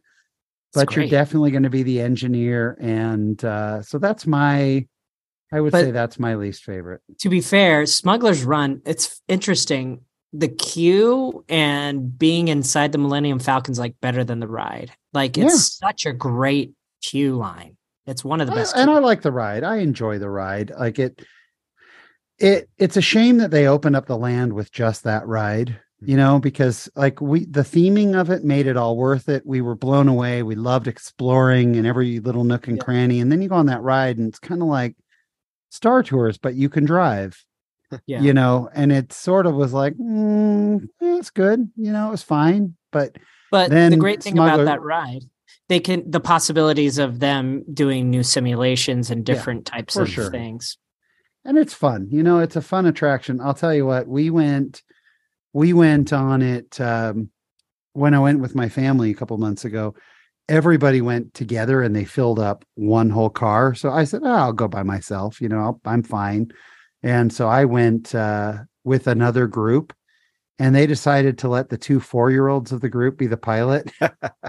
but 0.74 0.96
you're 0.96 1.08
definitely 1.08 1.52
going 1.52 1.64
to 1.64 1.70
be 1.70 1.84
the 1.84 2.00
engineer. 2.00 2.78
And 2.80 3.44
uh, 3.44 3.82
so 3.82 3.98
that's 3.98 4.28
my, 4.28 4.88
I 5.52 5.62
would 5.62 5.72
But- 5.72 5.86
say 5.86 5.92
that's 5.92 6.20
my 6.20 6.36
least 6.36 6.64
favorite. 6.64 7.02
to 7.20 7.30
be 7.30 7.42
fair, 7.42 7.86
Smuggler's 7.86 8.44
Run, 8.44 8.82
it's 8.86 9.22
interesting. 9.28 10.02
The 10.34 10.48
queue 10.50 11.46
and 11.48 12.18
being 12.18 12.50
inside 12.50 12.92
the 12.92 12.98
Millennium 12.98 13.40
Falcon's 13.40 13.80
like 13.80 13.96
better 14.02 14.24
than 14.24 14.40
the 14.40 14.48
ride. 14.48 14.92
Like 15.14 15.38
it's 15.38 15.78
such 15.78 16.06
a 16.06 16.12
great 16.12 16.74
queue 17.02 17.38
line. 17.38 17.78
It's 18.06 18.24
one 18.26 18.42
of 18.42 18.48
the 18.48 18.54
I- 18.54 18.58
best. 18.58 18.76
and 18.76 18.90
I 18.92 19.00
like 19.00 19.22
the 19.22 19.32
ride. 19.32 19.64
I 19.64 19.78
enjoy 19.78 20.20
the 20.20 20.30
ride. 20.30 20.72
Like 20.78 21.00
it, 21.00 21.22
it 22.38 22.70
it's 22.78 22.98
a 22.98 23.02
shame 23.02 23.38
that 23.38 23.52
they 23.52 23.68
opened 23.68 23.96
up 23.96 24.08
the 24.08 24.18
land 24.18 24.54
with 24.54 24.72
just 24.72 25.04
that 25.04 25.26
ride. 25.28 25.80
You 26.02 26.08
mm-hmm. 26.08 26.18
know, 26.18 26.40
because 26.40 26.90
like 26.96 27.22
we 27.22 27.46
the 27.46 27.62
theming 27.62 28.20
of 28.20 28.30
it 28.30 28.44
made 28.44 28.68
it 28.68 28.76
all 28.76 28.98
worth 28.98 29.30
it. 29.30 29.46
We 29.46 29.62
were 29.62 29.76
blown 29.76 30.10
away. 30.10 30.44
We 30.44 30.56
loved 30.56 30.88
exploring 30.88 31.78
and 31.78 31.88
every 31.88 32.20
little 32.20 32.44
nook 32.44 32.68
and 32.68 32.78
Yeah. 32.78 32.84
cranny. 32.84 33.22
And 33.22 33.32
then 33.32 33.42
you 33.42 33.48
go 33.48 33.56
on 33.56 33.68
that 33.68 33.82
ride, 33.82 34.18
and 34.18 34.28
it's 34.28 34.40
kind 34.40 34.62
of 34.62 34.68
like 34.68 34.96
Star 35.76 36.02
Tours, 36.04 36.38
but 36.38 36.56
you 36.56 36.70
can 36.70 36.86
drive. 36.86 37.44
yeah. 38.08 38.22
You 38.22 38.34
know, 38.34 38.68
and 38.74 38.92
it 38.92 39.14
sort 39.14 39.46
of 39.46 39.54
was 39.54 39.72
like, 39.74 39.94
mm, 39.94 40.82
yeah, 41.00 41.18
it's 41.18 41.30
good. 41.30 41.70
You 41.76 41.92
know, 41.92 42.08
it 42.08 42.12
was 42.12 42.24
fine, 42.24 42.76
but 42.92 43.18
But 43.52 43.70
the 43.70 43.98
great 43.98 44.24
thing 44.24 44.34
Smuggler- 44.34 44.64
about 44.64 44.72
that 44.72 44.82
ride, 44.82 45.24
they 45.70 45.80
can 45.80 46.10
the 46.10 46.20
possibilities 46.20 46.98
of 46.98 47.20
them 47.20 47.64
doing 47.72 48.10
new 48.10 48.24
simulations 48.24 49.12
and 49.12 49.20
Yeah, 49.28 49.36
different 49.36 49.66
types 49.68 49.96
of 49.96 50.10
sure. 50.10 50.32
things. 50.32 50.78
and 51.48 51.58
it's 51.60 51.74
fun 51.76 52.08
you 52.10 52.24
know 52.24 52.40
it's 52.40 52.56
a 52.56 52.62
fun 52.62 52.88
attraction 52.88 53.40
i'll 53.40 53.54
tell 53.54 53.74
you 53.74 53.86
what 53.86 54.08
we 54.08 54.32
went 54.32 54.82
we 55.54 55.74
went 55.74 56.12
on 56.12 56.42
it 56.42 56.82
um, 56.82 57.30
when 57.94 58.14
i 58.16 58.20
went 58.20 58.40
with 58.40 58.56
my 58.56 58.68
family 58.68 59.12
a 59.12 59.14
couple 59.14 59.38
months 59.38 59.64
ago 59.64 59.94
everybody 60.48 61.02
went 61.02 61.34
together 61.34 61.82
and 61.82 61.96
they 61.96 62.06
filled 62.06 62.40
up 62.40 62.64
one 62.76 63.10
whole 63.10 63.30
car 63.30 63.74
so 63.74 63.90
i 63.90 64.04
said 64.04 64.22
oh, 64.24 64.32
i'll 64.32 64.54
go 64.54 64.68
by 64.68 64.84
myself 64.84 65.42
you 65.42 65.50
know 65.50 65.60
I'll, 65.60 65.82
i'm 65.86 66.04
fine 66.04 66.52
and 67.04 67.32
so 67.34 67.48
i 67.48 67.66
went 67.66 68.14
uh, 68.14 68.60
with 68.84 69.08
another 69.08 69.48
group 69.48 69.94
and 70.60 70.74
they 70.74 70.88
decided 70.88 71.38
to 71.40 71.50
let 71.50 71.70
the 71.70 71.78
two 71.78 72.00
four-year-olds 72.00 72.72
of 72.72 72.82
the 72.82 72.90
group 72.90 73.18
be 73.18 73.28
the 73.28 73.38
pilot 73.38 73.92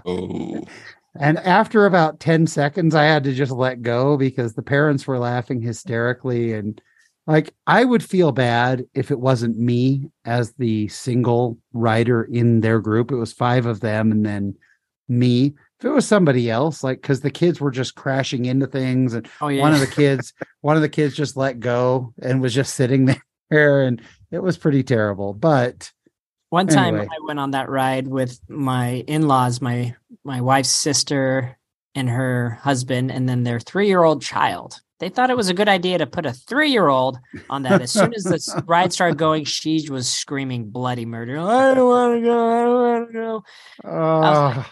Oh. 0.05 0.65
and 1.19 1.39
after 1.39 1.87
about 1.87 2.21
10 2.21 2.47
seconds, 2.47 2.95
I 2.95 3.05
had 3.05 3.25
to 3.25 3.33
just 3.33 3.53
let 3.53 3.83
go 3.83 4.17
because 4.17 4.55
the 4.55 4.63
parents 4.63 5.07
were 5.07 5.19
laughing 5.19 5.61
hysterically. 5.61 6.53
And 6.53 6.81
like, 7.27 7.55
I 7.67 7.85
would 7.85 8.05
feel 8.05 8.33
bad 8.33 8.85
if 8.95 9.11
it 9.11 9.21
wasn't 9.21 9.59
me 9.59 10.11
as 10.25 10.53
the 10.55 10.89
single 10.89 11.59
rider 11.73 12.25
in 12.25 12.61
their 12.61 12.81
group. 12.81 13.11
It 13.11 13.17
was 13.17 13.33
five 13.33 13.67
of 13.67 13.81
them 13.81 14.13
and 14.13 14.25
then 14.25 14.55
me. 15.09 15.55
If 15.79 15.85
it 15.85 15.91
was 15.91 16.07
somebody 16.07 16.51
else, 16.51 16.83
like, 16.83 17.03
because 17.03 17.21
the 17.21 17.31
kids 17.31 17.61
were 17.61 17.71
just 17.71 17.95
crashing 17.95 18.47
into 18.47 18.67
things 18.67 19.13
and 19.15 19.29
Oh 19.41 19.49
yeah. 19.49 19.61
one 19.61 19.75
of 19.75 19.81
the 19.81 19.87
kids, 19.87 20.33
one 20.63 20.77
of 20.77 20.83
the 20.83 20.89
kids 20.89 21.15
just 21.15 21.37
let 21.37 21.61
go 21.61 22.15
and 22.23 22.41
was 22.41 22.55
just 22.55 22.75
sitting 22.75 23.15
there 23.51 23.83
and 23.83 24.01
it 24.31 24.43
was 24.43 24.57
pretty 24.57 24.83
terrible. 24.83 25.35
But 25.35 25.93
One 26.49 26.67
time 26.67 26.95
Anyway. 26.97 27.09
I 27.13 27.27
went 27.27 27.39
on 27.41 27.51
that 27.51 27.69
ride 27.69 28.09
with 28.09 28.41
my 28.49 29.05
in-laws, 29.07 29.61
my 29.61 29.95
my 30.25 30.41
wife's 30.41 30.71
sister 30.71 31.59
and 31.95 32.09
her 32.09 32.59
husband, 32.63 33.11
and 33.11 33.29
then 33.29 33.43
their 33.45 33.61
three-year-old 33.61 34.23
child. 34.23 34.81
They 34.99 35.11
thought 35.11 35.29
it 35.31 35.37
was 35.37 35.49
a 35.51 35.55
good 35.55 35.69
idea 35.69 35.99
to 35.99 36.07
put 36.07 36.25
a 36.25 36.33
three-year-old 36.33 37.19
on 37.51 37.63
that. 37.65 37.83
As 37.83 37.91
soon 37.93 38.15
as 38.15 38.25
the 38.25 38.65
ride 38.67 38.93
started 38.95 39.19
going, 39.19 39.45
she 39.45 39.87
was 39.91 40.09
screaming 40.09 40.71
bloody 40.71 41.05
murder. 41.05 41.39
I 41.39 41.75
don't 41.75 41.87
want 41.89 42.15
to 42.19 42.23
go. 42.27 42.49
I 42.49 42.65
don't 42.65 42.75
want 42.75 43.09
to 43.09 43.13
go. 43.13 43.91
uh, 43.91 44.65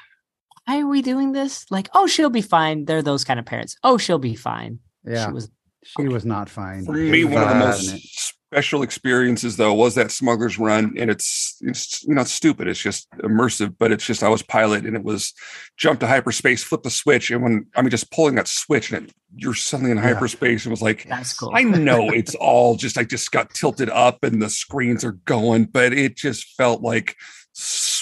Why 0.66 0.80
are 0.80 0.86
we 0.86 1.02
doing 1.02 1.32
this? 1.32 1.66
Like, 1.70 1.88
oh, 1.94 2.06
she'll 2.06 2.30
be 2.30 2.42
fine. 2.42 2.84
They're 2.86 3.02
those 3.02 3.24
kind 3.24 3.38
of 3.38 3.46
parents. 3.46 3.76
Oh, 3.84 3.98
she'll 3.98 4.18
be 4.18 4.34
fine. 4.34 4.78
yeah, 5.06 5.26
She 5.26 5.32
was 5.32 5.50
she 5.84 6.08
was 6.08 6.24
not 6.24 6.48
fine. 6.48 6.84
For 6.84 6.92
me, 6.92 7.24
one 7.24 7.42
of 7.42 7.48
the 7.50 7.54
most 7.54 8.32
special 8.50 8.82
experiences 8.82 9.56
though 9.58 9.74
was 9.74 9.96
that 9.96 10.10
Smuggler's 10.10 10.58
Run, 10.58 10.94
and 10.96 11.10
it's 11.10 11.58
it's 11.60 12.02
you 12.04 12.14
know 12.14 12.22
it's 12.22 12.32
stupid. 12.32 12.68
It's 12.68 12.80
just 12.80 13.10
immersive, 13.18 13.74
but 13.78 13.92
it's 13.92 14.06
just 14.06 14.22
I 14.22 14.28
was 14.30 14.42
pilot, 14.42 14.86
and 14.86 14.96
it 14.96 15.04
was 15.04 15.34
jump 15.76 16.00
to 16.00 16.06
hyperspace, 16.06 16.62
flip 16.64 16.82
the 16.82 16.90
switch, 16.90 17.30
and 17.30 17.42
when 17.42 17.66
I 17.76 17.82
mean 17.82 17.90
just 17.90 18.10
pulling 18.10 18.36
that 18.36 18.48
switch, 18.48 18.90
and 18.92 19.04
it, 19.06 19.12
you're 19.36 19.52
suddenly 19.54 19.90
in 19.90 19.98
Yeah. 19.98 20.04
hyperspace, 20.14 20.64
and 20.64 20.70
it 20.70 20.72
was 20.72 20.80
like 20.82 21.04
that's 21.06 21.34
cool. 21.38 21.52
I 21.54 21.64
know 21.64 22.08
it's 22.14 22.34
all 22.36 22.76
just 22.76 22.96
I 22.96 23.04
just 23.04 23.30
got 23.30 23.50
tilted 23.52 23.90
up 23.90 24.24
and 24.24 24.40
the 24.40 24.48
screens 24.48 25.04
are 25.04 25.18
going, 25.26 25.66
but 25.66 25.92
it 25.92 26.16
just 26.16 26.54
felt 26.56 26.80
like 26.80 27.16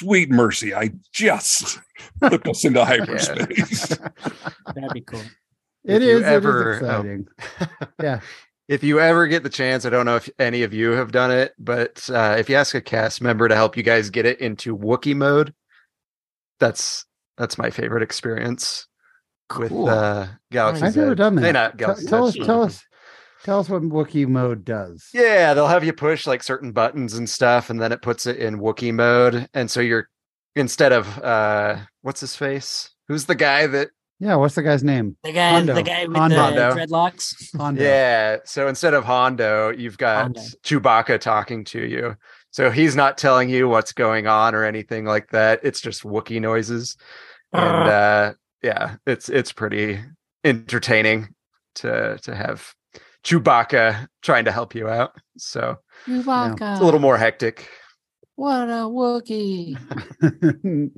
sweet 0.02 0.30
mercy. 0.30 0.74
I 0.74 0.90
just 1.12 1.78
flipped 2.20 2.48
us 2.48 2.64
into 2.64 2.84
hyperspace. 2.84 3.88
That'd 4.74 4.92
be 4.92 5.00
cool. 5.02 5.20
It 5.84 5.96
If 5.96 6.02
you 6.02 6.16
is. 6.18 6.22
ever, 6.24 6.72
it 6.72 6.76
is 6.82 6.88
um, 6.88 7.26
exciting. 7.58 7.78
Yeah. 8.02 8.20
If 8.68 8.84
you 8.84 9.00
ever 9.00 9.26
get 9.26 9.42
the 9.42 9.50
chance, 9.50 9.84
I 9.84 9.90
don't 9.90 10.06
know 10.06 10.16
if 10.16 10.30
any 10.38 10.62
of 10.62 10.72
you 10.72 10.92
have 10.92 11.10
done 11.12 11.30
it, 11.32 11.52
but 11.58 12.08
uh, 12.08 12.36
if 12.38 12.48
you 12.48 12.54
ask 12.56 12.74
a 12.74 12.80
cast 12.80 13.20
member 13.20 13.48
to 13.48 13.54
help 13.56 13.76
you 13.76 13.82
guys 13.82 14.08
get 14.08 14.24
it 14.24 14.40
into 14.40 14.76
Wookiee 14.78 15.16
mode, 15.16 15.52
that's 16.60 17.04
that's 17.36 17.58
my 17.58 17.70
favorite 17.70 18.02
experience 18.02 18.86
with 19.58 19.70
Cool. 19.70 19.88
uh, 19.88 20.28
Galaxy's 20.52 20.84
I've 20.84 20.96
never 20.96 21.10
Edge. 21.12 21.18
done 21.18 21.34
that. 21.36 21.52
not 21.52 21.70
Tell- 21.78 21.88
Galaxy's 21.88 22.08
tell 22.08 22.24
us, 22.26 22.36
Edge, 22.38 22.46
tell 22.46 22.62
us, 22.62 22.82
tell 23.44 23.60
us 23.60 23.68
what 23.68 23.82
Wookiee 23.82 24.26
mode 24.28 24.64
does. 24.64 25.08
Yeah, 25.12 25.54
they'll 25.54 25.68
have 25.68 25.84
you 25.84 25.92
push 25.92 26.26
like 26.26 26.42
certain 26.42 26.72
buttons 26.72 27.14
and 27.14 27.28
stuff, 27.28 27.70
and 27.70 27.80
then 27.80 27.92
it 27.92 28.02
puts 28.02 28.26
it 28.26 28.36
in 28.38 28.58
Wookiee 28.58 28.94
mode, 28.94 29.48
and 29.54 29.70
so 29.70 29.80
you're 29.80 30.08
instead 30.54 30.92
of 30.92 31.18
uh 31.20 31.76
what's 32.02 32.20
his 32.20 32.36
face? 32.36 32.90
Who's 33.08 33.24
the 33.26 33.34
guy 33.34 33.66
that 33.68 33.88
Yeah, 34.20 34.36
what's 34.36 34.54
the 34.54 34.62
guy's 34.62 34.84
name? 34.84 35.16
The 35.24 35.32
guy, 35.32 35.50
Hondo. 35.52 35.74
the 35.74 35.82
guy 35.82 36.06
with 36.06 36.16
Hondo. 36.16 36.36
the 36.36 36.42
Hondo. 36.42 36.74
dreadlocks. 36.74 37.56
Hondo. 37.56 37.82
Yeah. 37.82 38.36
So 38.44 38.68
instead 38.68 38.94
of 38.94 39.04
Hondo, 39.04 39.70
you've 39.70 39.98
got 39.98 40.22
Hondo. 40.24 40.40
Chewbacca 40.62 41.20
talking 41.20 41.64
to 41.64 41.80
you. 41.86 42.16
So 42.50 42.70
he's 42.70 42.94
not 42.94 43.16
telling 43.16 43.48
you 43.48 43.66
what's 43.66 43.92
going 43.94 44.26
on 44.26 44.54
or 44.54 44.64
anything 44.64 45.06
like 45.06 45.30
that. 45.30 45.60
It's 45.62 45.80
just 45.80 46.02
Wookiee 46.02 46.40
noises. 46.40 46.96
And 47.54 47.64
uh 47.88 48.32
yeah, 48.62 48.96
it's 49.06 49.28
it's 49.30 49.52
pretty 49.52 50.00
entertaining 50.44 51.34
to 51.76 52.18
to 52.22 52.34
have 52.34 52.74
Chewbacca 53.24 54.08
trying 54.22 54.44
to 54.44 54.52
help 54.52 54.74
you 54.74 54.88
out. 54.88 55.12
So 55.38 55.78
Chewbacca. 56.06 56.72
it's 56.72 56.80
a 56.80 56.84
little 56.84 57.00
more 57.00 57.16
hectic. 57.16 57.68
What 58.36 58.68
a 58.68 58.88
Wookiee. 58.88 59.76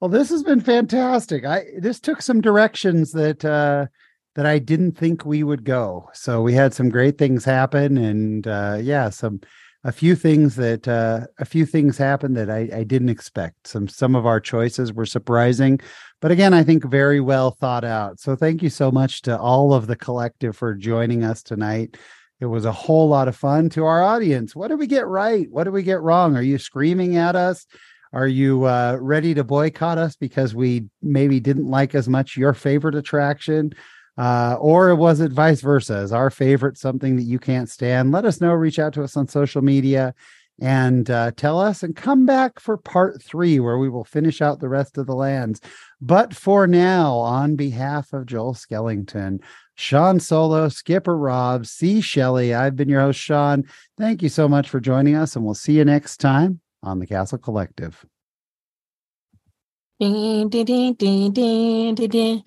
well, 0.00 0.10
this 0.10 0.30
has 0.30 0.42
been 0.42 0.60
fantastic. 0.60 1.44
I 1.44 1.64
this 1.78 2.00
took 2.00 2.22
some 2.22 2.40
directions 2.40 3.12
that 3.12 3.44
uh 3.44 3.86
that 4.34 4.46
I 4.46 4.58
didn't 4.58 4.92
think 4.92 5.24
we 5.24 5.42
would 5.42 5.64
go. 5.64 6.08
So 6.14 6.40
we 6.42 6.54
had 6.54 6.72
some 6.72 6.88
great 6.88 7.18
things 7.18 7.44
happen 7.44 7.98
and 7.98 8.46
uh 8.46 8.78
yeah, 8.80 9.10
some 9.10 9.40
a 9.84 9.92
few 9.92 10.16
things 10.16 10.56
that 10.56 10.88
uh 10.88 11.26
a 11.38 11.44
few 11.44 11.66
things 11.66 11.98
happened 11.98 12.36
that 12.36 12.50
I, 12.50 12.68
I 12.74 12.84
didn't 12.84 13.10
expect. 13.10 13.68
Some 13.68 13.86
some 13.86 14.16
of 14.16 14.26
our 14.26 14.40
choices 14.40 14.92
were 14.92 15.06
surprising, 15.06 15.78
but 16.22 16.30
again, 16.30 16.54
I 16.54 16.62
think 16.62 16.84
very 16.84 17.20
well 17.20 17.50
thought 17.50 17.84
out. 17.84 18.20
So 18.20 18.36
thank 18.36 18.62
you 18.62 18.70
so 18.70 18.92
much 18.92 19.22
to 19.22 19.36
all 19.36 19.74
of 19.74 19.88
the 19.88 19.96
collective 19.96 20.56
for 20.56 20.72
joining 20.72 21.24
us 21.24 21.42
tonight. 21.42 21.96
It 22.38 22.46
was 22.46 22.64
a 22.64 22.70
whole 22.70 23.08
lot 23.08 23.26
of 23.26 23.34
fun 23.34 23.68
to 23.70 23.84
our 23.84 24.04
audience. 24.04 24.54
What 24.54 24.68
did 24.68 24.78
we 24.78 24.86
get 24.86 25.08
right? 25.08 25.50
What 25.50 25.64
did 25.64 25.72
we 25.72 25.82
get 25.82 26.00
wrong? 26.00 26.36
Are 26.36 26.42
you 26.42 26.58
screaming 26.58 27.16
at 27.16 27.34
us? 27.34 27.66
Are 28.12 28.28
you 28.28 28.64
uh, 28.66 28.98
ready 29.00 29.34
to 29.34 29.42
boycott 29.42 29.98
us 29.98 30.14
because 30.14 30.54
we 30.54 30.84
maybe 31.02 31.40
didn't 31.40 31.68
like 31.68 31.92
as 31.96 32.08
much 32.08 32.36
your 32.36 32.54
favorite 32.54 32.94
attraction? 32.94 33.72
Uh, 34.16 34.56
or 34.60 34.94
was 34.94 35.18
it 35.18 35.32
vice 35.32 35.60
versa? 35.60 35.96
Is 35.96 36.12
our 36.12 36.30
favorite 36.30 36.78
something 36.78 37.16
that 37.16 37.22
you 37.22 37.40
can't 37.40 37.68
stand? 37.68 38.12
Let 38.12 38.26
us 38.26 38.40
know. 38.40 38.52
Reach 38.52 38.78
out 38.78 38.92
to 38.92 39.02
us 39.02 39.16
on 39.16 39.26
social 39.26 39.62
media 39.62 40.14
and 40.60 41.10
uh, 41.10 41.32
tell 41.32 41.60
us 41.60 41.82
and 41.82 41.96
come 41.96 42.26
back 42.26 42.60
for 42.60 42.76
part 42.76 43.22
three 43.22 43.58
where 43.58 43.78
we 43.78 43.88
will 43.88 44.04
finish 44.04 44.40
out 44.40 44.60
the 44.60 44.68
rest 44.68 44.98
of 44.98 45.06
the 45.06 45.14
lands. 45.14 45.60
But 46.00 46.34
for 46.34 46.66
now, 46.66 47.14
on 47.16 47.56
behalf 47.56 48.12
of 48.12 48.26
Joel 48.26 48.54
Skellington, 48.54 49.40
Sean 49.74 50.20
Solo, 50.20 50.68
Skipper 50.68 51.16
Rob, 51.16 51.66
C. 51.66 52.00
Shelley, 52.00 52.54
I've 52.54 52.76
been 52.76 52.88
your 52.88 53.00
host, 53.00 53.18
Sean. 53.18 53.64
Thank 53.98 54.22
you 54.22 54.28
so 54.28 54.48
much 54.48 54.68
for 54.68 54.80
joining 54.80 55.16
us, 55.16 55.34
and 55.34 55.44
we'll 55.44 55.54
see 55.54 55.78
you 55.78 55.84
next 55.84 56.18
time 56.18 56.60
on 56.82 56.98
the 56.98 57.06
Castle 57.06 57.38
Collective. 57.38 58.04
Ding, 59.98 60.48
ding, 60.48 60.94
ding, 60.94 61.32
ding, 61.32 61.94
ding. 61.94 62.42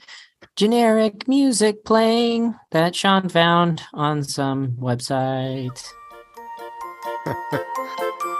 Generic 0.56 1.28
music 1.28 1.84
playing 1.84 2.56
that 2.72 2.96
Sean 2.96 3.28
found 3.28 3.82
on 3.94 4.24
some 4.24 4.72
website. 4.74 5.82
Thank 7.26 7.38
you. 8.24 8.35